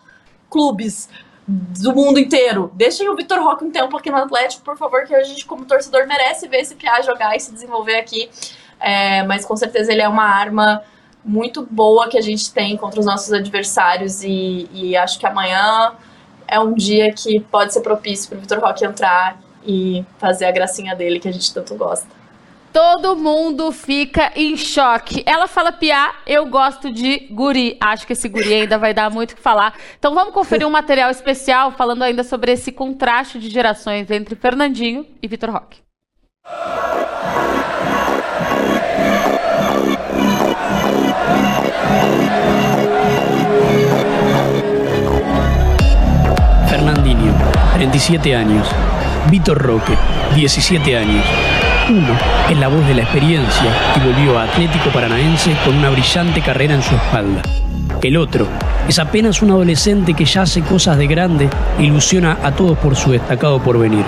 Clubes 0.49 1.07
do 1.47 1.93
mundo 1.93 2.19
inteiro. 2.19 2.71
Deixem 2.73 3.07
o 3.09 3.15
Vitor 3.15 3.39
Roque 3.39 3.63
um 3.63 3.71
tempo 3.71 3.95
aqui 3.95 4.09
no 4.09 4.17
Atlético, 4.17 4.63
por 4.63 4.75
favor, 4.75 5.03
que 5.03 5.13
a 5.13 5.23
gente, 5.23 5.45
como 5.45 5.65
torcedor, 5.65 6.07
merece 6.07 6.47
ver 6.47 6.61
esse 6.61 6.75
Piá 6.75 7.01
jogar 7.01 7.35
e 7.35 7.39
se 7.39 7.53
desenvolver 7.53 7.97
aqui. 7.97 8.29
É, 8.79 9.23
mas 9.23 9.45
com 9.45 9.55
certeza 9.55 9.91
ele 9.91 10.01
é 10.01 10.07
uma 10.07 10.25
arma 10.25 10.81
muito 11.23 11.65
boa 11.69 12.07
que 12.07 12.17
a 12.17 12.21
gente 12.21 12.51
tem 12.51 12.75
contra 12.75 12.99
os 12.99 13.05
nossos 13.05 13.31
adversários 13.31 14.23
e, 14.23 14.67
e 14.71 14.95
acho 14.95 15.19
que 15.19 15.25
amanhã 15.25 15.93
é 16.47 16.59
um 16.59 16.73
dia 16.73 17.13
que 17.13 17.39
pode 17.39 17.73
ser 17.73 17.81
propício 17.81 18.29
para 18.29 18.37
o 18.37 18.41
Vitor 18.41 18.59
Roque 18.59 18.85
entrar 18.85 19.37
e 19.67 20.05
fazer 20.17 20.45
a 20.45 20.51
gracinha 20.51 20.95
dele 20.95 21.19
que 21.19 21.27
a 21.27 21.31
gente 21.31 21.53
tanto 21.53 21.75
gosta. 21.75 22.07
Todo 22.71 23.15
mundo 23.15 23.71
fica 23.71 24.31
em 24.35 24.55
choque. 24.55 25.23
Ela 25.25 25.47
fala 25.47 25.71
piá, 25.71 26.13
eu 26.27 26.45
gosto 26.45 26.91
de 26.91 27.27
guri. 27.31 27.75
Acho 27.81 28.05
que 28.05 28.13
esse 28.13 28.29
guri 28.29 28.53
ainda 28.53 28.77
vai 28.77 28.93
dar 28.93 29.09
muito 29.09 29.31
o 29.31 29.35
que 29.35 29.41
falar. 29.41 29.73
Então 29.97 30.13
vamos 30.13 30.33
conferir 30.33 30.67
um 30.67 30.69
material 30.69 31.09
especial 31.09 31.71
falando 31.71 32.03
ainda 32.03 32.23
sobre 32.23 32.51
esse 32.51 32.71
contraste 32.71 33.39
de 33.39 33.49
gerações 33.49 34.11
entre 34.11 34.35
Fernandinho 34.35 35.07
e 35.21 35.27
Vitor 35.27 35.49
Roque. 35.49 35.79
Fernandinho, 46.69 47.33
37 47.73 48.31
años. 48.33 48.67
Vitor 49.29 49.57
Roque, 49.57 49.93
17 50.35 50.97
años. 50.97 51.25
Uno 51.89 52.17
es 52.49 52.57
la 52.57 52.69
voz 52.69 52.85
de 52.87 52.93
la 52.93 53.01
experiencia 53.01 53.71
y 53.95 53.99
volvió 53.99 54.39
a 54.39 54.43
Atlético 54.43 54.89
Paranaense 54.89 55.53
con 55.65 55.75
una 55.75 55.89
brillante 55.89 56.41
carrera 56.41 56.75
en 56.75 56.81
su 56.81 56.95
espalda. 56.95 57.41
El 58.01 58.15
otro 58.15 58.47
es 58.87 58.99
apenas 58.99 59.41
un 59.41 59.51
adolescente 59.51 60.13
que 60.13 60.23
ya 60.23 60.43
hace 60.43 60.61
cosas 60.61 60.97
de 60.97 61.07
grande 61.07 61.49
e 61.77 61.83
ilusiona 61.83 62.37
a 62.41 62.51
todos 62.53 62.77
por 62.77 62.95
su 62.95 63.11
destacado 63.11 63.61
porvenir. 63.61 64.05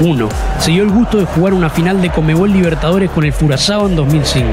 Uno 0.00 0.28
se 0.58 0.70
dio 0.70 0.84
el 0.84 0.90
gusto 0.90 1.18
de 1.18 1.26
jugar 1.26 1.52
una 1.52 1.68
final 1.68 2.00
de 2.00 2.10
Comebol 2.10 2.50
Libertadores 2.50 3.10
con 3.10 3.24
el 3.24 3.32
Furazao 3.32 3.86
en 3.88 3.96
2005. 3.96 4.48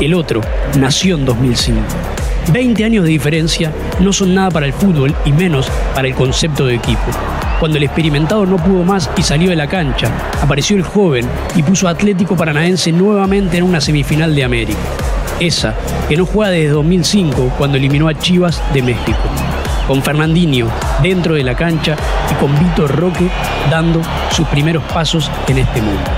El 0.00 0.14
otro 0.14 0.40
nació 0.78 1.16
en 1.16 1.26
2005. 1.26 1.80
20 2.50 2.84
años 2.84 3.04
de 3.04 3.10
diferencia 3.10 3.72
no 4.00 4.12
son 4.12 4.34
nada 4.34 4.50
para 4.50 4.66
el 4.66 4.72
fútbol 4.72 5.14
y 5.24 5.32
menos 5.32 5.68
para 5.94 6.08
el 6.08 6.14
concepto 6.14 6.66
de 6.66 6.76
equipo. 6.76 7.10
Cuando 7.64 7.78
el 7.78 7.84
experimentado 7.84 8.44
no 8.44 8.58
pudo 8.58 8.84
más 8.84 9.08
y 9.16 9.22
salió 9.22 9.48
de 9.48 9.56
la 9.56 9.66
cancha, 9.66 10.12
apareció 10.42 10.76
el 10.76 10.82
joven 10.82 11.26
y 11.56 11.62
puso 11.62 11.88
a 11.88 11.92
Atlético 11.92 12.36
Paranaense 12.36 12.92
nuevamente 12.92 13.56
en 13.56 13.62
una 13.62 13.80
semifinal 13.80 14.34
de 14.34 14.44
América. 14.44 14.78
Esa 15.40 15.74
que 16.06 16.14
no 16.14 16.26
juega 16.26 16.50
desde 16.50 16.68
2005 16.74 17.54
cuando 17.56 17.78
eliminó 17.78 18.08
a 18.08 18.18
Chivas 18.18 18.62
de 18.74 18.82
México. 18.82 19.18
Con 19.86 20.02
Fernandinho 20.02 20.68
dentro 21.02 21.36
de 21.36 21.42
la 21.42 21.56
cancha 21.56 21.96
y 22.30 22.34
con 22.34 22.52
Víctor 22.58 22.94
Roque 22.96 23.30
dando 23.70 24.02
sus 24.30 24.46
primeros 24.48 24.84
pasos 24.84 25.30
en 25.48 25.56
este 25.56 25.80
mundo. 25.80 26.10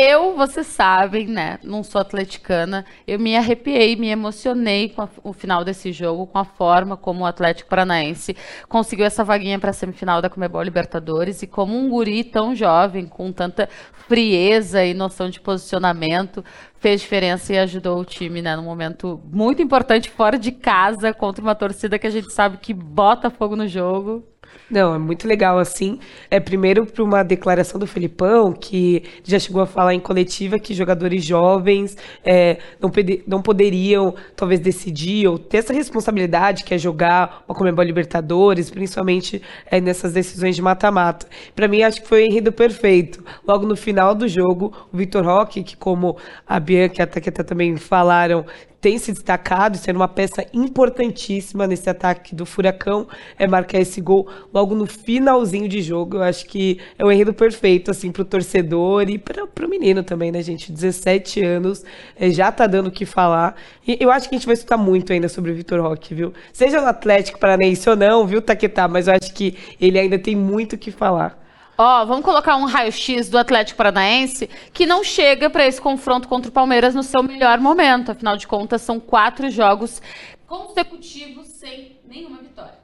Eu, 0.00 0.36
vocês 0.36 0.68
sabem, 0.68 1.26
né? 1.26 1.58
Não 1.60 1.82
sou 1.82 2.00
atleticana. 2.00 2.84
Eu 3.04 3.18
me 3.18 3.36
arrepiei, 3.36 3.96
me 3.96 4.08
emocionei 4.08 4.90
com 4.90 5.02
a, 5.02 5.08
o 5.24 5.32
final 5.32 5.64
desse 5.64 5.90
jogo, 5.90 6.24
com 6.24 6.38
a 6.38 6.44
forma 6.44 6.96
como 6.96 7.24
o 7.24 7.26
Atlético 7.26 7.68
Paranaense 7.68 8.36
conseguiu 8.68 9.04
essa 9.04 9.24
vaguinha 9.24 9.58
para 9.58 9.70
a 9.70 9.72
semifinal 9.72 10.22
da 10.22 10.30
Comebol 10.30 10.62
Libertadores 10.62 11.42
e 11.42 11.48
como 11.48 11.76
um 11.76 11.88
guri 11.88 12.22
tão 12.22 12.54
jovem, 12.54 13.06
com 13.06 13.32
tanta 13.32 13.68
frieza 14.06 14.84
e 14.84 14.94
noção 14.94 15.28
de 15.28 15.40
posicionamento, 15.40 16.44
fez 16.78 17.00
diferença 17.00 17.52
e 17.52 17.58
ajudou 17.58 17.98
o 17.98 18.04
time, 18.04 18.40
né? 18.40 18.54
Num 18.54 18.62
momento 18.62 19.20
muito 19.24 19.60
importante 19.60 20.10
fora 20.10 20.38
de 20.38 20.52
casa 20.52 21.12
contra 21.12 21.42
uma 21.42 21.56
torcida 21.56 21.98
que 21.98 22.06
a 22.06 22.10
gente 22.10 22.32
sabe 22.32 22.58
que 22.58 22.72
bota 22.72 23.30
fogo 23.30 23.56
no 23.56 23.66
jogo. 23.66 24.24
Não, 24.70 24.94
é 24.94 24.98
muito 24.98 25.26
legal, 25.26 25.58
assim. 25.58 25.98
É 26.30 26.38
primeiro 26.38 26.84
para 26.84 27.02
uma 27.02 27.22
declaração 27.22 27.80
do 27.80 27.86
Felipão, 27.86 28.52
que 28.52 29.02
já 29.24 29.38
chegou 29.38 29.62
a 29.62 29.66
falar 29.66 29.94
em 29.94 30.00
coletiva 30.00 30.58
que 30.58 30.74
jogadores 30.74 31.24
jovens 31.24 31.96
é, 32.22 32.58
não, 32.78 32.90
não 33.26 33.40
poderiam, 33.40 34.14
talvez, 34.36 34.60
decidir 34.60 35.26
ou 35.26 35.38
ter 35.38 35.58
essa 35.58 35.72
responsabilidade 35.72 36.64
que 36.64 36.74
é 36.74 36.78
jogar 36.78 37.44
uma 37.48 37.54
Comebol 37.54 37.82
Libertadores, 37.82 38.68
principalmente 38.68 39.40
é, 39.70 39.80
nessas 39.80 40.12
decisões 40.12 40.54
de 40.54 40.60
mata-mata. 40.60 41.26
Para 41.54 41.66
mim, 41.66 41.82
acho 41.82 42.02
que 42.02 42.08
foi 42.08 42.24
o 42.24 42.26
enredo 42.26 42.52
perfeito. 42.52 43.24
Logo 43.46 43.66
no 43.66 43.76
final 43.76 44.14
do 44.14 44.28
jogo, 44.28 44.72
o 44.92 44.96
Vitor 44.96 45.24
Roque, 45.24 45.62
que 45.62 45.76
como 45.76 46.18
a 46.46 46.60
Bianca 46.60 46.96
e 46.98 47.02
a 47.02 47.06
Taqueta 47.06 47.42
também 47.42 47.76
falaram, 47.76 48.44
tem 48.80 48.96
se 48.98 49.12
destacado, 49.12 49.76
sendo 49.76 49.96
uma 49.96 50.08
peça 50.08 50.46
importantíssima 50.52 51.66
nesse 51.66 51.90
ataque 51.90 52.34
do 52.34 52.46
Furacão, 52.46 53.08
é 53.38 53.46
marcar 53.46 53.80
esse 53.80 54.00
gol 54.00 54.28
logo 54.54 54.74
no 54.74 54.86
finalzinho 54.86 55.68
de 55.68 55.82
jogo. 55.82 56.18
Eu 56.18 56.22
acho 56.22 56.46
que 56.46 56.78
é 56.96 57.04
o 57.04 57.10
enredo 57.10 57.34
perfeito, 57.34 57.90
assim, 57.90 58.12
pro 58.12 58.24
torcedor 58.24 59.08
e 59.08 59.18
para 59.18 59.44
o 59.44 59.68
menino 59.68 60.02
também, 60.02 60.30
né, 60.30 60.42
gente? 60.42 60.70
17 60.70 61.42
anos, 61.42 61.84
é, 62.16 62.30
já 62.30 62.52
tá 62.52 62.66
dando 62.66 62.86
o 62.86 62.92
que 62.92 63.04
falar. 63.04 63.56
E 63.86 63.96
eu 64.00 64.10
acho 64.10 64.28
que 64.28 64.34
a 64.34 64.38
gente 64.38 64.46
vai 64.46 64.54
escutar 64.54 64.76
muito 64.76 65.12
ainda 65.12 65.28
sobre 65.28 65.50
o 65.50 65.54
Vitor 65.54 65.80
Roque, 65.80 66.14
viu? 66.14 66.32
Seja 66.52 66.80
no 66.80 66.86
Atlético 66.86 67.38
Paranaense 67.38 67.88
ou 67.90 67.96
não, 67.96 68.26
viu, 68.26 68.40
Taquetá? 68.40 68.86
Mas 68.86 69.08
eu 69.08 69.14
acho 69.14 69.32
que 69.34 69.56
ele 69.80 69.98
ainda 69.98 70.18
tem 70.18 70.36
muito 70.36 70.74
o 70.74 70.78
que 70.78 70.92
falar. 70.92 71.47
Ó, 71.80 72.04
vamos 72.04 72.24
colocar 72.24 72.56
um 72.56 72.64
raio-x 72.64 73.30
do 73.30 73.38
Atlético 73.38 73.76
Paranaense 73.76 74.48
que 74.72 74.84
não 74.84 75.04
chega 75.04 75.48
para 75.48 75.64
esse 75.64 75.80
confronto 75.80 76.26
contra 76.26 76.50
o 76.50 76.52
Palmeiras 76.52 76.92
no 76.92 77.04
seu 77.04 77.22
melhor 77.22 77.60
momento. 77.60 78.10
Afinal 78.10 78.36
de 78.36 78.48
contas, 78.48 78.82
são 78.82 78.98
quatro 78.98 79.48
jogos 79.48 80.02
consecutivos 80.44 81.46
sem 81.46 82.00
nenhuma 82.04 82.38
vitória. 82.38 82.78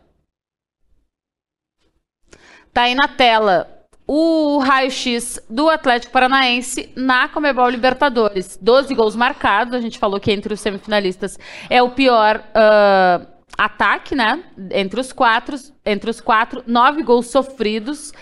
Tá 2.72 2.82
aí 2.82 2.94
na 2.94 3.08
tela 3.08 3.68
o 4.06 4.58
raio-x 4.58 5.40
do 5.50 5.68
Atlético 5.68 6.12
Paranaense 6.12 6.92
na 6.94 7.28
Comebol 7.28 7.68
Libertadores. 7.68 8.56
12 8.62 8.94
gols 8.94 9.16
marcados. 9.16 9.74
A 9.74 9.80
gente 9.80 9.98
falou 9.98 10.20
que 10.20 10.30
entre 10.30 10.54
os 10.54 10.60
semifinalistas 10.60 11.36
é 11.68 11.82
o 11.82 11.90
pior. 11.90 12.44
Uh, 12.54 13.34
ataque, 13.56 14.14
né? 14.14 14.44
Entre 14.72 15.00
os 15.00 15.12
quatro, 15.12 15.56
entre 15.84 16.10
os 16.10 16.20
quatro, 16.20 16.62
nove 16.66 17.02
gols 17.02 17.28
sofridos. 17.28 18.12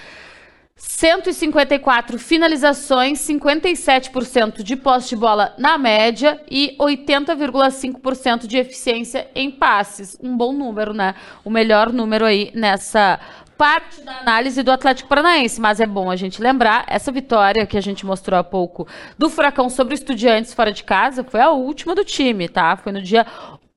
154 0.84 2.18
finalizações, 2.18 3.20
57% 3.20 4.64
de 4.64 4.74
posse 4.74 5.10
de 5.10 5.16
bola 5.16 5.54
na 5.56 5.78
média 5.78 6.42
e 6.50 6.76
80,5% 6.78 8.48
de 8.48 8.58
eficiência 8.58 9.28
em 9.32 9.48
passes. 9.48 10.18
Um 10.20 10.36
bom 10.36 10.52
número, 10.52 10.92
né? 10.92 11.14
O 11.44 11.50
melhor 11.50 11.92
número 11.92 12.24
aí 12.24 12.50
nessa 12.52 13.20
parte 13.56 14.00
da 14.00 14.18
análise 14.18 14.60
do 14.60 14.72
Atlético 14.72 15.08
Paranaense, 15.08 15.60
mas 15.60 15.78
é 15.78 15.86
bom 15.86 16.10
a 16.10 16.16
gente 16.16 16.42
lembrar, 16.42 16.84
essa 16.88 17.12
vitória 17.12 17.64
que 17.64 17.78
a 17.78 17.80
gente 17.80 18.04
mostrou 18.04 18.38
há 18.38 18.42
pouco 18.42 18.88
do 19.16 19.30
Furacão 19.30 19.70
sobre 19.70 19.94
Estudiantes 19.94 20.52
fora 20.52 20.72
de 20.72 20.82
casa 20.82 21.22
foi 21.22 21.40
a 21.40 21.52
última 21.52 21.94
do 21.94 22.04
time, 22.04 22.48
tá? 22.48 22.76
Foi 22.76 22.90
no 22.90 23.00
dia 23.00 23.24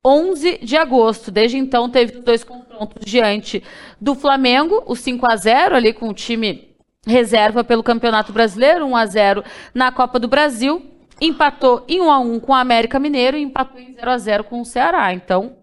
11 0.03 0.57
de 0.63 0.75
agosto. 0.75 1.29
Desde 1.29 1.57
então 1.57 1.87
teve 1.87 2.19
dois 2.19 2.43
confrontos 2.43 3.05
diante 3.05 3.63
do 4.01 4.15
Flamengo, 4.15 4.83
o 4.87 4.95
5 4.95 5.31
a 5.31 5.35
0 5.35 5.75
ali 5.75 5.93
com 5.93 6.09
o 6.09 6.13
time 6.13 6.74
reserva 7.05 7.63
pelo 7.63 7.83
Campeonato 7.83 8.33
Brasileiro, 8.33 8.85
1 8.85 8.95
a 8.95 9.05
0 9.05 9.43
na 9.73 9.91
Copa 9.91 10.19
do 10.19 10.27
Brasil, 10.27 10.85
empatou 11.21 11.83
em 11.87 12.01
1 12.01 12.11
a 12.11 12.19
1 12.19 12.39
com 12.39 12.51
o 12.51 12.55
América 12.55 12.99
Mineiro 12.99 13.37
e 13.37 13.41
empatou 13.41 13.79
em 13.79 13.93
0 13.93 14.11
a 14.11 14.17
0 14.17 14.43
com 14.43 14.61
o 14.61 14.65
Ceará. 14.65 15.13
Então, 15.13 15.55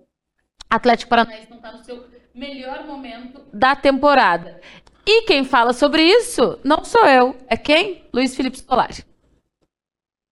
Atlético 0.70 1.10
Paranaense 1.10 1.48
não 1.50 1.56
está 1.58 1.72
no 1.72 1.84
seu 1.84 2.04
melhor 2.34 2.86
momento 2.86 3.40
da 3.52 3.76
temporada. 3.76 4.60
E 5.06 5.22
quem 5.22 5.44
fala 5.44 5.72
sobre 5.72 6.02
isso 6.02 6.58
não 6.64 6.84
sou 6.84 7.04
eu, 7.06 7.36
é 7.48 7.56
quem? 7.56 8.02
Luiz 8.12 8.34
Felipe 8.34 8.58
Scolari. 8.58 9.04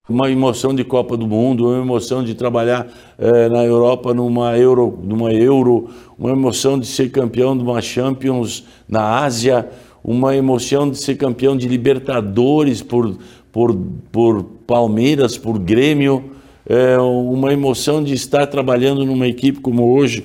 Uma 0.09 0.31
emoção 0.31 0.75
de 0.75 0.83
Copa 0.83 1.17
do 1.17 1.27
Mundo, 1.27 1.69
uma 1.69 1.83
emoção 1.83 2.25
de 2.25 2.35
trabalhar 2.35 2.87
eh, 3.17 3.49
na 3.49 3.65
Europa 3.65 4.13
numa 4.13 4.57
Euro, 4.57 4.99
numa 5.05 5.33
Euro, 5.33 5.91
uma 6.19 6.31
emoção 6.31 6.79
de 6.79 6.87
ser 6.87 7.11
campeão 7.11 7.57
de 7.57 7.63
uma 7.63 7.81
Champions 7.81 8.65
na 8.89 9.23
Ásia, 9.23 9.71
uma 10.03 10.35
emoção 10.35 10.91
de 10.91 10.99
ser 10.99 11.17
campeão 11.17 11.57
de 11.57 11.69
Libertadores 11.69 12.83
por, 12.83 13.19
por, 13.53 13.77
por 14.11 14.45
Palmeiras, 14.67 15.37
por 15.37 15.59
Grêmio, 15.59 16.33
é, 16.67 16.99
uma 16.99 17.53
emoção 17.53 18.03
de 18.03 18.15
estar 18.15 18.47
trabalhando 18.47 19.05
numa 19.05 19.27
equipe 19.27 19.61
como 19.61 19.95
hoje, 19.95 20.25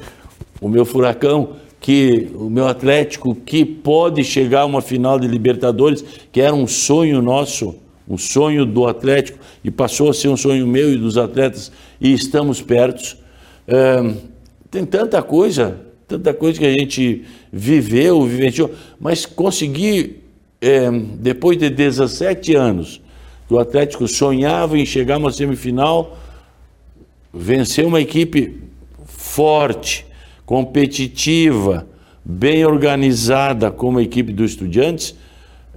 o 0.61 0.69
meu 0.69 0.85
Furacão, 0.85 1.49
que 1.79 2.29
o 2.33 2.49
meu 2.49 2.67
Atlético, 2.67 3.35
que 3.35 3.65
pode 3.65 4.23
chegar 4.23 4.61
a 4.61 4.65
uma 4.65 4.81
final 4.81 5.19
de 5.19 5.27
Libertadores, 5.27 6.03
que 6.31 6.41
era 6.41 6.53
um 6.53 6.67
sonho 6.67 7.21
nosso, 7.21 7.75
um 8.07 8.17
sonho 8.17 8.65
do 8.65 8.87
Atlético, 8.87 9.39
e 9.63 9.69
passou 9.69 10.09
a 10.09 10.13
ser 10.13 10.29
um 10.29 10.37
sonho 10.37 10.65
meu 10.65 10.93
e 10.93 10.97
dos 10.97 11.17
atletas, 11.17 11.71
e 11.99 12.13
estamos 12.13 12.61
perto. 12.61 13.17
É, 13.67 14.13
tem 14.71 14.85
tanta 14.85 15.21
coisa 15.21 15.85
tanta 16.07 16.33
coisa 16.33 16.59
que 16.59 16.65
a 16.65 16.71
gente 16.71 17.23
viveu, 17.57 18.21
vivenciou, 18.25 18.69
mas 18.99 19.25
conseguir, 19.25 20.21
é, 20.59 20.91
depois 20.91 21.57
de 21.57 21.69
17 21.69 22.53
anos, 22.53 23.01
que 23.47 23.53
o 23.53 23.59
Atlético 23.59 24.05
sonhava 24.09 24.77
em 24.77 24.85
chegar 24.85 25.17
uma 25.17 25.31
semifinal, 25.31 26.17
vencer 27.33 27.85
uma 27.85 28.01
equipe 28.01 28.59
forte, 29.05 30.05
competitiva, 30.45 31.87
bem 32.25 32.65
organizada 32.65 33.71
como 33.71 33.99
a 33.99 34.03
equipe 34.03 34.33
dos 34.33 34.51
estudantes, 34.51 35.15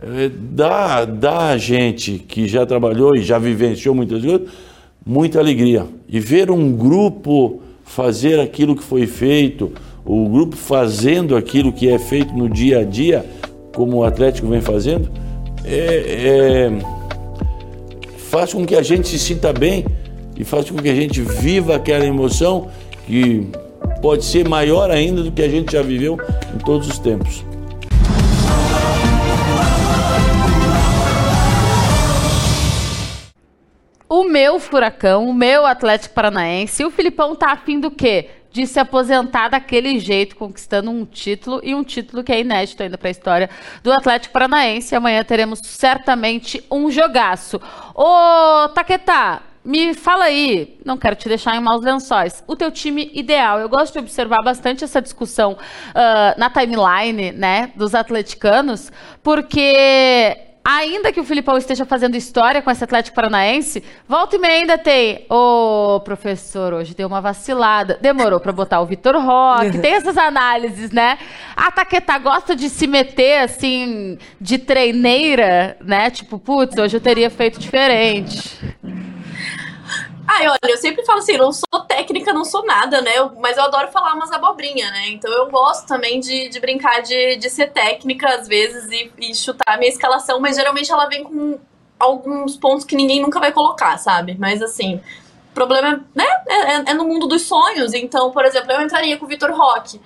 é, 0.02 0.28
dá, 0.28 1.04
dá 1.04 1.50
a 1.50 1.58
gente 1.58 2.18
que 2.18 2.48
já 2.48 2.66
trabalhou 2.66 3.14
e 3.14 3.22
já 3.22 3.38
vivenciou 3.38 3.94
muitas 3.94 4.20
coisas, 4.20 4.48
muita 5.06 5.38
alegria. 5.38 5.86
E 6.08 6.18
ver 6.18 6.50
um 6.50 6.72
grupo 6.72 7.62
fazer 7.84 8.40
aquilo 8.40 8.74
que 8.74 8.82
foi 8.82 9.06
feito, 9.06 9.72
o 10.08 10.26
grupo 10.26 10.56
fazendo 10.56 11.36
aquilo 11.36 11.70
que 11.70 11.86
é 11.86 11.98
feito 11.98 12.32
no 12.32 12.48
dia 12.48 12.78
a 12.78 12.84
dia, 12.84 13.26
como 13.76 13.98
o 13.98 14.04
Atlético 14.04 14.48
vem 14.48 14.62
fazendo, 14.62 15.10
é, 15.66 16.70
é, 16.70 16.72
faz 18.30 18.54
com 18.54 18.64
que 18.64 18.74
a 18.74 18.80
gente 18.82 19.06
se 19.06 19.18
sinta 19.18 19.52
bem 19.52 19.84
e 20.34 20.44
faz 20.44 20.70
com 20.70 20.76
que 20.76 20.88
a 20.88 20.94
gente 20.94 21.20
viva 21.20 21.76
aquela 21.76 22.06
emoção 22.06 22.68
que 23.06 23.48
pode 24.00 24.24
ser 24.24 24.48
maior 24.48 24.90
ainda 24.90 25.22
do 25.22 25.30
que 25.30 25.42
a 25.42 25.48
gente 25.48 25.72
já 25.72 25.82
viveu 25.82 26.16
em 26.54 26.58
todos 26.64 26.88
os 26.88 26.98
tempos. 26.98 27.44
O 34.08 34.24
meu 34.24 34.58
furacão, 34.58 35.28
o 35.28 35.34
meu 35.34 35.66
Atlético 35.66 36.14
Paranaense, 36.14 36.82
o 36.82 36.90
Filipão 36.90 37.36
tá 37.36 37.52
afim 37.52 37.78
do 37.78 37.90
quê? 37.90 38.30
De 38.50 38.66
se 38.66 38.80
aposentar 38.80 39.48
daquele 39.48 39.98
jeito, 39.98 40.36
conquistando 40.36 40.90
um 40.90 41.04
título 41.04 41.60
e 41.62 41.74
um 41.74 41.84
título 41.84 42.24
que 42.24 42.32
é 42.32 42.40
inédito 42.40 42.82
ainda 42.82 42.98
para 42.98 43.08
a 43.08 43.10
história 43.10 43.50
do 43.82 43.92
Atlético 43.92 44.32
Paranaense. 44.32 44.94
Amanhã 44.94 45.22
teremos 45.22 45.60
certamente 45.62 46.64
um 46.70 46.90
jogaço. 46.90 47.60
Ô, 47.94 48.68
Taquetá, 48.70 49.42
me 49.64 49.92
fala 49.92 50.24
aí, 50.24 50.78
não 50.82 50.96
quero 50.96 51.14
te 51.14 51.28
deixar 51.28 51.54
em 51.54 51.60
maus 51.60 51.82
lençóis, 51.82 52.42
o 52.46 52.56
teu 52.56 52.70
time 52.70 53.10
ideal. 53.12 53.58
Eu 53.58 53.68
gosto 53.68 53.92
de 53.92 53.98
observar 53.98 54.42
bastante 54.42 54.82
essa 54.82 55.02
discussão 55.02 55.52
uh, 55.52 56.38
na 56.38 56.48
timeline, 56.48 57.32
né, 57.32 57.70
dos 57.76 57.94
atleticanos, 57.94 58.90
porque 59.22 60.47
ainda 60.64 61.12
que 61.12 61.20
o 61.20 61.24
Filipão 61.24 61.56
esteja 61.56 61.84
fazendo 61.84 62.16
história 62.16 62.60
com 62.60 62.70
esse 62.70 62.84
Atlético 62.84 63.14
Paranaense, 63.14 63.82
volta 64.06 64.36
e 64.36 64.38
meia 64.38 64.54
ainda 64.54 64.78
tem. 64.78 65.26
Ô, 65.30 65.96
oh, 65.96 66.00
professor, 66.00 66.74
hoje 66.74 66.94
deu 66.94 67.08
uma 67.08 67.20
vacilada. 67.20 67.98
Demorou 68.00 68.38
para 68.40 68.52
botar 68.52 68.80
o 68.80 68.86
Vitor 68.86 69.16
Roque. 69.16 69.78
tem 69.80 69.94
essas 69.94 70.16
análises, 70.16 70.90
né? 70.90 71.18
A 71.56 71.70
Taqueta 71.70 72.18
gosta 72.18 72.54
de 72.54 72.68
se 72.68 72.86
meter, 72.86 73.40
assim, 73.42 74.18
de 74.40 74.58
treineira, 74.58 75.76
né? 75.82 76.10
Tipo, 76.10 76.38
putz, 76.38 76.76
hoje 76.76 76.96
eu 76.96 77.00
teria 77.00 77.30
feito 77.30 77.58
diferente. 77.58 78.58
Ai, 80.30 80.46
olha, 80.46 80.58
eu 80.68 80.76
sempre 80.76 81.02
falo 81.06 81.20
assim, 81.20 81.38
não 81.38 81.50
sou 81.50 81.80
técnica, 81.88 82.34
não 82.34 82.44
sou 82.44 82.62
nada, 82.66 83.00
né? 83.00 83.12
Mas 83.40 83.56
eu 83.56 83.64
adoro 83.64 83.88
falar 83.88 84.12
umas 84.12 84.30
abobrinhas, 84.30 84.90
né? 84.90 85.08
Então 85.08 85.32
eu 85.32 85.50
gosto 85.50 85.86
também 85.86 86.20
de, 86.20 86.50
de 86.50 86.60
brincar 86.60 87.00
de, 87.00 87.36
de 87.36 87.48
ser 87.48 87.68
técnica 87.72 88.28
às 88.34 88.46
vezes 88.46 88.90
e, 88.90 89.10
e 89.18 89.34
chutar 89.34 89.74
a 89.74 89.78
minha 89.78 89.88
escalação, 89.88 90.38
mas 90.38 90.56
geralmente 90.56 90.92
ela 90.92 91.06
vem 91.06 91.24
com 91.24 91.58
alguns 91.98 92.58
pontos 92.58 92.84
que 92.84 92.94
ninguém 92.94 93.22
nunca 93.22 93.40
vai 93.40 93.52
colocar, 93.52 93.96
sabe? 93.96 94.36
Mas 94.38 94.60
assim, 94.60 94.96
o 95.50 95.54
problema 95.54 96.04
né, 96.14 96.26
é, 96.46 96.54
é, 96.54 96.84
é 96.88 96.94
no 96.94 97.04
mundo 97.06 97.26
dos 97.26 97.42
sonhos. 97.42 97.94
Então, 97.94 98.30
por 98.30 98.44
exemplo, 98.44 98.70
eu 98.70 98.82
entraria 98.82 99.16
com 99.16 99.24
o 99.24 99.28
Vitor 99.28 99.50
Roque. 99.50 99.98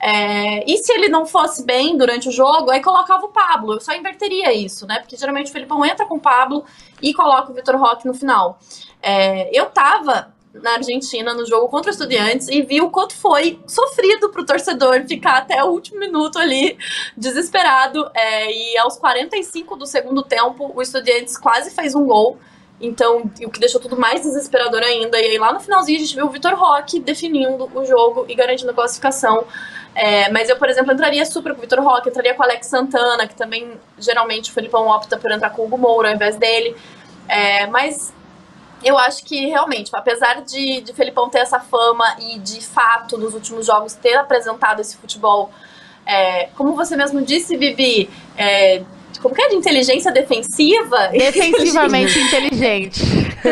É, 0.00 0.64
e 0.70 0.78
se 0.78 0.90
ele 0.92 1.08
não 1.08 1.26
fosse 1.26 1.64
bem 1.64 1.98
durante 1.98 2.30
o 2.30 2.32
jogo, 2.32 2.70
aí 2.70 2.80
colocava 2.82 3.26
o 3.26 3.28
Pablo. 3.28 3.74
Eu 3.74 3.80
só 3.80 3.94
inverteria 3.94 4.54
isso, 4.54 4.86
né? 4.86 5.00
Porque 5.00 5.18
geralmente 5.18 5.50
o 5.50 5.52
Felipão 5.52 5.84
entra 5.84 6.06
com 6.06 6.16
o 6.16 6.20
Pablo 6.20 6.64
e 7.02 7.12
coloca 7.12 7.52
o 7.52 7.54
Vitor 7.54 7.76
Roque 7.76 8.06
no 8.06 8.14
final. 8.14 8.58
É, 9.02 9.50
eu 9.56 9.66
tava 9.66 10.34
na 10.62 10.74
Argentina 10.74 11.34
no 11.34 11.46
jogo 11.46 11.68
contra 11.68 11.90
os 11.90 11.96
Estudiantes 11.96 12.48
e 12.48 12.62
vi 12.62 12.80
o 12.80 12.90
quanto 12.90 13.14
foi 13.14 13.60
sofrido 13.66 14.30
pro 14.30 14.44
torcedor 14.44 15.04
ficar 15.06 15.38
até 15.38 15.62
o 15.62 15.68
último 15.68 16.00
minuto 16.00 16.38
ali 16.38 16.78
desesperado. 17.16 18.10
É, 18.14 18.50
e 18.50 18.78
aos 18.78 18.96
45 18.96 19.76
do 19.76 19.86
segundo 19.86 20.22
tempo, 20.22 20.72
o 20.74 20.82
Estudiantes 20.82 21.36
quase 21.36 21.70
fez 21.70 21.94
um 21.94 22.04
gol. 22.04 22.38
Então, 22.78 23.30
o 23.42 23.50
que 23.50 23.58
deixou 23.58 23.80
tudo 23.80 23.98
mais 23.98 24.20
desesperador 24.20 24.82
ainda. 24.82 25.18
E 25.18 25.24
aí, 25.24 25.38
lá 25.38 25.52
no 25.52 25.60
finalzinho, 25.60 25.98
a 25.98 26.00
gente 26.00 26.14
viu 26.14 26.26
o 26.26 26.30
Vitor 26.30 26.54
Roque 26.54 27.00
definindo 27.00 27.70
o 27.74 27.84
jogo 27.86 28.26
e 28.28 28.34
garantindo 28.34 28.70
a 28.70 28.74
classificação. 28.74 29.46
É, 29.94 30.30
mas 30.30 30.50
eu, 30.50 30.56
por 30.56 30.68
exemplo, 30.68 30.92
entraria 30.92 31.24
super 31.24 31.52
com 31.52 31.58
o 31.58 31.60
Vitor 31.62 31.82
Roque, 31.82 32.10
entraria 32.10 32.34
com 32.34 32.42
o 32.42 32.44
Alex 32.44 32.66
Santana, 32.66 33.26
que 33.26 33.34
também 33.34 33.72
geralmente 33.98 34.50
o 34.50 34.52
Felipão 34.52 34.88
opta 34.88 35.16
por 35.16 35.30
entrar 35.30 35.48
com 35.50 35.62
o 35.62 35.64
Hugo 35.64 35.78
Moura 35.78 36.10
ao 36.10 36.14
invés 36.14 36.36
dele. 36.36 36.76
É, 37.26 37.66
mas 37.66 38.12
eu 38.86 38.96
acho 38.98 39.24
que 39.24 39.46
realmente, 39.46 39.90
apesar 39.92 40.42
de, 40.42 40.80
de 40.80 40.92
Felipão 40.92 41.28
ter 41.28 41.38
essa 41.38 41.58
fama 41.58 42.16
e 42.20 42.38
de 42.38 42.60
fato 42.60 43.18
nos 43.18 43.34
últimos 43.34 43.66
jogos 43.66 43.94
ter 43.94 44.14
apresentado 44.14 44.80
esse 44.80 44.96
futebol, 44.96 45.50
é, 46.06 46.48
como 46.56 46.74
você 46.74 46.96
mesmo 46.96 47.20
disse, 47.20 47.56
Vivi, 47.56 48.08
é, 48.36 48.82
como 49.20 49.34
que 49.34 49.42
é 49.42 49.48
de 49.48 49.56
inteligência 49.56 50.12
defensiva? 50.12 51.08
Defensivamente 51.12 52.18
inteligente. 52.20 53.00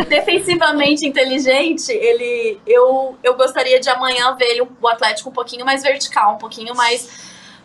Defensivamente 0.09 1.07
inteligente, 1.07 1.91
ele 1.91 2.61
eu, 2.67 3.17
eu 3.23 3.35
gostaria 3.35 3.81
de 3.81 3.89
amanhã 3.89 4.35
ver 4.35 4.47
ele, 4.47 4.63
o 4.63 4.89
Atlético 4.89 5.31
um 5.31 5.33
pouquinho 5.33 5.65
mais 5.65 5.83
vertical, 5.83 6.35
um 6.35 6.39
pouquinho 6.39 6.75
mais 6.75 7.09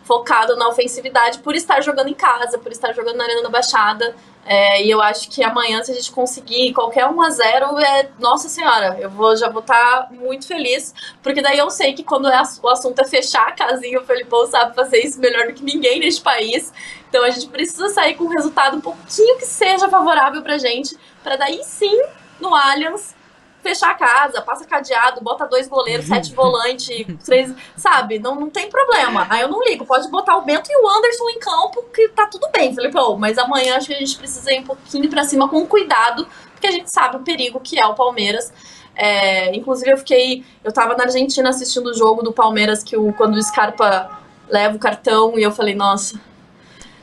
focado 0.02 0.56
na 0.56 0.68
ofensividade 0.68 1.38
por 1.38 1.54
estar 1.54 1.80
jogando 1.82 2.08
em 2.08 2.14
casa, 2.14 2.58
por 2.58 2.72
estar 2.72 2.92
jogando 2.92 3.16
na 3.16 3.24
Arena 3.24 3.42
da 3.42 3.48
Baixada. 3.48 4.16
É, 4.44 4.82
e 4.82 4.90
eu 4.90 5.00
acho 5.00 5.30
que 5.30 5.44
amanhã, 5.44 5.82
se 5.82 5.92
a 5.92 5.94
gente 5.94 6.10
conseguir 6.10 6.72
qualquer 6.72 7.06
1 7.06 7.22
a 7.22 7.30
0 7.30 7.78
é, 7.78 8.08
nossa 8.18 8.48
senhora, 8.48 8.96
eu 8.98 9.10
vou, 9.10 9.36
já 9.36 9.48
vou 9.48 9.60
estar 9.60 10.08
tá 10.08 10.08
muito 10.12 10.46
feliz, 10.46 10.94
porque 11.22 11.42
daí 11.42 11.58
eu 11.58 11.70
sei 11.70 11.92
que 11.92 12.02
quando 12.02 12.28
é, 12.28 12.42
o 12.62 12.68
assunto 12.68 12.98
é 13.00 13.04
fechar 13.04 13.48
a 13.48 13.52
casinha, 13.52 14.00
o 14.00 14.04
Felipão 14.04 14.46
sabe 14.46 14.74
fazer 14.74 15.04
isso 15.04 15.20
melhor 15.20 15.46
do 15.46 15.52
que 15.52 15.62
ninguém 15.62 16.00
neste 16.00 16.22
país. 16.22 16.72
Então 17.08 17.22
a 17.24 17.30
gente 17.30 17.48
precisa 17.48 17.88
sair 17.90 18.14
com 18.14 18.24
um 18.24 18.28
resultado 18.28 18.76
um 18.76 18.80
pouquinho 18.80 19.36
que 19.38 19.44
seja 19.44 19.88
favorável 19.88 20.42
pra 20.42 20.58
gente, 20.58 20.96
para 21.22 21.36
daí 21.36 21.62
sim, 21.62 22.00
no 22.40 22.54
Allianz, 22.54 23.14
fechar 23.62 23.90
a 23.90 23.94
casa, 23.94 24.42
passa 24.42 24.64
cadeado, 24.64 25.20
bota 25.20 25.46
dois 25.46 25.68
goleiros, 25.68 26.06
sete 26.06 26.34
volantes, 26.34 27.06
três. 27.24 27.54
Sabe? 27.76 28.18
Não, 28.18 28.34
não 28.34 28.50
tem 28.50 28.68
problema. 28.68 29.26
Aí 29.30 29.42
eu 29.42 29.48
não 29.48 29.62
ligo. 29.62 29.84
Pode 29.86 30.08
botar 30.08 30.36
o 30.36 30.42
Bento 30.42 30.70
e 30.70 30.76
o 30.76 30.88
Anderson 30.88 31.28
em 31.30 31.38
campo, 31.38 31.82
que 31.94 32.08
tá 32.08 32.26
tudo 32.26 32.48
bem, 32.50 32.74
Felipão. 32.74 33.16
Mas 33.16 33.38
amanhã 33.38 33.76
acho 33.76 33.88
que 33.88 33.94
a 33.94 33.98
gente 33.98 34.16
precisa 34.16 34.52
ir 34.52 34.60
um 34.60 34.64
pouquinho 34.64 35.08
pra 35.08 35.24
cima 35.24 35.48
com 35.48 35.66
cuidado, 35.66 36.26
porque 36.52 36.66
a 36.66 36.72
gente 36.72 36.90
sabe 36.90 37.16
o 37.16 37.20
perigo 37.20 37.60
que 37.60 37.78
é 37.78 37.86
o 37.86 37.94
Palmeiras. 37.94 38.52
É, 38.94 39.54
inclusive, 39.54 39.90
eu 39.90 39.98
fiquei. 39.98 40.44
Eu 40.62 40.72
tava 40.72 40.96
na 40.96 41.04
Argentina 41.04 41.48
assistindo 41.48 41.86
o 41.86 41.94
jogo 41.94 42.22
do 42.22 42.32
Palmeiras, 42.32 42.82
que 42.82 42.96
o, 42.96 43.12
quando 43.12 43.34
o 43.34 43.42
Scarpa 43.42 44.20
leva 44.48 44.76
o 44.76 44.80
cartão, 44.80 45.38
e 45.38 45.42
eu 45.42 45.52
falei, 45.52 45.74
nossa, 45.74 46.20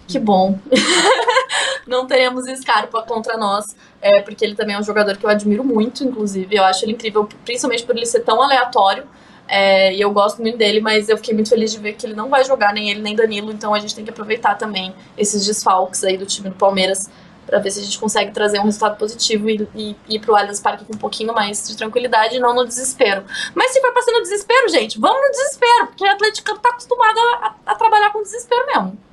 que 0.08 0.20
bom. 0.20 0.60
não 1.88 2.05
teremos 2.05 2.45
Scarpa 2.60 3.01
contra 3.03 3.38
nós, 3.38 3.76
é, 4.02 4.22
porque 4.22 4.43
ele 4.45 4.56
também 4.56 4.76
é 4.76 4.80
um 4.80 4.84
jogador 4.84 5.18
que 5.18 5.26
eu 5.26 5.30
admiro 5.30 5.64
muito, 5.64 6.04
inclusive. 6.04 6.56
Eu 6.56 6.64
acho 6.64 6.86
ele 6.86 6.93
incrível, 6.93 7.28
principalmente 7.43 7.84
por 7.84 7.95
ele 7.95 8.06
ser 8.06 8.22
tão 8.22 8.41
aleatório. 8.41 9.06
É, 9.48 9.93
e 9.93 10.02
eu 10.02 10.12
gosto 10.12 10.41
muito 10.41 10.58
dele, 10.58 10.82
mas 10.82 11.08
eu 11.08 11.16
fiquei 11.18 11.34
muito 11.34 11.50
feliz 11.50 11.72
de 11.72 11.80
ver 11.80 11.93
que 11.93 12.06
ele 12.06 12.14
não 12.14 12.30
vai 12.30 12.43
jogar, 12.43 12.74
nem 12.74 12.89
ele 12.89 13.02
nem 13.02 13.16
Danilo, 13.16 13.50
então 13.50 13.74
a 13.74 13.80
gente 13.80 13.95
tem 13.95 14.04
que 14.04 14.10
aproveitar 14.10 14.56
também 14.56 14.93
esses 15.18 15.45
desfalques 15.45 16.04
aí 16.04 16.18
do 16.18 16.26
time 16.26 16.50
do 16.50 16.56
Palmeiras 16.56 17.10
para 17.45 17.60
ver 17.60 17.72
se 17.72 17.80
a 17.80 17.84
gente 17.84 17.98
consegue 17.98 18.32
trazer 18.32 18.60
um 18.60 18.64
resultado 18.64 18.98
positivo 18.98 19.50
e, 19.50 19.66
e, 19.74 19.95
ir 20.10 20.20
pro 20.20 20.36
Allianz 20.36 20.60
Parque 20.60 20.84
com 20.84 20.93
um 20.93 20.98
pouquinho 20.98 21.34
mais 21.34 21.66
de 21.66 21.78
tranquilidade 21.78 22.36
e 22.36 22.39
não 22.39 22.54
no 22.54 22.66
desespero. 22.66 23.24
Mas 23.56 23.72
se 23.72 23.80
for 23.80 23.93
passando 23.93 24.16
no 24.16 24.22
desespero, 24.22 24.68
gente, 24.68 25.00
vamos 25.00 25.22
no 25.22 25.32
desespero, 25.32 25.88
porque 25.88 26.04
o 26.04 26.12
Atlético 26.12 26.60
tá 26.60 26.70
acostumado 26.70 27.18
a, 27.18 27.56
a 27.68 27.76
trabalhar 27.76 28.12
com 28.12 28.22
desespero 28.22 28.66
mesmo. 28.66 29.07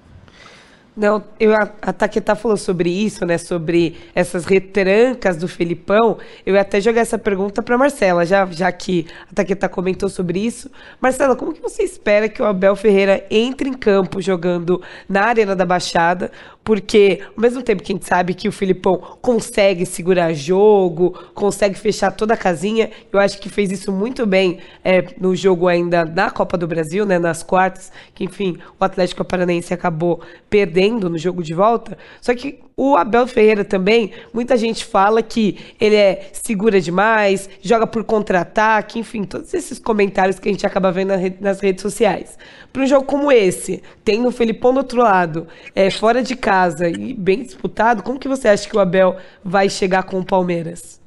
Não, 0.96 1.24
eu, 1.40 1.52
a, 1.52 1.92
Taqueta 1.92 2.36
falou 2.36 2.56
sobre 2.56 2.88
isso, 2.88 3.26
né? 3.26 3.36
Sobre 3.36 3.96
essas 4.14 4.44
retrancas 4.44 5.36
do 5.36 5.48
Felipão. 5.48 6.18
Eu 6.46 6.54
ia 6.54 6.60
até 6.60 6.80
jogar 6.80 7.00
essa 7.00 7.18
pergunta 7.18 7.60
para 7.64 7.76
Marcela, 7.76 8.24
já, 8.24 8.46
já 8.46 8.70
que 8.70 9.04
a 9.28 9.34
Taqueta 9.34 9.68
comentou 9.68 10.08
sobre 10.08 10.38
isso. 10.38 10.70
Marcela, 11.00 11.34
como 11.34 11.52
que 11.52 11.60
você 11.60 11.82
espera 11.82 12.28
que 12.28 12.40
o 12.40 12.44
Abel 12.44 12.76
Ferreira 12.76 13.26
entre 13.28 13.68
em 13.68 13.72
campo 13.72 14.22
jogando 14.22 14.80
na 15.08 15.24
Arena 15.24 15.56
da 15.56 15.66
Baixada? 15.66 16.30
Porque, 16.62 17.20
ao 17.36 17.42
mesmo 17.42 17.60
tempo 17.60 17.82
que 17.82 17.92
a 17.92 17.94
gente 17.94 18.06
sabe 18.06 18.32
que 18.32 18.48
o 18.48 18.52
Filipão 18.52 18.96
consegue 19.20 19.84
segurar 19.84 20.32
jogo, 20.32 21.10
consegue 21.34 21.74
fechar 21.74 22.10
toda 22.12 22.32
a 22.34 22.36
casinha, 22.38 22.90
eu 23.12 23.18
acho 23.18 23.38
que 23.38 23.50
fez 23.50 23.70
isso 23.70 23.92
muito 23.92 24.24
bem 24.24 24.60
é, 24.82 25.04
no 25.20 25.36
jogo 25.36 25.68
ainda 25.68 26.06
na 26.06 26.30
Copa 26.30 26.56
do 26.56 26.66
Brasil, 26.66 27.04
né? 27.04 27.18
Nas 27.18 27.42
quartas, 27.42 27.92
que 28.14 28.24
enfim, 28.24 28.56
o 28.80 28.84
Atlético 28.84 29.24
Paranaense 29.24 29.74
acabou 29.74 30.22
perdendo 30.48 30.83
no 30.92 31.18
jogo 31.18 31.42
de 31.42 31.54
volta. 31.54 31.96
Só 32.20 32.34
que 32.34 32.60
o 32.76 32.96
Abel 32.96 33.26
Ferreira 33.26 33.64
também, 33.64 34.12
muita 34.32 34.56
gente 34.56 34.84
fala 34.84 35.22
que 35.22 35.74
ele 35.80 35.96
é 35.96 36.30
segura 36.32 36.80
demais, 36.80 37.48
joga 37.62 37.86
por 37.86 38.04
contra-ataque, 38.04 38.98
enfim, 38.98 39.24
todos 39.24 39.54
esses 39.54 39.78
comentários 39.78 40.38
que 40.38 40.48
a 40.48 40.52
gente 40.52 40.66
acaba 40.66 40.90
vendo 40.90 41.12
nas 41.40 41.60
redes 41.60 41.82
sociais. 41.82 42.36
Para 42.72 42.82
um 42.82 42.86
jogo 42.86 43.06
como 43.06 43.30
esse, 43.30 43.82
tendo 44.04 44.28
o 44.28 44.32
Felipão 44.32 44.72
do 44.72 44.78
outro 44.78 45.00
lado, 45.00 45.46
é, 45.74 45.90
fora 45.90 46.22
de 46.22 46.34
casa 46.34 46.88
e 46.88 47.14
bem 47.14 47.42
disputado, 47.42 48.02
como 48.02 48.18
que 48.18 48.28
você 48.28 48.48
acha 48.48 48.68
que 48.68 48.76
o 48.76 48.80
Abel 48.80 49.16
vai 49.44 49.68
chegar 49.70 50.02
com 50.02 50.18
o 50.18 50.24
Palmeiras? 50.24 51.04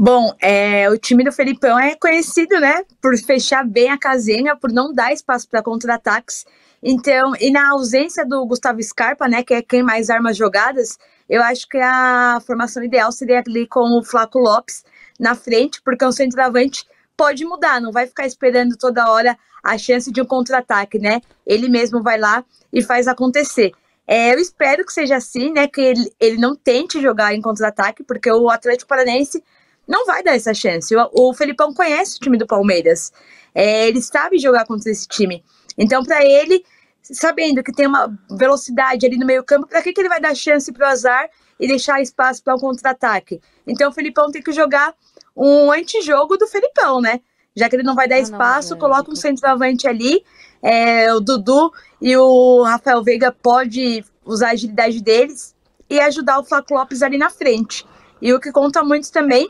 Bom, 0.00 0.32
é, 0.40 0.88
o 0.88 0.96
time 0.96 1.24
do 1.24 1.32
Felipão 1.32 1.76
é 1.76 1.96
conhecido, 1.96 2.60
né, 2.60 2.84
por 3.02 3.18
fechar 3.18 3.66
bem 3.66 3.90
a 3.90 3.98
casinha, 3.98 4.54
por 4.54 4.70
não 4.70 4.92
dar 4.92 5.12
espaço 5.12 5.48
para 5.48 5.60
contra-ataques. 5.60 6.46
Então, 6.82 7.32
e 7.40 7.50
na 7.50 7.70
ausência 7.70 8.24
do 8.24 8.44
Gustavo 8.46 8.82
Scarpa, 8.82 9.26
né, 9.28 9.42
que 9.42 9.54
é 9.54 9.62
quem 9.62 9.82
mais 9.82 10.10
arma 10.10 10.32
jogadas, 10.32 10.98
eu 11.28 11.42
acho 11.42 11.68
que 11.68 11.78
a 11.78 12.40
formação 12.46 12.82
ideal 12.82 13.10
seria 13.10 13.42
ali 13.44 13.66
com 13.66 13.98
o 13.98 14.02
Flaco 14.02 14.38
Lopes 14.38 14.84
na 15.18 15.34
frente, 15.34 15.82
porque 15.82 16.04
o 16.04 16.12
centroavante 16.12 16.86
pode 17.16 17.44
mudar, 17.44 17.80
não 17.80 17.90
vai 17.90 18.06
ficar 18.06 18.26
esperando 18.26 18.76
toda 18.76 19.10
hora 19.10 19.36
a 19.62 19.76
chance 19.76 20.10
de 20.12 20.22
um 20.22 20.24
contra-ataque, 20.24 20.98
né? 20.98 21.20
Ele 21.44 21.68
mesmo 21.68 22.00
vai 22.00 22.16
lá 22.16 22.44
e 22.72 22.80
faz 22.80 23.08
acontecer. 23.08 23.72
É, 24.06 24.32
eu 24.32 24.38
espero 24.38 24.86
que 24.86 24.92
seja 24.92 25.16
assim, 25.16 25.52
né? 25.52 25.66
Que 25.66 25.80
ele, 25.80 26.12
ele 26.18 26.36
não 26.38 26.54
tente 26.54 27.02
jogar 27.02 27.34
em 27.34 27.42
contra-ataque, 27.42 28.04
porque 28.04 28.30
o 28.30 28.48
Atlético 28.48 28.88
Paranaense 28.88 29.42
não 29.86 30.06
vai 30.06 30.22
dar 30.22 30.36
essa 30.36 30.54
chance. 30.54 30.94
O, 30.94 31.30
o 31.30 31.34
Felipão 31.34 31.74
conhece 31.74 32.16
o 32.16 32.20
time 32.20 32.38
do 32.38 32.46
Palmeiras. 32.46 33.12
É, 33.54 33.88
ele 33.88 34.00
sabe 34.00 34.38
jogar 34.38 34.64
contra 34.64 34.90
esse 34.90 35.08
time. 35.08 35.44
Então, 35.78 36.02
para 36.02 36.24
ele, 36.24 36.64
sabendo 37.00 37.62
que 37.62 37.72
tem 37.72 37.86
uma 37.86 38.12
velocidade 38.30 39.06
ali 39.06 39.16
no 39.16 39.24
meio-campo, 39.24 39.66
para 39.66 39.80
que, 39.80 39.92
que 39.92 40.00
ele 40.00 40.08
vai 40.08 40.20
dar 40.20 40.34
chance 40.34 40.72
para 40.72 40.88
o 40.88 40.90
azar 40.90 41.30
e 41.58 41.68
deixar 41.68 42.02
espaço 42.02 42.42
para 42.42 42.56
um 42.56 42.58
contra-ataque? 42.58 43.40
Então, 43.66 43.90
o 43.90 43.92
Felipão 43.92 44.30
tem 44.30 44.42
que 44.42 44.52
jogar 44.52 44.94
um 45.36 45.70
antijogo 45.70 46.36
do 46.36 46.48
Felipão, 46.48 47.00
né? 47.00 47.20
Já 47.54 47.68
que 47.68 47.76
ele 47.76 47.82
não 47.84 47.94
vai 47.94 48.08
dar 48.08 48.16
ah, 48.16 48.20
espaço, 48.20 48.70
não, 48.70 48.76
é, 48.76 48.80
coloca 48.80 49.10
um 49.10 49.16
centroavante 49.16 49.86
ali. 49.86 50.22
É, 50.60 51.12
o 51.14 51.20
Dudu 51.20 51.72
e 52.02 52.16
o 52.16 52.62
Rafael 52.62 53.02
Veiga 53.02 53.30
pode 53.30 54.04
usar 54.24 54.48
a 54.48 54.52
agilidade 54.52 55.00
deles 55.00 55.54
e 55.88 55.98
ajudar 56.00 56.38
o 56.38 56.44
Flaco 56.44 56.74
Lopes 56.74 57.02
ali 57.02 57.16
na 57.16 57.30
frente. 57.30 57.86
E 58.20 58.32
o 58.34 58.40
que 58.40 58.52
conta 58.52 58.82
muito 58.82 59.10
também 59.10 59.48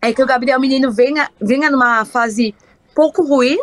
é 0.00 0.12
que 0.12 0.22
o 0.22 0.26
Gabriel 0.26 0.58
Menino 0.58 0.90
venha, 0.90 1.30
venha 1.40 1.70
numa 1.70 2.04
fase 2.04 2.54
pouco 2.94 3.22
ruim, 3.22 3.58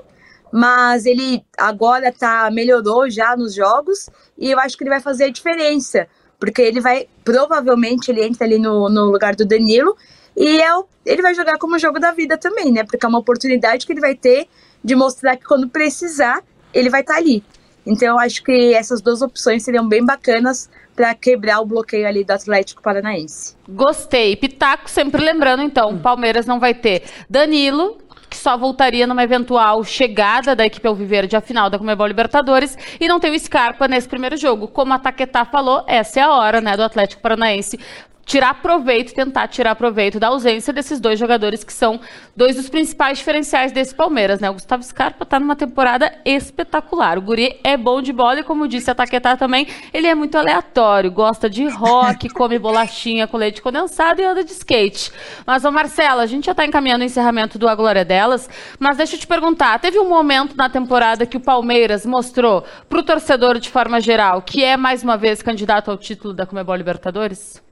mas 0.52 1.06
ele 1.06 1.44
agora 1.58 2.12
tá 2.12 2.50
melhorou 2.52 3.10
já 3.10 3.36
nos 3.36 3.54
jogos 3.54 4.10
e 4.38 4.52
eu 4.52 4.60
acho 4.60 4.78
que 4.78 4.84
ele 4.84 4.90
vai 4.90 5.00
fazer 5.00 5.26
a 5.26 5.30
diferença, 5.30 6.08
porque 6.40 6.62
ele 6.62 6.80
vai 6.80 7.08
provavelmente 7.24 8.10
ele 8.10 8.24
entra 8.24 8.46
ali 8.46 8.58
no, 8.58 8.90
no 8.90 9.06
lugar 9.06 9.36
do 9.36 9.46
Danilo 9.46 9.96
e 10.36 10.62
é 10.62 10.76
o, 10.76 10.86
ele 11.06 11.22
vai 11.22 11.34
jogar 11.34 11.58
como 11.58 11.78
jogo 11.78 12.00
da 12.00 12.12
vida 12.12 12.38
também, 12.38 12.72
né? 12.72 12.84
Porque 12.84 13.06
é 13.06 13.10
uma 13.10 13.20
oportunidade 13.20 13.86
que 13.86 13.94
ele 13.94 14.02
vai 14.02 14.16
ter 14.16 14.48
de 14.84 14.96
mostrar 14.96 15.36
que 15.36 15.44
quando 15.44 15.68
precisar 15.68 16.44
ele 16.74 16.90
vai 16.90 17.02
estar 17.02 17.14
tá 17.14 17.20
ali. 17.20 17.44
Então 17.86 18.08
eu 18.10 18.20
acho 18.20 18.44
que 18.44 18.74
essas 18.74 19.02
duas 19.02 19.22
opções 19.22 19.64
seriam 19.64 19.88
bem 19.88 20.06
bacanas 20.06 20.70
para 20.96 21.16
quebrar 21.16 21.62
o 21.62 21.66
bloqueio 21.66 22.08
ali 22.08 22.24
do 22.24 22.32
Atlético 22.32 22.82
Paranaense. 22.82 23.56
Gostei. 23.68 24.36
Pitaco, 24.36 24.90
sempre 24.90 25.24
lembrando 25.24 25.64
então, 25.64 25.98
Palmeiras 25.98 26.46
não 26.46 26.60
vai 26.60 26.74
ter 26.74 27.04
Danilo, 27.30 27.98
que 28.30 28.38
só 28.38 28.56
voltaria 28.56 29.08
numa 29.08 29.24
eventual 29.24 29.84
chegada 29.84 30.56
da 30.56 30.66
equipe 30.66 30.88
Alviverde 30.88 31.36
à 31.36 31.42
final 31.42 31.70
da 31.70 31.80
Comebol 31.80 32.08
Libertadores 32.08 32.78
e 33.00 33.08
não 33.08 33.20
tem 33.20 33.32
o 33.32 33.40
Scarpa 33.40 33.88
nesse 33.88 34.08
primeiro 34.08 34.38
jogo. 34.38 34.68
Como 34.68 34.94
a 34.94 35.00
Taquetá 35.00 35.44
falou, 35.46 35.84
essa 35.88 36.20
é 36.20 36.24
a 36.24 36.32
hora, 36.32 36.62
né, 36.62 36.78
do 36.78 36.84
Atlético 36.84 37.22
Paranaense 37.22 37.80
tirar 38.30 38.62
proveito, 38.62 39.12
tentar 39.12 39.48
tirar 39.48 39.74
proveito 39.74 40.20
da 40.20 40.28
ausência 40.28 40.72
desses 40.72 41.00
dois 41.00 41.18
jogadores 41.18 41.64
que 41.64 41.74
são 41.74 42.00
dois 42.36 42.56
dos 42.56 42.70
principais 42.70 43.18
diferenciais 43.18 43.72
desse 43.72 43.96
Palmeiras, 43.96 44.40
né? 44.40 44.48
O 44.52 44.54
Gustavo 44.54 44.84
Scarpa 44.84 45.26
tá 45.26 45.40
numa 45.40 45.56
temporada 45.56 46.14
espetacular. 46.24 47.18
O 47.18 47.24
Guri 47.24 47.60
é 47.64 47.76
bom 47.76 48.04
de 48.04 48.14
bola 48.14 48.42
e, 48.42 48.44
como 48.44 48.68
disse 48.68 48.92
a 48.92 48.94
Taquetá 48.94 49.36
também, 49.36 49.68
ele 49.92 50.06
é 50.06 50.14
muito 50.14 50.38
aleatório, 50.38 51.12
gosta 51.12 51.50
de 51.50 51.68
rock, 51.68 52.30
come 52.30 52.60
bolachinha 52.60 53.26
com 53.26 53.36
leite 53.36 53.64
condensado 53.64 54.22
e 54.22 54.24
anda 54.24 54.44
de 54.44 54.52
skate. 54.52 55.12
Mas, 55.44 55.66
ô 55.66 55.72
Marcela, 55.72 56.22
a 56.22 56.28
gente 56.28 56.46
já 56.46 56.54
tá 56.54 56.64
encaminhando 56.64 57.02
o 57.02 57.06
encerramento 57.06 57.58
do 57.58 57.68
A 57.68 57.74
Glória 57.74 58.06
Delas, 58.06 58.48
mas 58.78 58.98
deixa 58.98 59.16
eu 59.16 59.20
te 59.20 59.26
perguntar, 59.26 59.80
teve 59.80 59.98
um 59.98 60.08
momento 60.08 60.56
na 60.56 60.70
temporada 60.70 61.26
que 61.26 61.38
o 61.38 61.42
Palmeiras 61.42 62.06
mostrou 62.06 62.64
pro 62.88 63.02
torcedor 63.02 63.58
de 63.58 63.72
forma 63.72 64.00
geral 64.00 64.44
que 64.44 64.64
é 64.64 64.78
mais 64.78 65.02
uma 65.02 65.18
vez 65.18 65.42
candidato 65.42 65.90
ao 65.90 65.98
título 65.98 66.32
da 66.32 66.46
Comebol 66.46 66.76
Libertadores? 66.76 67.68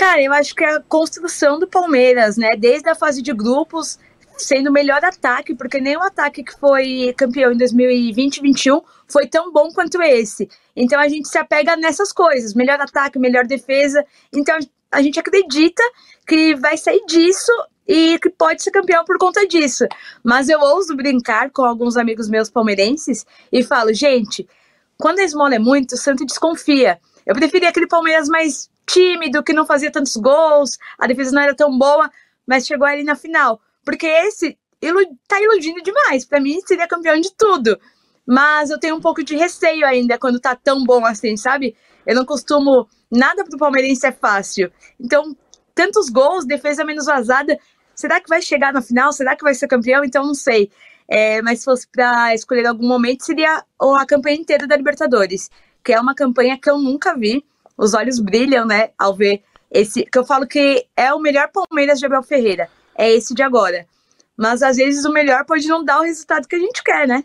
Cara, 0.00 0.22
eu 0.22 0.32
acho 0.32 0.54
que 0.54 0.64
é 0.64 0.76
a 0.76 0.80
construção 0.80 1.58
do 1.58 1.68
Palmeiras, 1.68 2.38
né? 2.38 2.48
Desde 2.56 2.88
a 2.88 2.94
fase 2.94 3.20
de 3.20 3.34
grupos, 3.34 3.98
sendo 4.38 4.70
o 4.70 4.72
melhor 4.72 5.04
ataque, 5.04 5.54
porque 5.54 5.78
nenhum 5.78 6.02
ataque 6.02 6.42
que 6.42 6.58
foi 6.58 7.12
campeão 7.18 7.52
em 7.52 7.58
2020 7.58 8.38
e 8.38 8.40
2021 8.40 8.80
foi 9.06 9.26
tão 9.26 9.52
bom 9.52 9.68
quanto 9.74 10.00
esse. 10.00 10.48
Então 10.74 10.98
a 10.98 11.06
gente 11.06 11.28
se 11.28 11.36
apega 11.36 11.76
nessas 11.76 12.14
coisas, 12.14 12.54
melhor 12.54 12.80
ataque, 12.80 13.18
melhor 13.18 13.46
defesa. 13.46 14.02
Então 14.32 14.56
a 14.90 15.02
gente 15.02 15.20
acredita 15.20 15.82
que 16.26 16.54
vai 16.54 16.78
sair 16.78 17.04
disso 17.04 17.52
e 17.86 18.18
que 18.20 18.30
pode 18.30 18.62
ser 18.62 18.70
campeão 18.70 19.04
por 19.04 19.18
conta 19.18 19.46
disso. 19.46 19.84
Mas 20.24 20.48
eu 20.48 20.60
ouso 20.60 20.96
brincar 20.96 21.50
com 21.50 21.62
alguns 21.62 21.98
amigos 21.98 22.26
meus 22.26 22.48
palmeirenses 22.48 23.26
e 23.52 23.62
falo, 23.62 23.92
gente, 23.92 24.48
quando 24.96 25.18
a 25.18 25.24
esmola 25.24 25.56
é 25.56 25.58
muito, 25.58 25.92
o 25.92 25.98
Santo 25.98 26.24
desconfia. 26.24 26.98
Eu 27.26 27.34
preferia 27.34 27.68
aquele 27.68 27.86
Palmeiras 27.86 28.30
mais 28.30 28.69
tímido, 28.92 29.42
que 29.42 29.52
não 29.52 29.64
fazia 29.64 29.90
tantos 29.90 30.16
gols, 30.16 30.78
a 30.98 31.06
defesa 31.06 31.32
não 31.32 31.42
era 31.42 31.54
tão 31.54 31.76
boa, 31.78 32.10
mas 32.46 32.66
chegou 32.66 32.86
ali 32.86 33.04
na 33.04 33.14
final. 33.14 33.60
Porque 33.84 34.06
esse 34.06 34.58
ilu 34.82 35.00
tá 35.28 35.40
iludindo 35.40 35.82
demais. 35.82 36.24
Para 36.24 36.40
mim, 36.40 36.60
seria 36.66 36.88
campeão 36.88 37.20
de 37.20 37.32
tudo. 37.36 37.78
Mas 38.26 38.70
eu 38.70 38.78
tenho 38.78 38.96
um 38.96 39.00
pouco 39.00 39.22
de 39.22 39.36
receio 39.36 39.86
ainda 39.86 40.18
quando 40.18 40.40
tá 40.40 40.54
tão 40.56 40.84
bom 40.84 41.04
assim, 41.04 41.36
sabe? 41.36 41.76
Eu 42.06 42.14
não 42.14 42.24
costumo. 42.24 42.88
Nada 43.10 43.44
pro 43.44 43.58
palmeirense 43.58 44.06
é 44.06 44.12
fácil. 44.12 44.72
Então, 44.98 45.36
tantos 45.74 46.08
gols, 46.08 46.44
defesa 46.44 46.84
menos 46.84 47.06
vazada. 47.06 47.58
Será 47.94 48.20
que 48.20 48.28
vai 48.28 48.42
chegar 48.42 48.72
na 48.72 48.82
final? 48.82 49.12
Será 49.12 49.36
que 49.36 49.44
vai 49.44 49.54
ser 49.54 49.68
campeão? 49.68 50.04
Então, 50.04 50.26
não 50.26 50.34
sei. 50.34 50.70
É, 51.08 51.42
mas 51.42 51.60
se 51.60 51.64
fosse 51.64 51.88
para 51.88 52.34
escolher 52.34 52.66
algum 52.66 52.86
momento, 52.86 53.24
seria 53.24 53.64
a 53.80 54.06
campanha 54.06 54.36
inteira 54.36 54.66
da 54.66 54.76
Libertadores, 54.76 55.50
que 55.84 55.92
é 55.92 56.00
uma 56.00 56.14
campanha 56.14 56.58
que 56.58 56.70
eu 56.70 56.78
nunca 56.78 57.16
vi 57.16 57.44
os 57.80 57.94
olhos 57.94 58.20
brilham, 58.20 58.66
né, 58.66 58.90
ao 58.98 59.16
ver 59.16 59.42
Esse 59.70 60.04
que 60.04 60.18
eu 60.18 60.24
falo 60.24 60.46
que 60.46 60.86
é 60.94 61.14
o 61.14 61.18
melhor 61.18 61.48
Palmeiras 61.50 61.98
de 61.98 62.04
Abel 62.04 62.22
Ferreira, 62.22 62.68
é 62.94 63.10
esse 63.10 63.32
de 63.32 63.42
agora. 63.42 63.86
Mas 64.36 64.62
às 64.62 64.76
vezes 64.76 65.04
o 65.04 65.12
melhor 65.12 65.44
pode 65.46 65.66
não 65.66 65.82
dar 65.82 66.00
o 66.00 66.02
resultado 66.02 66.46
que 66.46 66.56
a 66.56 66.58
gente 66.58 66.82
quer, 66.82 67.06
né? 67.08 67.24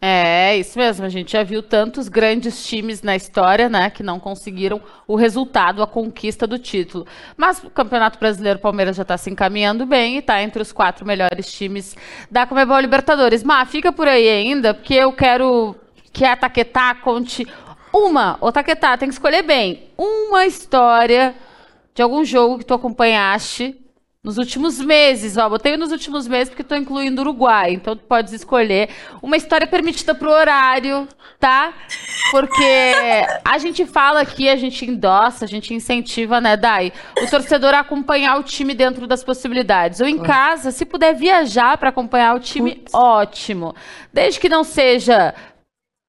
É, 0.00 0.56
isso 0.56 0.78
mesmo. 0.78 1.04
A 1.04 1.08
gente 1.08 1.32
já 1.32 1.42
viu 1.42 1.60
tantos 1.60 2.08
grandes 2.08 2.64
times 2.64 3.02
na 3.02 3.16
história, 3.16 3.68
né, 3.68 3.90
que 3.90 4.02
não 4.02 4.20
conseguiram 4.20 4.80
o 5.08 5.16
resultado, 5.16 5.82
a 5.82 5.86
conquista 5.88 6.46
do 6.46 6.58
título. 6.58 7.04
Mas 7.36 7.62
o 7.64 7.70
Campeonato 7.70 8.18
Brasileiro 8.18 8.60
Palmeiras 8.60 8.94
já 8.94 9.02
está 9.02 9.16
se 9.16 9.28
encaminhando 9.28 9.84
bem 9.86 10.16
e 10.16 10.18
está 10.18 10.40
entre 10.40 10.62
os 10.62 10.70
quatro 10.70 11.04
melhores 11.04 11.50
times 11.50 11.96
da 12.30 12.46
Comebol 12.46 12.78
Libertadores. 12.78 13.42
Mas 13.42 13.68
fica 13.68 13.90
por 13.90 14.06
aí 14.06 14.28
ainda, 14.28 14.72
porque 14.72 14.94
eu 14.94 15.12
quero 15.12 15.74
que 16.12 16.24
a 16.24 16.36
Taquetá 16.36 16.94
conte 16.94 17.46
uma. 18.06 18.38
Ô, 18.40 18.52
Taquetá, 18.52 18.96
tem 18.96 19.08
que 19.08 19.14
escolher 19.14 19.42
bem. 19.42 19.90
Uma 19.96 20.46
história 20.46 21.34
de 21.94 22.02
algum 22.02 22.24
jogo 22.24 22.58
que 22.58 22.64
tu 22.64 22.74
acompanhaste 22.74 23.76
nos 24.22 24.36
últimos 24.36 24.80
meses, 24.80 25.36
ó, 25.36 25.48
botei 25.48 25.76
nos 25.76 25.92
últimos 25.92 26.26
meses 26.26 26.48
porque 26.48 26.62
estou 26.62 26.76
incluindo 26.76 27.20
o 27.20 27.24
Uruguai, 27.24 27.72
então 27.72 27.96
tu 27.96 28.02
podes 28.02 28.32
escolher 28.32 28.90
uma 29.22 29.36
história 29.36 29.66
permitida 29.66 30.12
pro 30.14 30.28
horário, 30.28 31.06
tá? 31.38 31.72
Porque 32.32 32.62
a 33.44 33.56
gente 33.58 33.86
fala 33.86 34.20
aqui, 34.20 34.48
a 34.48 34.56
gente 34.56 34.84
endossa, 34.84 35.44
a 35.44 35.48
gente 35.48 35.72
incentiva, 35.72 36.40
né, 36.40 36.56
Dai, 36.56 36.92
o 37.22 37.30
torcedor 37.30 37.72
a 37.72 37.80
acompanhar 37.80 38.38
o 38.38 38.42
time 38.42 38.74
dentro 38.74 39.06
das 39.06 39.22
possibilidades. 39.22 40.00
Ou 40.00 40.06
em 40.06 40.18
casa, 40.18 40.72
se 40.72 40.84
puder 40.84 41.14
viajar 41.14 41.78
para 41.78 41.90
acompanhar 41.90 42.34
o 42.34 42.40
time, 42.40 42.84
ótimo. 42.92 43.74
Desde 44.12 44.40
que 44.40 44.48
não 44.48 44.64
seja 44.64 45.32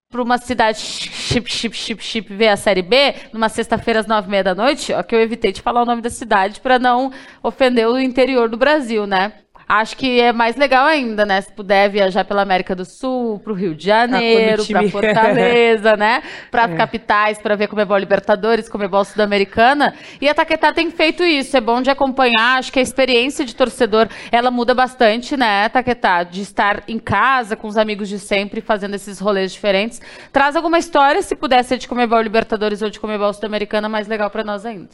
para 0.10 0.24
uma 0.24 0.40
cidade 0.40 0.80
chip, 0.80 1.48
chip, 1.48 1.76
chip, 1.76 2.04
chip 2.04 2.34
ver 2.34 2.48
a 2.48 2.58
Série 2.58 2.82
B, 2.82 3.14
numa 3.32 3.48
sexta-feira 3.48 4.00
às 4.00 4.08
nove 4.08 4.28
e 4.28 4.32
meia 4.32 4.44
da 4.44 4.56
noite, 4.56 4.92
ó, 4.92 5.04
que 5.04 5.14
eu 5.14 5.22
evitei 5.22 5.52
de 5.52 5.62
falar 5.62 5.84
o 5.84 5.86
nome 5.86 6.02
da 6.02 6.10
cidade 6.10 6.60
para 6.62 6.80
não 6.80 7.12
ofender 7.44 7.88
o 7.88 8.00
interior 8.00 8.50
do 8.50 8.58
Brasil, 8.58 9.06
né? 9.06 9.34
Acho 9.72 9.96
que 9.96 10.20
é 10.20 10.34
mais 10.34 10.56
legal 10.56 10.88
ainda, 10.88 11.28
né? 11.28 11.40
Se 11.42 11.52
puder 11.54 11.92
viajar 11.92 12.26
pela 12.26 12.42
América 12.42 12.76
do 12.76 12.84
Sul, 12.84 13.38
para 13.38 13.54
o 13.54 13.56
Rio 13.56 13.76
de 13.76 13.86
Janeiro, 13.86 14.66
para 14.66 14.90
Fortaleza, 14.90 15.96
né? 15.96 16.24
Para 16.50 16.64
é. 16.74 16.76
capitais, 16.76 17.38
para 17.38 17.56
ver 17.56 17.68
como 17.68 17.80
é 17.80 17.86
bom 17.86 17.96
Libertadores, 17.96 18.68
como 18.68 18.84
é 18.84 18.88
bom 18.88 19.04
Sul-Americana. 19.04 19.94
E 20.20 20.28
a 20.28 20.34
Taquetá 20.34 20.74
tem 20.74 20.90
feito 20.90 21.24
isso. 21.24 21.56
É 21.56 21.62
bom 21.62 21.84
de 21.84 21.92
acompanhar. 21.92 22.58
Acho 22.58 22.74
que 22.74 22.80
a 22.80 22.82
experiência 22.82 23.46
de 23.46 23.56
torcedor 23.56 24.10
ela 24.32 24.50
muda 24.50 24.74
bastante, 24.74 25.38
né, 25.38 25.70
Taquetá? 25.70 26.24
De 26.24 26.42
estar 26.42 26.82
em 26.88 26.98
casa 26.98 27.56
com 27.56 27.68
os 27.68 27.78
amigos 27.78 28.10
de 28.10 28.18
sempre, 28.18 28.62
fazendo 28.62 28.96
esses 28.96 29.20
rolês 29.20 29.52
diferentes. 29.52 30.02
Traz 30.34 30.56
alguma 30.56 30.80
história, 30.80 31.22
se 31.22 31.36
puder 31.36 31.64
ser 31.64 31.78
de 31.78 31.88
Comebol 31.88 32.22
Libertadores 32.22 32.82
ou 32.82 32.90
de 32.90 33.00
Comebol 33.00 33.32
Sul-Americana, 33.32 33.88
mais 33.88 34.08
legal 34.08 34.32
para 34.32 34.44
nós 34.44 34.66
ainda. 34.66 34.90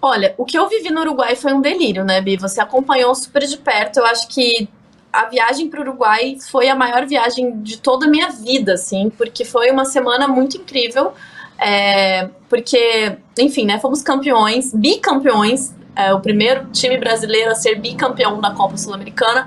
Olha, 0.00 0.34
o 0.36 0.44
que 0.44 0.58
eu 0.58 0.68
vivi 0.68 0.90
no 0.90 1.00
Uruguai 1.00 1.34
foi 1.34 1.52
um 1.52 1.60
delírio, 1.60 2.04
né, 2.04 2.20
Bi? 2.20 2.36
Você 2.36 2.60
acompanhou 2.60 3.14
super 3.14 3.44
de 3.46 3.56
perto. 3.56 3.98
Eu 3.98 4.06
acho 4.06 4.28
que 4.28 4.68
a 5.12 5.24
viagem 5.26 5.68
para 5.68 5.80
o 5.80 5.82
Uruguai 5.82 6.36
foi 6.50 6.68
a 6.68 6.74
maior 6.74 7.06
viagem 7.06 7.62
de 7.62 7.78
toda 7.78 8.06
a 8.06 8.08
minha 8.08 8.28
vida, 8.28 8.74
assim, 8.74 9.10
porque 9.10 9.44
foi 9.44 9.70
uma 9.70 9.84
semana 9.84 10.28
muito 10.28 10.58
incrível. 10.58 11.14
É, 11.58 12.28
porque, 12.50 13.16
enfim, 13.38 13.64
né, 13.64 13.78
fomos 13.80 14.02
campeões, 14.02 14.74
bicampeões, 14.74 15.74
é, 15.96 16.12
o 16.12 16.20
primeiro 16.20 16.66
time 16.70 16.98
brasileiro 16.98 17.50
a 17.50 17.54
ser 17.54 17.76
bicampeão 17.76 18.38
da 18.40 18.50
Copa 18.50 18.76
Sul-Americana. 18.76 19.46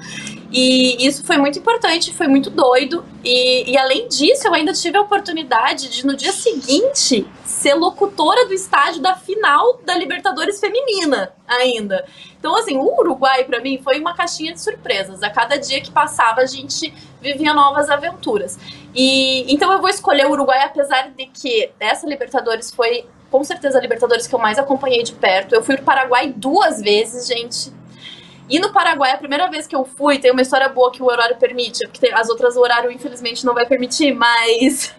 E 0.52 1.06
isso 1.06 1.24
foi 1.24 1.38
muito 1.38 1.60
importante, 1.60 2.12
foi 2.12 2.28
muito 2.28 2.50
doido. 2.50 3.06
E, 3.24 3.72
e, 3.72 3.78
além 3.78 4.08
disso, 4.08 4.48
eu 4.48 4.54
ainda 4.56 4.74
tive 4.74 4.98
a 4.98 5.02
oportunidade 5.02 5.90
de, 5.90 6.06
no 6.06 6.16
dia 6.16 6.32
seguinte, 6.32 7.28
ser 7.60 7.74
locutora 7.74 8.46
do 8.46 8.54
estádio 8.54 9.02
da 9.02 9.16
final 9.16 9.80
da 9.84 9.96
Libertadores 9.96 10.60
Feminina, 10.60 11.34
ainda. 11.46 12.06
Então, 12.40 12.56
assim, 12.56 12.78
o 12.78 13.00
Uruguai, 13.00 13.44
para 13.44 13.60
mim, 13.60 13.82
foi 13.84 14.00
uma 14.00 14.14
caixinha 14.16 14.54
de 14.54 14.62
surpresas. 14.62 15.22
A 15.22 15.30
cada 15.30 15.58
dia 15.58 15.82
que 15.82 15.92
passava, 15.92 16.40
a 16.42 16.46
gente 16.46 16.94
vivia 17.22 17.54
novas 17.54 17.90
aventuras. 17.90 18.58
E 18.96 19.52
então 19.54 19.72
eu 19.74 19.82
vou 19.82 19.90
escolher 19.90 20.26
o 20.26 20.32
Uruguai, 20.32 20.64
apesar 20.64 21.10
de 21.10 21.26
que 21.26 21.70
essa 21.80 22.08
Libertadores 22.08 22.72
foi 22.72 23.06
com 23.30 23.44
certeza 23.44 23.78
a 23.78 23.82
Libertadores 23.82 24.26
que 24.26 24.34
eu 24.34 24.40
mais 24.40 24.58
acompanhei 24.58 25.04
de 25.04 25.12
perto. 25.14 25.54
Eu 25.54 25.62
fui 25.62 25.76
pro 25.76 25.86
Paraguai 25.86 26.34
duas 26.36 26.82
vezes, 26.82 27.28
gente. 27.28 27.72
E 28.50 28.58
no 28.58 28.72
Paraguai, 28.72 29.12
a 29.12 29.18
primeira 29.18 29.48
vez 29.50 29.68
que 29.68 29.76
eu 29.76 29.84
fui, 29.84 30.18
tem 30.18 30.32
uma 30.32 30.42
história 30.42 30.68
boa 30.70 30.92
que 30.92 31.04
o 31.04 31.06
horário 31.06 31.36
permite, 31.36 31.86
porque 31.88 32.08
as 32.08 32.30
outras 32.30 32.56
o 32.56 32.62
horário, 32.62 32.90
infelizmente, 32.90 33.46
não 33.46 33.54
vai 33.54 33.66
permitir, 33.66 34.14
mas. 34.14 34.96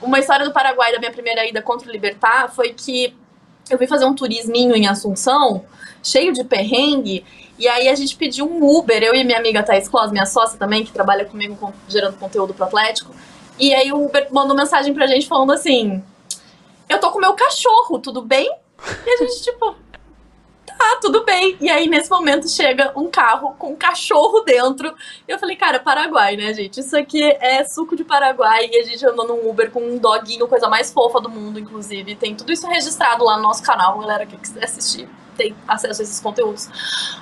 Uma 0.00 0.18
história 0.18 0.44
do 0.44 0.52
Paraguai 0.52 0.92
da 0.92 0.98
minha 0.98 1.10
primeira 1.10 1.46
ida 1.46 1.60
contra 1.60 1.88
o 1.88 1.92
Libertar 1.92 2.48
foi 2.54 2.72
que 2.72 3.14
eu 3.70 3.76
fui 3.76 3.86
fazer 3.86 4.04
um 4.04 4.14
turisminho 4.14 4.74
em 4.74 4.86
Assunção, 4.86 5.64
cheio 6.02 6.32
de 6.32 6.44
perrengue, 6.44 7.24
e 7.58 7.66
aí 7.66 7.88
a 7.88 7.94
gente 7.94 8.16
pediu 8.16 8.46
um 8.46 8.64
Uber, 8.64 9.02
eu 9.02 9.14
e 9.14 9.24
minha 9.24 9.38
amiga 9.38 9.62
Thais 9.62 9.88
Clós, 9.88 10.12
minha 10.12 10.26
sócia 10.26 10.58
também, 10.58 10.84
que 10.84 10.92
trabalha 10.92 11.24
comigo 11.24 11.74
gerando 11.88 12.16
conteúdo 12.16 12.54
pro 12.54 12.64
Atlético. 12.64 13.12
E 13.58 13.74
aí 13.74 13.92
o 13.92 14.06
Uber 14.06 14.28
mandou 14.30 14.56
mensagem 14.56 14.94
pra 14.94 15.06
gente 15.06 15.26
falando 15.26 15.52
assim: 15.52 16.02
Eu 16.88 17.00
tô 17.00 17.10
com 17.10 17.18
meu 17.18 17.34
cachorro, 17.34 17.98
tudo 17.98 18.22
bem? 18.22 18.48
E 19.04 19.10
a 19.10 19.16
gente, 19.16 19.42
tipo, 19.42 19.74
ah, 20.78 20.98
tudo 21.00 21.24
bem. 21.24 21.56
E 21.60 21.68
aí, 21.68 21.88
nesse 21.88 22.10
momento, 22.10 22.48
chega 22.48 22.92
um 22.96 23.10
carro 23.10 23.54
com 23.58 23.72
um 23.72 23.76
cachorro 23.76 24.40
dentro. 24.40 24.94
E 25.26 25.32
eu 25.32 25.38
falei, 25.38 25.56
cara, 25.56 25.80
Paraguai, 25.80 26.36
né, 26.36 26.52
gente? 26.54 26.80
Isso 26.80 26.96
aqui 26.96 27.22
é 27.22 27.64
suco 27.64 27.96
de 27.96 28.04
Paraguai. 28.04 28.68
E 28.70 28.80
a 28.80 28.84
gente 28.84 29.04
andou 29.06 29.26
num 29.26 29.48
Uber 29.48 29.70
com 29.70 29.80
um 29.80 29.98
doguinho, 29.98 30.46
coisa 30.46 30.68
mais 30.68 30.92
fofa 30.92 31.20
do 31.20 31.28
mundo, 31.28 31.58
inclusive. 31.58 32.14
Tem 32.14 32.34
tudo 32.34 32.52
isso 32.52 32.66
registrado 32.66 33.24
lá 33.24 33.36
no 33.36 33.42
nosso 33.42 33.62
canal, 33.62 33.98
galera 33.98 34.26
que 34.26 34.36
quiser 34.36 34.64
assistir 34.64 35.08
tem 35.38 35.54
acesso 35.66 36.02
a 36.02 36.04
esses 36.04 36.20
conteúdos. 36.20 36.68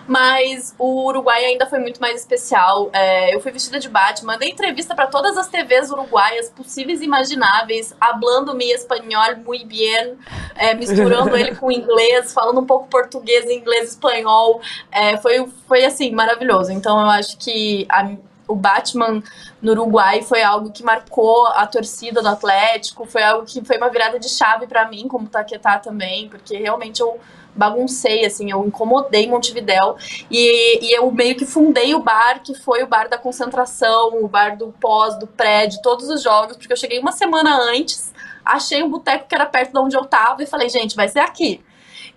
Mas 0.09 0.75
o 0.79 1.07
Uruguai 1.07 1.45
ainda 1.45 1.67
foi 1.67 1.79
muito 1.79 2.01
mais 2.01 2.21
especial. 2.21 2.89
É, 2.93 3.35
eu 3.35 3.41
fui 3.41 3.53
vestida 3.53 3.79
de 3.79 3.89
Batman, 3.89 4.39
dei 4.39 4.51
entrevista 4.51 4.95
para 4.95 5.07
todas 5.07 5.37
as 5.37 5.49
TVs 5.49 5.91
uruguaias 5.91 6.49
possíveis 6.49 7.03
e 7.03 7.05
imagináveis, 7.05 7.95
hablando 8.01 8.55
mi 8.55 8.73
espanhol 8.73 9.37
muito 9.45 9.67
bem, 9.67 10.17
é, 10.55 10.75
misturando 10.75 11.37
ele 11.37 11.55
com 11.55 11.71
inglês, 11.71 12.33
falando 12.33 12.61
um 12.61 12.67
pouco 12.67 12.89
português, 12.89 13.49
inglês, 13.51 13.91
espanhol. 13.91 14.61
É, 14.91 15.19
foi, 15.19 15.47
foi 15.69 15.85
assim, 15.85 16.11
maravilhoso. 16.13 16.73
Então 16.73 16.99
eu 17.01 17.11
acho 17.11 17.37
que 17.37 17.87
a, 17.91 18.09
o 18.49 18.55
Batman 18.55 19.23
no 19.61 19.73
Uruguai 19.73 20.23
foi 20.23 20.43
algo 20.43 20.71
que 20.71 20.83
marcou 20.83 21.47
a 21.49 21.67
torcida 21.67 22.23
do 22.23 22.29
Atlético, 22.29 23.05
foi 23.05 23.23
algo 23.23 23.45
que 23.45 23.63
foi 23.65 23.77
uma 23.77 23.91
virada 23.91 24.19
de 24.19 24.29
chave 24.29 24.67
para 24.67 24.89
mim, 24.89 25.07
como 25.09 25.29
Taquetá 25.29 25.79
também, 25.79 26.29
porque 26.29 26.57
realmente 26.57 27.01
eu 27.01 27.21
baguncei, 27.57 28.25
assim, 28.25 28.51
eu 28.51 28.65
incomodei 28.67 29.27
Montevidéu 29.27 29.97
e, 30.31 30.87
e 30.87 30.93
eu 30.93 31.11
meio 31.11 31.35
que 31.35 31.47
fundei 31.47 31.95
o 31.95 32.01
bar, 32.01 32.43
que 32.43 32.55
foi 32.55 32.83
o 32.83 32.87
bar 32.87 33.09
da 33.09 33.19
concentração, 33.19 34.23
o 34.23 34.29
bar 34.29 34.57
do 34.57 34.69
pós, 34.81 35.19
do 35.19 35.27
prédio, 35.27 35.81
todos 35.83 36.09
os 36.09 36.23
jogos, 36.23 36.57
porque 36.57 36.73
eu 36.73 36.77
cheguei 36.77 36.99
uma 36.99 37.13
semana 37.13 37.57
antes, 37.73 38.13
achei 38.45 38.83
um 38.83 38.91
boteco 38.91 39.27
que 39.29 39.35
era 39.35 39.47
perto 39.47 39.73
de 39.73 39.79
onde 39.79 39.97
eu 39.97 40.05
tava 40.05 40.43
e 40.43 40.47
falei, 40.47 40.69
gente, 40.69 40.95
vai 40.95 41.09
ser 41.09 41.21
aqui. 41.21 41.61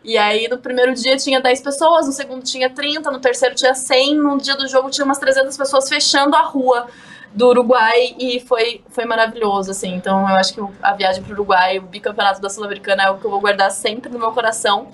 E 0.03 0.17
aí, 0.17 0.47
no 0.47 0.57
primeiro 0.57 0.93
dia 0.93 1.17
tinha 1.17 1.41
10 1.41 1.61
pessoas, 1.61 2.05
no 2.05 2.13
segundo 2.13 2.43
tinha 2.43 2.69
30, 2.69 3.11
no 3.11 3.19
terceiro 3.19 3.53
tinha 3.55 3.73
100, 3.73 4.15
no 4.15 4.37
dia 4.37 4.55
do 4.55 4.67
jogo 4.67 4.89
tinha 4.89 5.03
umas 5.03 5.17
300 5.17 5.57
pessoas 5.57 5.89
fechando 5.89 6.35
a 6.35 6.41
rua 6.41 6.87
do 7.33 7.49
Uruguai 7.49 8.15
e 8.17 8.39
foi, 8.39 8.81
foi 8.89 9.05
maravilhoso, 9.05 9.71
assim. 9.71 9.93
Então, 9.93 10.21
eu 10.21 10.35
acho 10.35 10.53
que 10.53 10.61
a 10.81 10.93
viagem 10.93 11.21
para 11.21 11.31
o 11.31 11.33
Uruguai, 11.35 11.77
o 11.79 11.83
bicampeonato 11.83 12.41
da 12.41 12.49
Sul-Americana 12.49 13.03
é 13.03 13.09
o 13.09 13.17
que 13.17 13.25
eu 13.25 13.29
vou 13.29 13.39
guardar 13.39 13.71
sempre 13.71 14.11
no 14.11 14.17
meu 14.17 14.31
coração. 14.31 14.87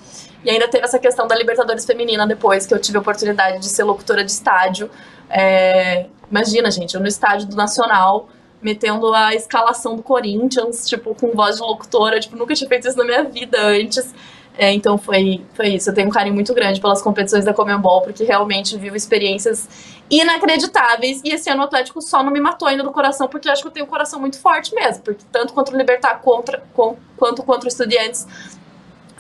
E 0.45 0.49
ainda 0.51 0.67
teve 0.67 0.85
essa 0.85 0.99
questão 0.99 1.27
da 1.27 1.35
Libertadores 1.35 1.85
Feminina 1.85 2.27
depois, 2.27 2.67
que 2.67 2.73
eu 2.73 2.79
tive 2.79 2.97
a 2.97 3.01
oportunidade 3.01 3.59
de 3.59 3.65
ser 3.65 3.83
locutora 3.83 4.23
de 4.23 4.31
estádio. 4.31 4.91
É, 5.27 6.05
imagina, 6.29 6.69
gente, 6.69 6.93
eu 6.93 7.01
no 7.01 7.07
estádio 7.07 7.47
do 7.47 7.55
Nacional, 7.55 8.29
metendo 8.61 9.11
a 9.11 9.33
escalação 9.33 9.95
do 9.95 10.03
Corinthians, 10.03 10.87
tipo, 10.87 11.15
com 11.15 11.31
voz 11.31 11.55
de 11.55 11.61
locutora, 11.63 12.19
tipo, 12.19 12.37
nunca 12.37 12.53
tinha 12.53 12.69
feito 12.69 12.87
isso 12.87 12.95
na 12.95 13.03
minha 13.03 13.23
vida 13.23 13.59
antes. 13.59 14.13
É, 14.57 14.71
então 14.71 14.97
foi, 14.97 15.43
foi 15.53 15.69
isso. 15.69 15.89
Eu 15.89 15.93
tenho 15.93 16.07
um 16.07 16.11
carinho 16.11 16.35
muito 16.35 16.53
grande 16.53 16.79
pelas 16.79 17.01
competições 17.01 17.43
da 17.43 17.53
Comembol, 17.53 18.01
porque 18.01 18.23
realmente 18.23 18.77
vivo 18.77 18.95
experiências 18.95 19.67
inacreditáveis. 20.09 21.21
E 21.23 21.29
esse 21.29 21.49
ano 21.49 21.61
o 21.61 21.65
Atlético 21.65 22.01
só 22.01 22.23
não 22.23 22.31
me 22.31 22.39
matou 22.39 22.67
ainda 22.67 22.83
do 22.83 22.91
coração, 22.91 23.27
porque 23.27 23.47
eu 23.47 23.51
acho 23.51 23.63
que 23.63 23.67
eu 23.67 23.71
tenho 23.71 23.85
um 23.85 23.89
coração 23.89 24.19
muito 24.19 24.39
forte 24.39 24.73
mesmo. 24.73 25.03
Porque 25.03 25.25
tanto 25.31 25.53
contra 25.53 25.75
o 25.75 25.77
Libertar 25.77 26.21
contra, 26.21 26.63
com, 26.73 26.95
quanto 27.17 27.43
contra 27.43 27.65
o 27.65 27.67
Estudiantes, 27.67 28.25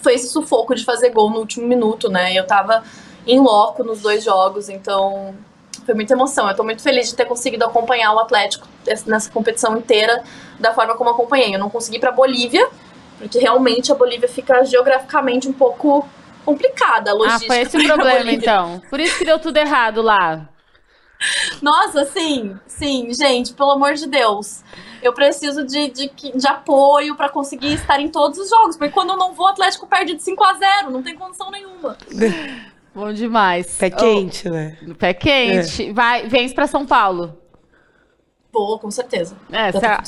foi 0.05 0.13
esse 0.13 0.27
sufoco 0.27 0.75
de 0.75 0.85
fazer 0.85 1.09
gol 1.09 1.31
no 1.31 1.39
último 1.39 1.67
minuto, 1.67 2.09
né? 2.09 2.31
Eu 2.31 2.45
tava 2.45 2.83
em 3.25 3.39
loco 3.39 3.83
nos 3.83 4.01
dois 4.01 4.23
jogos, 4.23 4.69
então 4.69 5.33
foi 5.83 5.95
muita 5.95 6.13
emoção. 6.13 6.47
Eu 6.47 6.55
tô 6.55 6.63
muito 6.63 6.83
feliz 6.83 7.09
de 7.09 7.15
ter 7.15 7.25
conseguido 7.25 7.65
acompanhar 7.65 8.13
o 8.13 8.19
Atlético 8.19 8.67
nessa 9.07 9.31
competição 9.31 9.75
inteira 9.75 10.23
da 10.59 10.73
forma 10.75 10.93
como 10.95 11.09
acompanhei. 11.09 11.55
Eu 11.55 11.59
não 11.59 11.71
consegui 11.71 11.97
para 11.97 12.11
Bolívia, 12.11 12.69
porque 13.17 13.39
realmente 13.39 13.91
a 13.91 13.95
Bolívia 13.95 14.29
fica 14.29 14.63
geograficamente 14.63 15.47
um 15.47 15.53
pouco 15.53 16.07
complicada. 16.45 17.09
A 17.09 17.13
logística 17.15 17.45
ah, 17.51 17.55
foi 17.55 17.61
esse 17.63 17.77
o 17.77 17.83
problema, 17.83 18.31
então. 18.31 18.79
Por 18.87 18.99
isso 18.99 19.17
que 19.17 19.25
deu 19.25 19.39
tudo 19.39 19.57
errado 19.57 20.03
lá. 20.03 20.47
Nossa, 21.63 22.05
sim, 22.05 22.55
sim, 22.67 23.11
gente, 23.11 23.53
pelo 23.53 23.71
amor 23.71 23.95
de 23.95 24.05
Deus. 24.05 24.63
Eu 25.05 25.13
preciso 25.13 25.63
de, 25.63 25.89
de, 25.89 26.11
de 26.35 26.47
apoio 26.47 27.15
para 27.15 27.29
conseguir 27.29 27.73
estar 27.73 27.99
em 27.99 28.09
todos 28.09 28.39
os 28.39 28.49
jogos, 28.49 28.75
porque 28.75 28.91
quando 28.91 29.11
eu 29.11 29.17
não 29.17 29.33
vou, 29.33 29.45
o 29.45 29.49
Atlético 29.49 29.85
perde 29.85 30.15
de 30.15 30.23
5 30.23 30.43
a 30.43 30.53
0 30.53 30.89
não 30.89 31.03
tem 31.03 31.15
condição 31.15 31.51
nenhuma. 31.51 31.95
Bom 32.93 33.11
demais. 33.11 33.77
Pé 33.77 33.89
quente, 33.89 34.47
oh, 34.47 34.51
né? 34.51 34.77
Pé 34.97 35.13
quente. 35.13 35.89
É. 35.89 35.93
Vai, 35.93 36.27
vem 36.27 36.49
para 36.49 36.65
São 36.65 36.85
Paulo. 36.85 37.37
Vou, 38.51 38.79
com 38.79 38.89
certeza. 38.89 39.35
É, 39.51 39.69
se 39.73 39.85
a, 39.85 40.01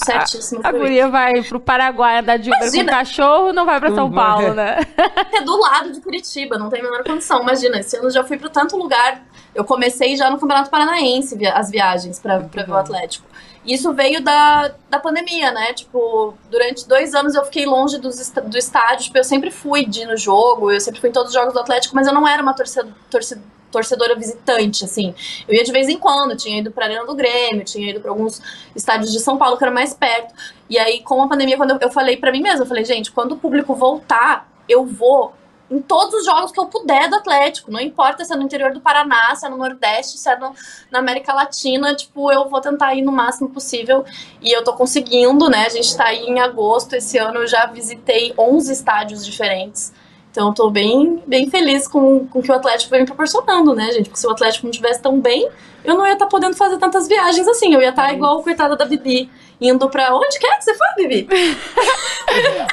a, 0.64 0.70
a 0.70 0.72
guria 0.72 1.10
vai 1.10 1.44
pro 1.44 1.60
Paraguai 1.60 2.20
andar 2.20 2.38
de 2.38 2.50
Uber 2.50 2.72
com 2.72 2.86
cachorro, 2.86 3.52
não 3.52 3.66
vai 3.66 3.78
pra 3.78 3.94
São 3.94 4.10
Paulo, 4.10 4.54
né? 4.54 4.78
É 5.34 5.42
do 5.42 5.60
lado 5.60 5.92
de 5.92 6.00
Curitiba, 6.00 6.58
não 6.58 6.70
tem 6.70 6.80
a 6.80 6.84
menor 6.84 7.04
condição. 7.04 7.42
Imagina, 7.42 7.78
esse 7.80 7.98
ano 7.98 8.06
eu 8.06 8.12
já 8.12 8.24
fui 8.24 8.38
pra 8.38 8.50
tanto 8.50 8.78
lugar. 8.78 9.22
Eu 9.54 9.66
comecei 9.66 10.16
já 10.16 10.30
no 10.30 10.40
Campeonato 10.40 10.70
Paranaense 10.70 11.38
as 11.48 11.70
viagens 11.70 12.20
pra, 12.20 12.40
pra 12.40 12.64
ver 12.64 12.72
o 12.72 12.78
Atlético. 12.78 13.28
Isso 13.68 13.94
veio 13.94 14.24
da, 14.24 14.74
da 14.90 14.98
pandemia, 14.98 15.52
né? 15.52 15.74
Tipo, 15.74 16.34
durante 16.50 16.88
dois 16.88 17.14
anos 17.14 17.36
eu 17.36 17.44
fiquei 17.46 17.66
longe 17.66 18.00
dos, 18.00 18.32
do 18.32 18.58
estádio. 18.58 19.06
Tipo, 19.06 19.18
eu 19.18 19.24
sempre 19.24 19.52
fui 19.52 19.86
de 19.86 20.06
no 20.06 20.16
jogo, 20.16 20.72
eu 20.72 20.80
sempre 20.80 21.02
fui 21.02 21.10
em 21.10 21.14
todos 21.14 21.30
os 21.30 21.34
jogos 21.34 21.54
do 21.54 21.60
Atlético, 21.60 21.94
mas 21.96 22.08
eu 22.08 22.14
não 22.14 22.28
era 22.28 22.42
uma 22.42 22.54
torcedora, 22.54 22.96
torcedora 23.12 23.58
torcedora 23.72 24.16
visitante, 24.16 24.86
assim. 24.86 25.14
Eu 25.48 25.56
ia 25.56 25.64
de 25.64 25.72
vez 25.72 25.90
em 25.90 25.98
quando, 25.98 26.36
tinha 26.36 26.60
ido 26.60 26.72
pra 26.72 26.86
Arena 26.86 27.06
do 27.06 27.16
Grêmio, 27.16 27.64
tinha 27.64 27.90
ido 27.90 28.00
para 28.00 28.12
alguns 28.12 28.42
estádios 28.76 29.12
de 29.12 29.20
São 29.20 29.38
Paulo 29.38 29.58
que 29.58 29.64
era 29.64 29.74
mais 29.74 29.94
perto. 29.94 30.34
E 30.70 30.78
aí, 30.78 31.02
com 31.02 31.22
a 31.22 31.28
pandemia, 31.28 31.58
quando 31.58 31.72
eu, 31.72 31.78
eu 31.82 31.92
falei 31.92 32.18
para 32.18 32.32
mim 32.32 32.42
mesma, 32.42 32.64
eu 32.64 32.68
falei, 32.68 32.86
gente, 32.86 33.12
quando 33.12 33.34
o 33.34 33.38
público 33.38 33.76
voltar, 33.76 34.50
eu 34.68 34.86
vou 34.86 35.34
em 35.70 35.82
todos 35.82 36.14
os 36.14 36.26
jogos 36.26 36.52
que 36.52 36.60
eu 36.60 36.66
puder 36.66 37.10
do 37.10 37.16
Atlético. 37.16 37.72
Não 37.72 37.80
importa 37.80 38.24
se 38.24 38.34
é 38.34 38.36
no 38.36 38.44
interior 38.44 38.72
do 38.72 38.80
Paraná, 38.80 39.36
se 39.36 39.46
é 39.46 39.50
no 39.50 39.58
Nordeste, 39.58 40.18
se 40.18 40.30
é 40.30 40.38
no, 40.38 40.54
na 40.92 41.00
América 41.00 41.34
Latina, 41.34 41.94
tipo, 41.94 42.32
eu 42.32 42.48
vou 42.48 42.62
tentar 42.62 42.96
ir 42.96 43.02
no 43.02 43.12
máximo 43.12 43.50
possível. 43.50 44.06
E 44.42 44.52
eu 44.52 44.64
tô 44.64 44.74
conseguindo, 44.74 45.50
né? 45.50 45.66
A 45.66 45.70
gente 45.70 45.96
tá 45.96 46.06
aí 46.06 46.26
em 46.26 46.40
agosto, 46.40 46.94
esse 46.94 47.18
ano 47.18 47.40
eu 47.40 47.48
já 47.48 47.66
visitei 47.66 48.34
11 48.38 48.72
estádios 48.72 49.26
diferentes. 49.26 49.94
Então, 50.32 50.52
estou 50.52 50.70
bem, 50.70 51.24
bem 51.26 51.50
feliz 51.50 51.88
com, 51.88 52.28
com 52.28 52.40
o 52.40 52.44
que 52.44 52.52
o 52.52 52.56
Atlético 52.56 52.92
vem 52.92 53.00
me 53.00 53.08
proporcionando, 53.08 53.74
né, 53.74 53.92
gente? 53.92 54.04
Porque 54.04 54.20
se 54.20 54.28
o 54.28 54.30
Atlético 54.30 54.68
não 54.68 54.72
estivesse 54.72 55.02
tão 55.02 55.20
bem, 55.20 55.50
eu 55.84 55.98
não 55.98 56.06
ia 56.06 56.14
estar 56.14 56.26
tá 56.26 56.30
podendo 56.30 56.56
fazer 56.56 56.78
tantas 56.78 57.08
viagens 57.08 57.48
assim. 57.48 57.74
Eu 57.74 57.82
ia 57.82 57.90
estar 57.90 58.08
tá 58.08 58.14
igual 58.14 58.40
a 58.40 58.44
coitada 58.44 58.76
da 58.76 58.86
Bibi, 58.86 59.32
indo 59.60 59.90
pra 59.90 60.16
onde 60.16 60.40
quer 60.40 60.58
que 60.58 60.64
você 60.64 60.74
foi, 60.76 61.08
Bibi? 61.08 61.28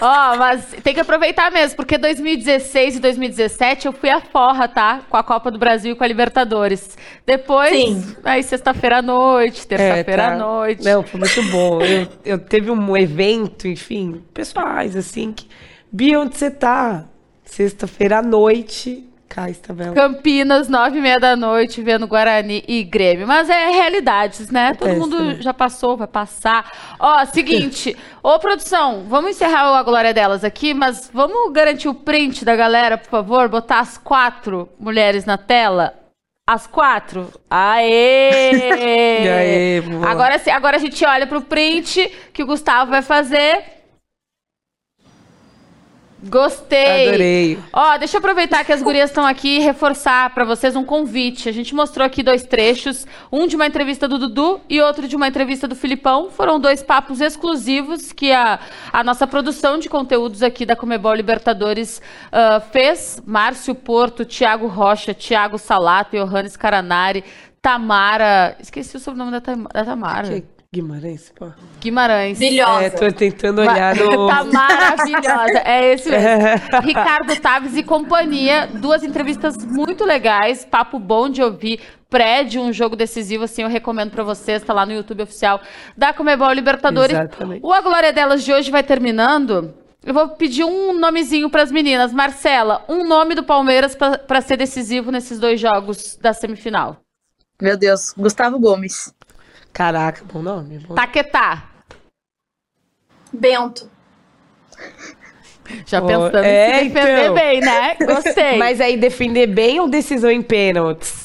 Ó, 0.01 0.33
oh, 0.33 0.37
mas 0.37 0.67
tem 0.83 0.93
que 0.93 1.01
aproveitar 1.01 1.51
mesmo, 1.51 1.77
porque 1.77 1.97
2016 1.97 2.97
e 2.97 3.01
2017 3.01 3.87
eu 3.87 3.93
fui 3.93 4.11
a 4.11 4.21
forra, 4.21 4.69
tá? 4.69 5.01
Com 5.09 5.17
a 5.17 5.23
Copa 5.23 5.51
do 5.51 5.59
Brasil 5.59 5.93
e 5.93 5.97
com 5.97 6.05
a 6.05 6.07
Libertadores. 6.07 6.97
Depois, 7.27 7.71
Sim. 7.71 8.17
aí 8.25 8.43
sexta-feira 8.43 8.99
à 8.99 9.03
noite, 9.03 9.67
terça-feira 9.67 10.23
é, 10.23 10.27
tá. 10.27 10.35
à 10.35 10.37
noite. 10.37 10.85
Não, 10.85 11.03
foi 11.03 11.21
muito 11.21 11.43
bom. 11.51 11.81
Eu, 11.81 12.09
eu 12.25 12.39
teve 12.39 12.71
um 12.71 12.97
evento, 12.97 13.67
enfim, 13.67 14.23
pessoais, 14.33 14.97
assim, 14.97 15.33
que. 15.33 15.49
Bia, 15.91 16.19
onde 16.19 16.37
você 16.37 16.51
tá? 16.51 17.05
Sexta-feira 17.45 18.19
à 18.19 18.23
noite, 18.23 19.09
cá 19.35 19.51
Istabela. 19.51 19.95
Campinas, 19.95 20.69
nove 20.69 20.99
e 20.99 21.03
meia 21.03 21.19
da 21.19 21.35
noite, 21.35 21.83
vendo 21.83 22.07
Guarani 22.07 22.63
e 22.69 22.85
Grêmio. 22.85 23.27
Mas 23.27 23.51
é 23.51 23.71
realidades, 23.71 24.49
né? 24.49 24.75
Todo 24.75 24.95
mundo 24.95 25.25
né? 25.25 25.37
já 25.41 25.53
passou, 25.53 25.97
vai 25.97 26.07
passar. 26.07 26.71
Ó, 27.01 27.25
seguinte. 27.27 27.97
Ô, 28.23 28.39
produção, 28.39 29.05
vamos 29.09 29.33
encerrar 29.33 29.77
a 29.77 29.83
glória 29.83 30.15
delas 30.15 30.45
aqui, 30.45 30.73
mas 30.73 31.11
vamos 31.13 31.53
garantir 31.53 31.89
o 31.89 31.95
print 31.95 32.45
da 32.45 32.55
galera, 32.55 32.97
por 32.97 33.09
favor? 33.09 33.49
Botar 33.49 33.81
as 33.81 33.99
quatro 33.99 34.69
mulheres 34.79 35.25
na 35.25 35.37
tela? 35.37 35.95
As 36.47 36.67
quatro? 36.67 37.33
Aê! 37.51 38.71
Aê 38.71 39.83
agora, 40.07 40.41
agora 40.53 40.77
a 40.77 40.81
gente 40.81 41.05
olha 41.05 41.27
pro 41.27 41.41
print 41.41 42.09
que 42.33 42.43
o 42.43 42.47
Gustavo 42.47 42.91
vai 42.91 43.03
fazer. 43.03 43.74
Gostei. 46.29 47.09
Adorei. 47.09 47.59
Ó, 47.73 47.97
deixa 47.99 48.17
eu 48.17 48.19
aproveitar 48.19 48.65
que 48.65 48.73
as 48.73 48.83
gurias 48.83 49.11
estão 49.11 49.27
aqui 49.27 49.57
e 49.57 49.61
reforçar 49.61 50.31
para 50.31 50.45
vocês 50.45 50.75
um 50.75 50.85
convite. 50.85 51.49
A 51.49 51.53
gente 51.53 51.75
mostrou 51.75 52.07
aqui 52.07 52.23
dois 52.23 52.45
trechos, 52.45 53.07
um 53.31 53.47
de 53.47 53.57
uma 53.57 53.67
entrevista 53.67 54.09
do 54.09 54.19
Dudu 54.19 54.61
e 54.69 54.81
outro 54.81 55.07
de 55.07 55.17
uma 55.17 55.29
entrevista 55.29 55.69
do 55.69 55.77
Filipão. 55.77 56.31
Foram 56.31 56.59
dois 56.59 56.83
papos 56.83 57.21
exclusivos 57.21 58.13
que 58.13 58.33
a, 58.33 58.59
a 58.93 59.05
nossa 59.05 59.27
produção 59.27 59.79
de 59.79 59.89
conteúdos 59.89 60.43
aqui 60.43 60.65
da 60.65 60.75
Comebol 60.75 61.15
Libertadores 61.15 62.01
uh, 62.29 62.61
fez. 62.73 63.23
Márcio 63.27 63.75
Porto, 63.75 64.25
Tiago 64.25 64.67
Rocha, 64.67 65.13
Tiago 65.13 65.59
Salato, 65.59 66.17
Johannes 66.17 66.57
Caranari, 66.57 67.23
Tamara. 67.61 68.57
Esqueci 68.61 68.97
o 68.97 69.01
sobrenome 69.01 69.33
da, 69.33 69.41
da 69.41 69.85
Tamara. 69.85 70.29
Que 70.29 70.54
Guimarães, 70.75 71.33
pô. 71.39 71.53
Guimarães. 71.81 72.37
Maravilhosa. 72.37 72.83
É, 72.83 72.91
tô 72.91 73.13
tentando 73.13 73.61
olhar 73.61 73.95
no... 73.95 74.27
Tá 74.27 74.43
maravilhosa. 74.43 75.63
É 75.65 75.93
esse 75.93 76.11
mesmo. 76.11 76.81
Ricardo 76.83 77.41
Taves 77.41 77.77
e 77.77 77.85
companhia. 77.85 78.67
Duas 78.67 79.05
entrevistas 79.05 79.57
muito 79.65 80.05
legais. 80.05 80.65
Papo 80.65 80.99
bom 80.99 81.29
de 81.29 81.41
ouvir. 81.41 81.79
Pré 82.11 82.43
de 82.43 82.59
um 82.59 82.73
jogo 82.73 82.97
decisivo, 82.97 83.45
assim, 83.45 83.63
eu 83.63 83.69
recomendo 83.69 84.11
para 84.11 84.25
vocês. 84.25 84.65
Tá 84.65 84.73
lá 84.73 84.85
no 84.85 84.93
YouTube 84.93 85.23
oficial 85.23 85.61
da 85.97 86.13
Comebol 86.13 86.53
Libertadores. 86.53 87.17
Exatamente. 87.17 87.65
O 87.65 87.73
A 87.73 87.81
Glória 87.81 88.13
Delas 88.13 88.43
de 88.43 88.53
hoje 88.53 88.69
vai 88.69 88.83
terminando. 88.83 89.73
Eu 90.05 90.13
vou 90.13 90.31
pedir 90.31 90.65
um 90.65 90.93
nomezinho 90.99 91.49
para 91.49 91.63
as 91.63 91.71
meninas. 91.71 92.13
Marcela, 92.13 92.85
um 92.89 93.07
nome 93.07 93.37
do 93.37 93.45
Palmeiras 93.45 93.95
para 93.95 94.41
ser 94.41 94.57
decisivo 94.57 95.13
nesses 95.13 95.39
dois 95.39 95.61
jogos 95.61 96.17
da 96.21 96.33
semifinal. 96.33 96.97
Meu 97.63 97.77
Deus, 97.77 98.13
Gustavo 98.19 98.59
Gomes. 98.59 99.15
Caraca, 99.75 100.25
bom 100.33 100.41
nome. 100.41 100.79
Bom... 100.79 100.95
Taquetá. 100.95 101.65
Bento. 103.33 103.91
Já 105.85 106.01
oh, 106.01 106.07
pensando 106.07 106.45
é, 106.45 106.85
em 106.85 106.89
se 106.89 106.95
defender 106.95 107.23
então... 107.23 107.35
bem, 107.35 107.61
né? 107.61 107.97
Gostei. 107.97 108.57
Mas 108.59 108.81
aí 108.81 108.97
defender 108.97 109.49
bem 109.49 109.81
ou 109.81 109.89
decisão 109.89 110.31
em 110.31 110.43
pênaltis? 110.43 111.25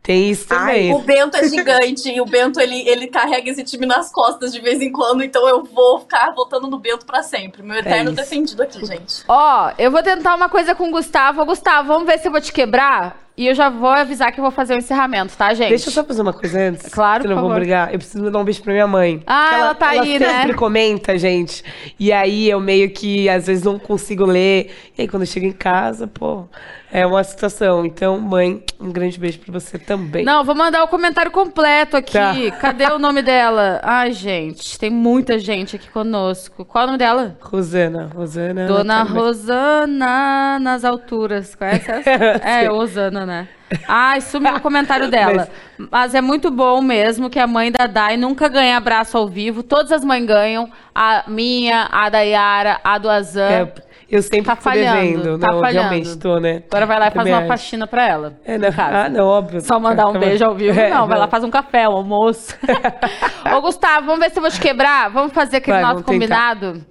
Tem 0.00 0.30
isso 0.30 0.46
também. 0.46 0.90
Ai, 0.90 0.96
o 0.96 1.00
Bento 1.00 1.36
é 1.36 1.48
gigante 1.48 2.08
e 2.08 2.20
o 2.20 2.24
Bento 2.24 2.60
ele, 2.60 2.88
ele 2.88 3.08
carrega 3.08 3.50
esse 3.50 3.64
time 3.64 3.84
nas 3.84 4.10
costas 4.10 4.52
de 4.52 4.60
vez 4.60 4.80
em 4.80 4.90
quando, 4.90 5.22
então 5.22 5.46
eu 5.46 5.64
vou 5.64 6.00
ficar 6.00 6.30
votando 6.30 6.66
no 6.66 6.78
Bento 6.78 7.04
para 7.04 7.22
sempre. 7.22 7.62
Meu 7.62 7.76
é 7.76 7.80
eterno 7.80 8.12
é 8.12 8.14
defendido 8.14 8.62
aqui, 8.62 8.86
gente. 8.86 9.24
Ó, 9.26 9.72
eu 9.76 9.90
vou 9.90 10.02
tentar 10.02 10.34
uma 10.34 10.48
coisa 10.48 10.74
com 10.74 10.88
o 10.88 10.92
Gustavo. 10.92 11.44
Gustavo, 11.44 11.88
vamos 11.88 12.06
ver 12.06 12.18
se 12.20 12.28
eu 12.28 12.32
vou 12.32 12.40
te 12.40 12.52
quebrar. 12.52 13.27
E 13.38 13.46
eu 13.46 13.54
já 13.54 13.68
vou 13.68 13.88
avisar 13.88 14.32
que 14.32 14.40
eu 14.40 14.42
vou 14.42 14.50
fazer 14.50 14.74
o 14.74 14.78
encerramento, 14.78 15.36
tá, 15.36 15.54
gente? 15.54 15.68
Deixa 15.68 15.90
eu 15.90 15.92
só 15.92 16.02
fazer 16.02 16.22
uma 16.22 16.32
coisa 16.32 16.58
antes. 16.58 16.92
Claro, 16.92 17.22
que 17.22 17.30
eu 17.30 17.36
não 17.36 17.40
vou 17.40 17.54
brigar. 17.54 17.92
Eu 17.92 17.98
preciso 18.00 18.28
dar 18.32 18.38
um 18.40 18.42
beijo 18.42 18.60
pra 18.60 18.72
minha 18.72 18.88
mãe. 18.88 19.22
Ah, 19.24 19.50
ela, 19.52 19.58
ela 19.58 19.74
tá 19.76 19.94
ela 19.94 20.02
aí, 20.02 20.18
né? 20.18 20.26
Ela 20.26 20.40
sempre 20.40 20.56
comenta, 20.56 21.16
gente. 21.16 21.62
E 22.00 22.10
aí 22.10 22.50
eu 22.50 22.58
meio 22.58 22.90
que 22.90 23.28
às 23.28 23.46
vezes 23.46 23.62
não 23.62 23.78
consigo 23.78 24.26
ler. 24.26 24.74
E 24.98 25.02
aí 25.02 25.08
quando 25.08 25.22
eu 25.22 25.26
chego 25.28 25.46
em 25.46 25.52
casa, 25.52 26.08
pô, 26.08 26.48
é 26.90 27.06
uma 27.06 27.22
situação. 27.22 27.84
Então, 27.84 28.18
mãe, 28.18 28.62
um 28.80 28.90
grande 28.90 29.18
beijo 29.18 29.38
pra 29.38 29.52
você 29.52 29.78
também. 29.78 30.24
Não, 30.24 30.42
vou 30.42 30.54
mandar 30.54 30.82
o 30.82 30.88
comentário 30.88 31.30
completo 31.30 31.96
aqui. 31.96 32.12
Tá. 32.12 32.56
Cadê 32.60 32.86
o 32.86 32.98
nome 32.98 33.22
dela? 33.22 33.80
Ai, 33.82 34.12
gente, 34.12 34.78
tem 34.78 34.90
muita 34.90 35.38
gente 35.38 35.76
aqui 35.76 35.88
conosco. 35.90 36.64
Qual 36.64 36.82
é 36.82 36.84
o 36.84 36.86
nome 36.88 36.98
dela? 36.98 37.36
Rosana. 37.40 38.10
Rosana. 38.14 38.66
Dona 38.66 39.02
Rosana 39.02 40.58
nas 40.60 40.84
alturas. 40.84 41.54
Conhece 41.54 41.90
essa? 41.90 42.10
é, 42.42 42.66
Rosana, 42.66 43.26
né? 43.28 43.48
Ai, 43.86 44.20
sumiu 44.20 44.54
o 44.54 44.60
comentário 44.60 45.08
dela. 45.10 45.48
Mas... 45.78 45.88
Mas... 45.90 46.14
é 46.14 46.20
muito 46.20 46.50
bom 46.50 46.80
mesmo 46.80 47.30
que 47.30 47.38
a 47.38 47.46
mãe 47.46 47.70
da 47.70 47.86
Dai 47.86 48.16
nunca 48.16 48.48
ganha 48.48 48.76
abraço 48.76 49.16
ao 49.16 49.28
vivo. 49.28 49.62
Todas 49.62 49.92
as 49.92 50.04
mães 50.04 50.26
ganham. 50.26 50.68
A 50.94 51.24
minha, 51.28 51.88
a 51.92 52.08
da 52.08 52.20
Yara, 52.20 52.80
a 52.82 52.98
do 52.98 53.08
Azan. 53.08 53.48
É, 53.48 53.72
eu 54.10 54.22
sempre 54.22 54.46
tá 54.46 54.56
falhando, 54.56 55.38
tá 55.38 55.52
não, 55.52 55.60
falhando. 55.60 55.88
realmente 55.88 56.18
tô, 56.18 56.40
né? 56.40 56.62
Agora 56.70 56.86
vai 56.86 56.98
lá 56.98 57.08
e 57.08 57.10
faz 57.10 57.28
uma 57.28 57.46
faxina 57.46 57.86
pra 57.86 58.08
ela. 58.08 58.38
É, 58.44 58.56
não, 58.56 58.68
ah, 58.76 59.08
não, 59.08 59.26
óbvio. 59.26 59.60
Só 59.60 59.78
mandar 59.78 60.08
um 60.08 60.18
beijo 60.18 60.44
ao 60.44 60.54
vivo. 60.54 60.80
É, 60.80 60.88
não, 60.88 61.06
vai 61.06 61.18
lá, 61.18 61.28
faz 61.28 61.44
um 61.44 61.50
café, 61.50 61.86
um 61.86 61.92
almoço. 61.92 62.56
Ô, 63.54 63.60
Gustavo, 63.60 64.06
vamos 64.06 64.20
ver 64.20 64.30
se 64.30 64.38
eu 64.38 64.42
vou 64.42 64.50
te 64.50 64.58
quebrar? 64.58 65.10
Vamos 65.10 65.32
fazer 65.32 65.58
aquele 65.58 65.82
vai, 65.82 65.92
nosso 65.92 66.04
combinado? 66.04 66.82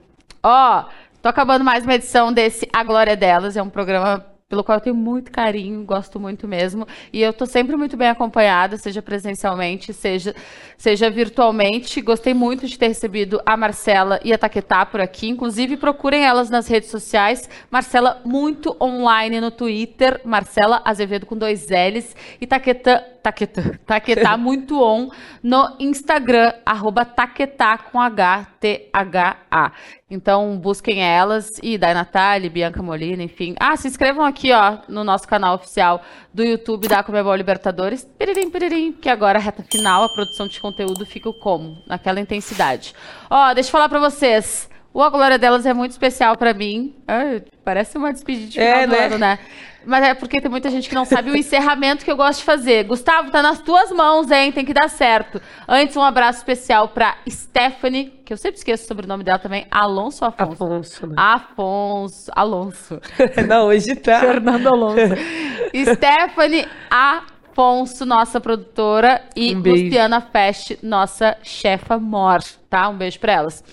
Ó, 0.44 0.86
tô 1.20 1.28
acabando 1.28 1.66
mais 1.66 1.84
uma 1.84 1.96
edição 1.96 2.32
desse 2.32 2.68
A 2.72 2.84
Glória 2.84 3.18
Delas. 3.18 3.58
É 3.58 3.64
um 3.64 3.70
programa 3.70 4.24
pelo 4.50 4.64
qual 4.64 4.78
eu 4.78 4.82
tenho 4.82 4.96
muito 4.96 5.30
carinho, 5.30 5.84
gosto 5.84 6.20
muito 6.20 6.48
mesmo. 6.48 6.88
E 7.12 7.22
eu 7.22 7.32
estou 7.32 7.46
sempre 7.46 7.76
muito 7.76 7.98
bem 7.98 8.08
acompanhada, 8.08 8.78
seja 8.78 9.02
presencialmente, 9.02 9.94
seja, 9.94 10.34
seja 10.78 11.10
virtualmente. 11.10 12.00
Gostei 12.00 12.34
muito 12.34 12.66
de 12.66 12.80
ter 12.80 12.88
recebido 12.88 13.42
a 13.46 13.58
Marcela 13.58 14.22
e 14.24 14.32
a 14.32 14.38
Taquetá 14.38 14.86
por 14.86 15.02
aqui. 15.02 15.28
Inclusive, 15.28 15.76
procurem 15.76 16.24
elas 16.24 16.50
nas 16.50 16.66
redes 16.66 16.90
sociais. 16.90 17.50
Marcela, 17.70 18.22
muito 18.24 18.76
online 18.82 19.42
no 19.42 19.52
Twitter. 19.52 20.22
Marcela 20.24 20.82
Azevedo 20.86 21.26
com 21.26 21.36
dois 21.36 21.68
L's. 21.70 22.16
E 22.40 22.48
Taquetá, 22.48 23.04
Taquetá, 23.28 23.62
Taquetá 23.86 24.38
muito 24.38 24.82
on 24.82 25.10
no 25.44 25.76
Instagram, 25.80 26.54
arroba 26.66 27.04
Taquetá 27.04 27.78
com 27.78 28.00
H, 28.00 28.48
T-H-A. 28.60 29.72
Então 30.10 30.58
busquem 30.58 31.04
elas 31.04 31.60
e 31.62 31.78
Dai 31.78 31.94
Natália, 31.94 32.50
Bianca 32.50 32.82
Molina, 32.82 33.22
enfim. 33.22 33.56
Ah, 33.60 33.76
se 33.76 33.88
inscrevam 33.88 34.24
aqui, 34.24 34.54
ó, 34.54 34.78
no 34.88 35.04
nosso 35.04 35.28
canal 35.28 35.56
oficial 35.56 36.02
do 36.34 36.44
YouTube 36.44 36.88
da 36.88 37.04
Comebol 37.04 37.36
Libertadores. 37.36 38.08
Piririm, 38.18 38.50
piririm, 38.50 38.94
que 38.94 39.10
agora, 39.10 39.40
reta 39.40 39.64
final, 39.64 40.04
a 40.04 40.10
produção 40.10 40.48
de 40.48 40.60
conteúdo 40.60 41.06
fica 41.06 41.32
como? 41.34 41.84
Naquela 41.86 42.22
intensidade. 42.22 42.96
Ó, 43.30 43.54
deixa 43.54 43.68
eu 43.68 43.72
falar 43.72 43.90
pra 43.90 44.00
vocês. 44.00 44.70
O 44.98 45.04
A 45.04 45.12
Glória 45.12 45.38
Delas 45.38 45.64
é 45.68 45.76
muito 45.76 45.92
especial 45.92 46.36
pra 46.36 46.56
mim. 46.56 46.96
Ai, 47.08 47.44
parece 47.64 48.00
uma 48.00 48.12
despedida 48.12 48.48
de 48.50 48.60
É, 48.60 48.88
né? 48.88 49.06
ano, 49.06 49.20
né? 49.20 49.38
Mas 49.86 50.04
é 50.04 50.16
porque 50.16 50.42
tem 50.42 50.50
muita 50.50 50.72
gente 50.72 50.90
que 50.90 50.96
não 50.96 51.06
sabe 51.06 51.30
o 51.30 51.36
encerramento 51.38 52.04
que 52.04 52.10
eu 52.10 52.18
gosto 52.18 52.40
de 52.40 52.46
fazer. 52.46 52.84
Gustavo, 52.86 53.30
tá 53.30 53.44
nas 53.44 53.60
tuas 53.60 53.92
mãos, 53.92 54.32
hein? 54.32 54.52
Tem 54.52 54.66
que 54.66 54.74
dar 54.74 54.90
certo. 54.90 55.40
Antes, 55.68 55.96
um 55.96 56.02
abraço 56.02 56.40
especial 56.40 56.88
pra 56.88 57.16
Stephanie, 57.30 58.12
que 58.26 58.34
eu 58.34 58.38
sempre 58.38 58.58
esqueço 58.58 58.86
o 58.86 58.88
sobrenome 58.88 59.24
dela 59.24 59.38
também, 59.38 59.68
Alonso 59.70 60.26
Afonso. 60.26 60.64
Afonso, 60.64 61.06
né? 61.06 61.16
Afonso, 61.16 62.32
Alonso. 62.36 63.00
Não, 63.48 63.68
hoje 63.68 63.96
tá. 63.98 64.20
Fernando 64.20 64.66
Alonso. 64.66 64.98
Stephanie 65.94 66.68
Afonso, 66.90 68.04
nossa 68.04 68.42
produtora, 68.42 69.22
e 69.36 69.56
Um. 69.56 69.60
Luciana 69.60 70.22
Fest, 70.22 70.76
nossa 70.82 71.38
chefa 71.44 72.00
mor, 72.00 72.40
tá? 72.68 72.90
Um 72.90 72.98
beijo 72.98 73.20
pra 73.20 73.34
elas. 73.34 73.64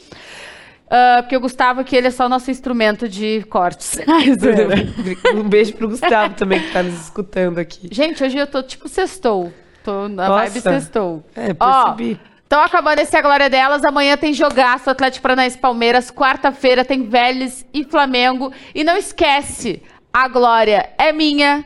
Ah, 0.96 1.22
porque 1.22 1.36
o 1.36 1.40
Gustavo 1.40 1.80
aqui, 1.80 1.96
ele 1.96 2.06
é 2.06 2.10
só 2.12 2.26
o 2.26 2.28
nosso 2.28 2.52
instrumento 2.52 3.08
de 3.08 3.42
cortes. 3.50 3.98
Um 5.34 5.48
beijo 5.48 5.72
pro 5.74 5.88
Gustavo 5.88 6.34
também, 6.34 6.60
que 6.60 6.72
tá 6.72 6.84
nos 6.84 6.94
escutando 7.00 7.58
aqui. 7.58 7.88
Gente, 7.90 8.22
hoje 8.22 8.38
eu 8.38 8.46
tô 8.46 8.62
tipo 8.62 8.88
sextou. 8.88 9.52
Tô 9.82 10.08
na 10.08 10.28
Nossa. 10.28 10.44
vibe 10.44 10.60
sextou. 10.60 11.24
É, 11.34 11.48
Ó, 11.58 11.86
percebi. 11.86 12.20
Então, 12.46 12.62
acabando 12.62 13.00
esse 13.00 13.16
A 13.16 13.22
Glória 13.22 13.50
Delas, 13.50 13.84
amanhã 13.84 14.16
tem 14.16 14.32
jogaço 14.32 14.88
Atlético 14.88 15.22
Paranaense 15.24 15.58
Palmeiras, 15.58 16.12
quarta-feira 16.12 16.84
tem 16.84 17.08
Vélez 17.08 17.66
e 17.74 17.82
Flamengo. 17.82 18.52
E 18.72 18.84
não 18.84 18.96
esquece, 18.96 19.82
a 20.12 20.28
glória 20.28 20.90
é 20.96 21.12
minha, 21.12 21.64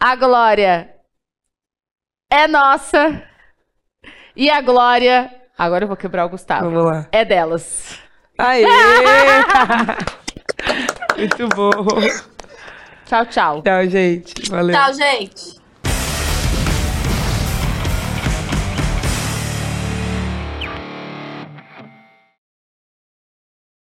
a 0.00 0.16
glória 0.16 0.88
é 2.32 2.48
nossa 2.48 3.22
e 4.34 4.48
a 4.48 4.62
glória, 4.62 5.30
agora 5.58 5.84
eu 5.84 5.88
vou 5.88 5.96
quebrar 5.98 6.24
o 6.24 6.30
Gustavo, 6.30 6.70
Vamos 6.70 6.86
lá. 6.86 7.06
é 7.12 7.24
delas. 7.26 8.02
Aê! 8.38 8.64
Muito 11.16 11.48
bom. 11.54 11.70
Tchau, 13.06 13.24
tchau. 13.26 13.62
Tchau, 13.62 13.86
gente. 13.86 14.50
Valeu. 14.50 14.74
Tchau, 14.74 14.94
gente. 14.94 15.63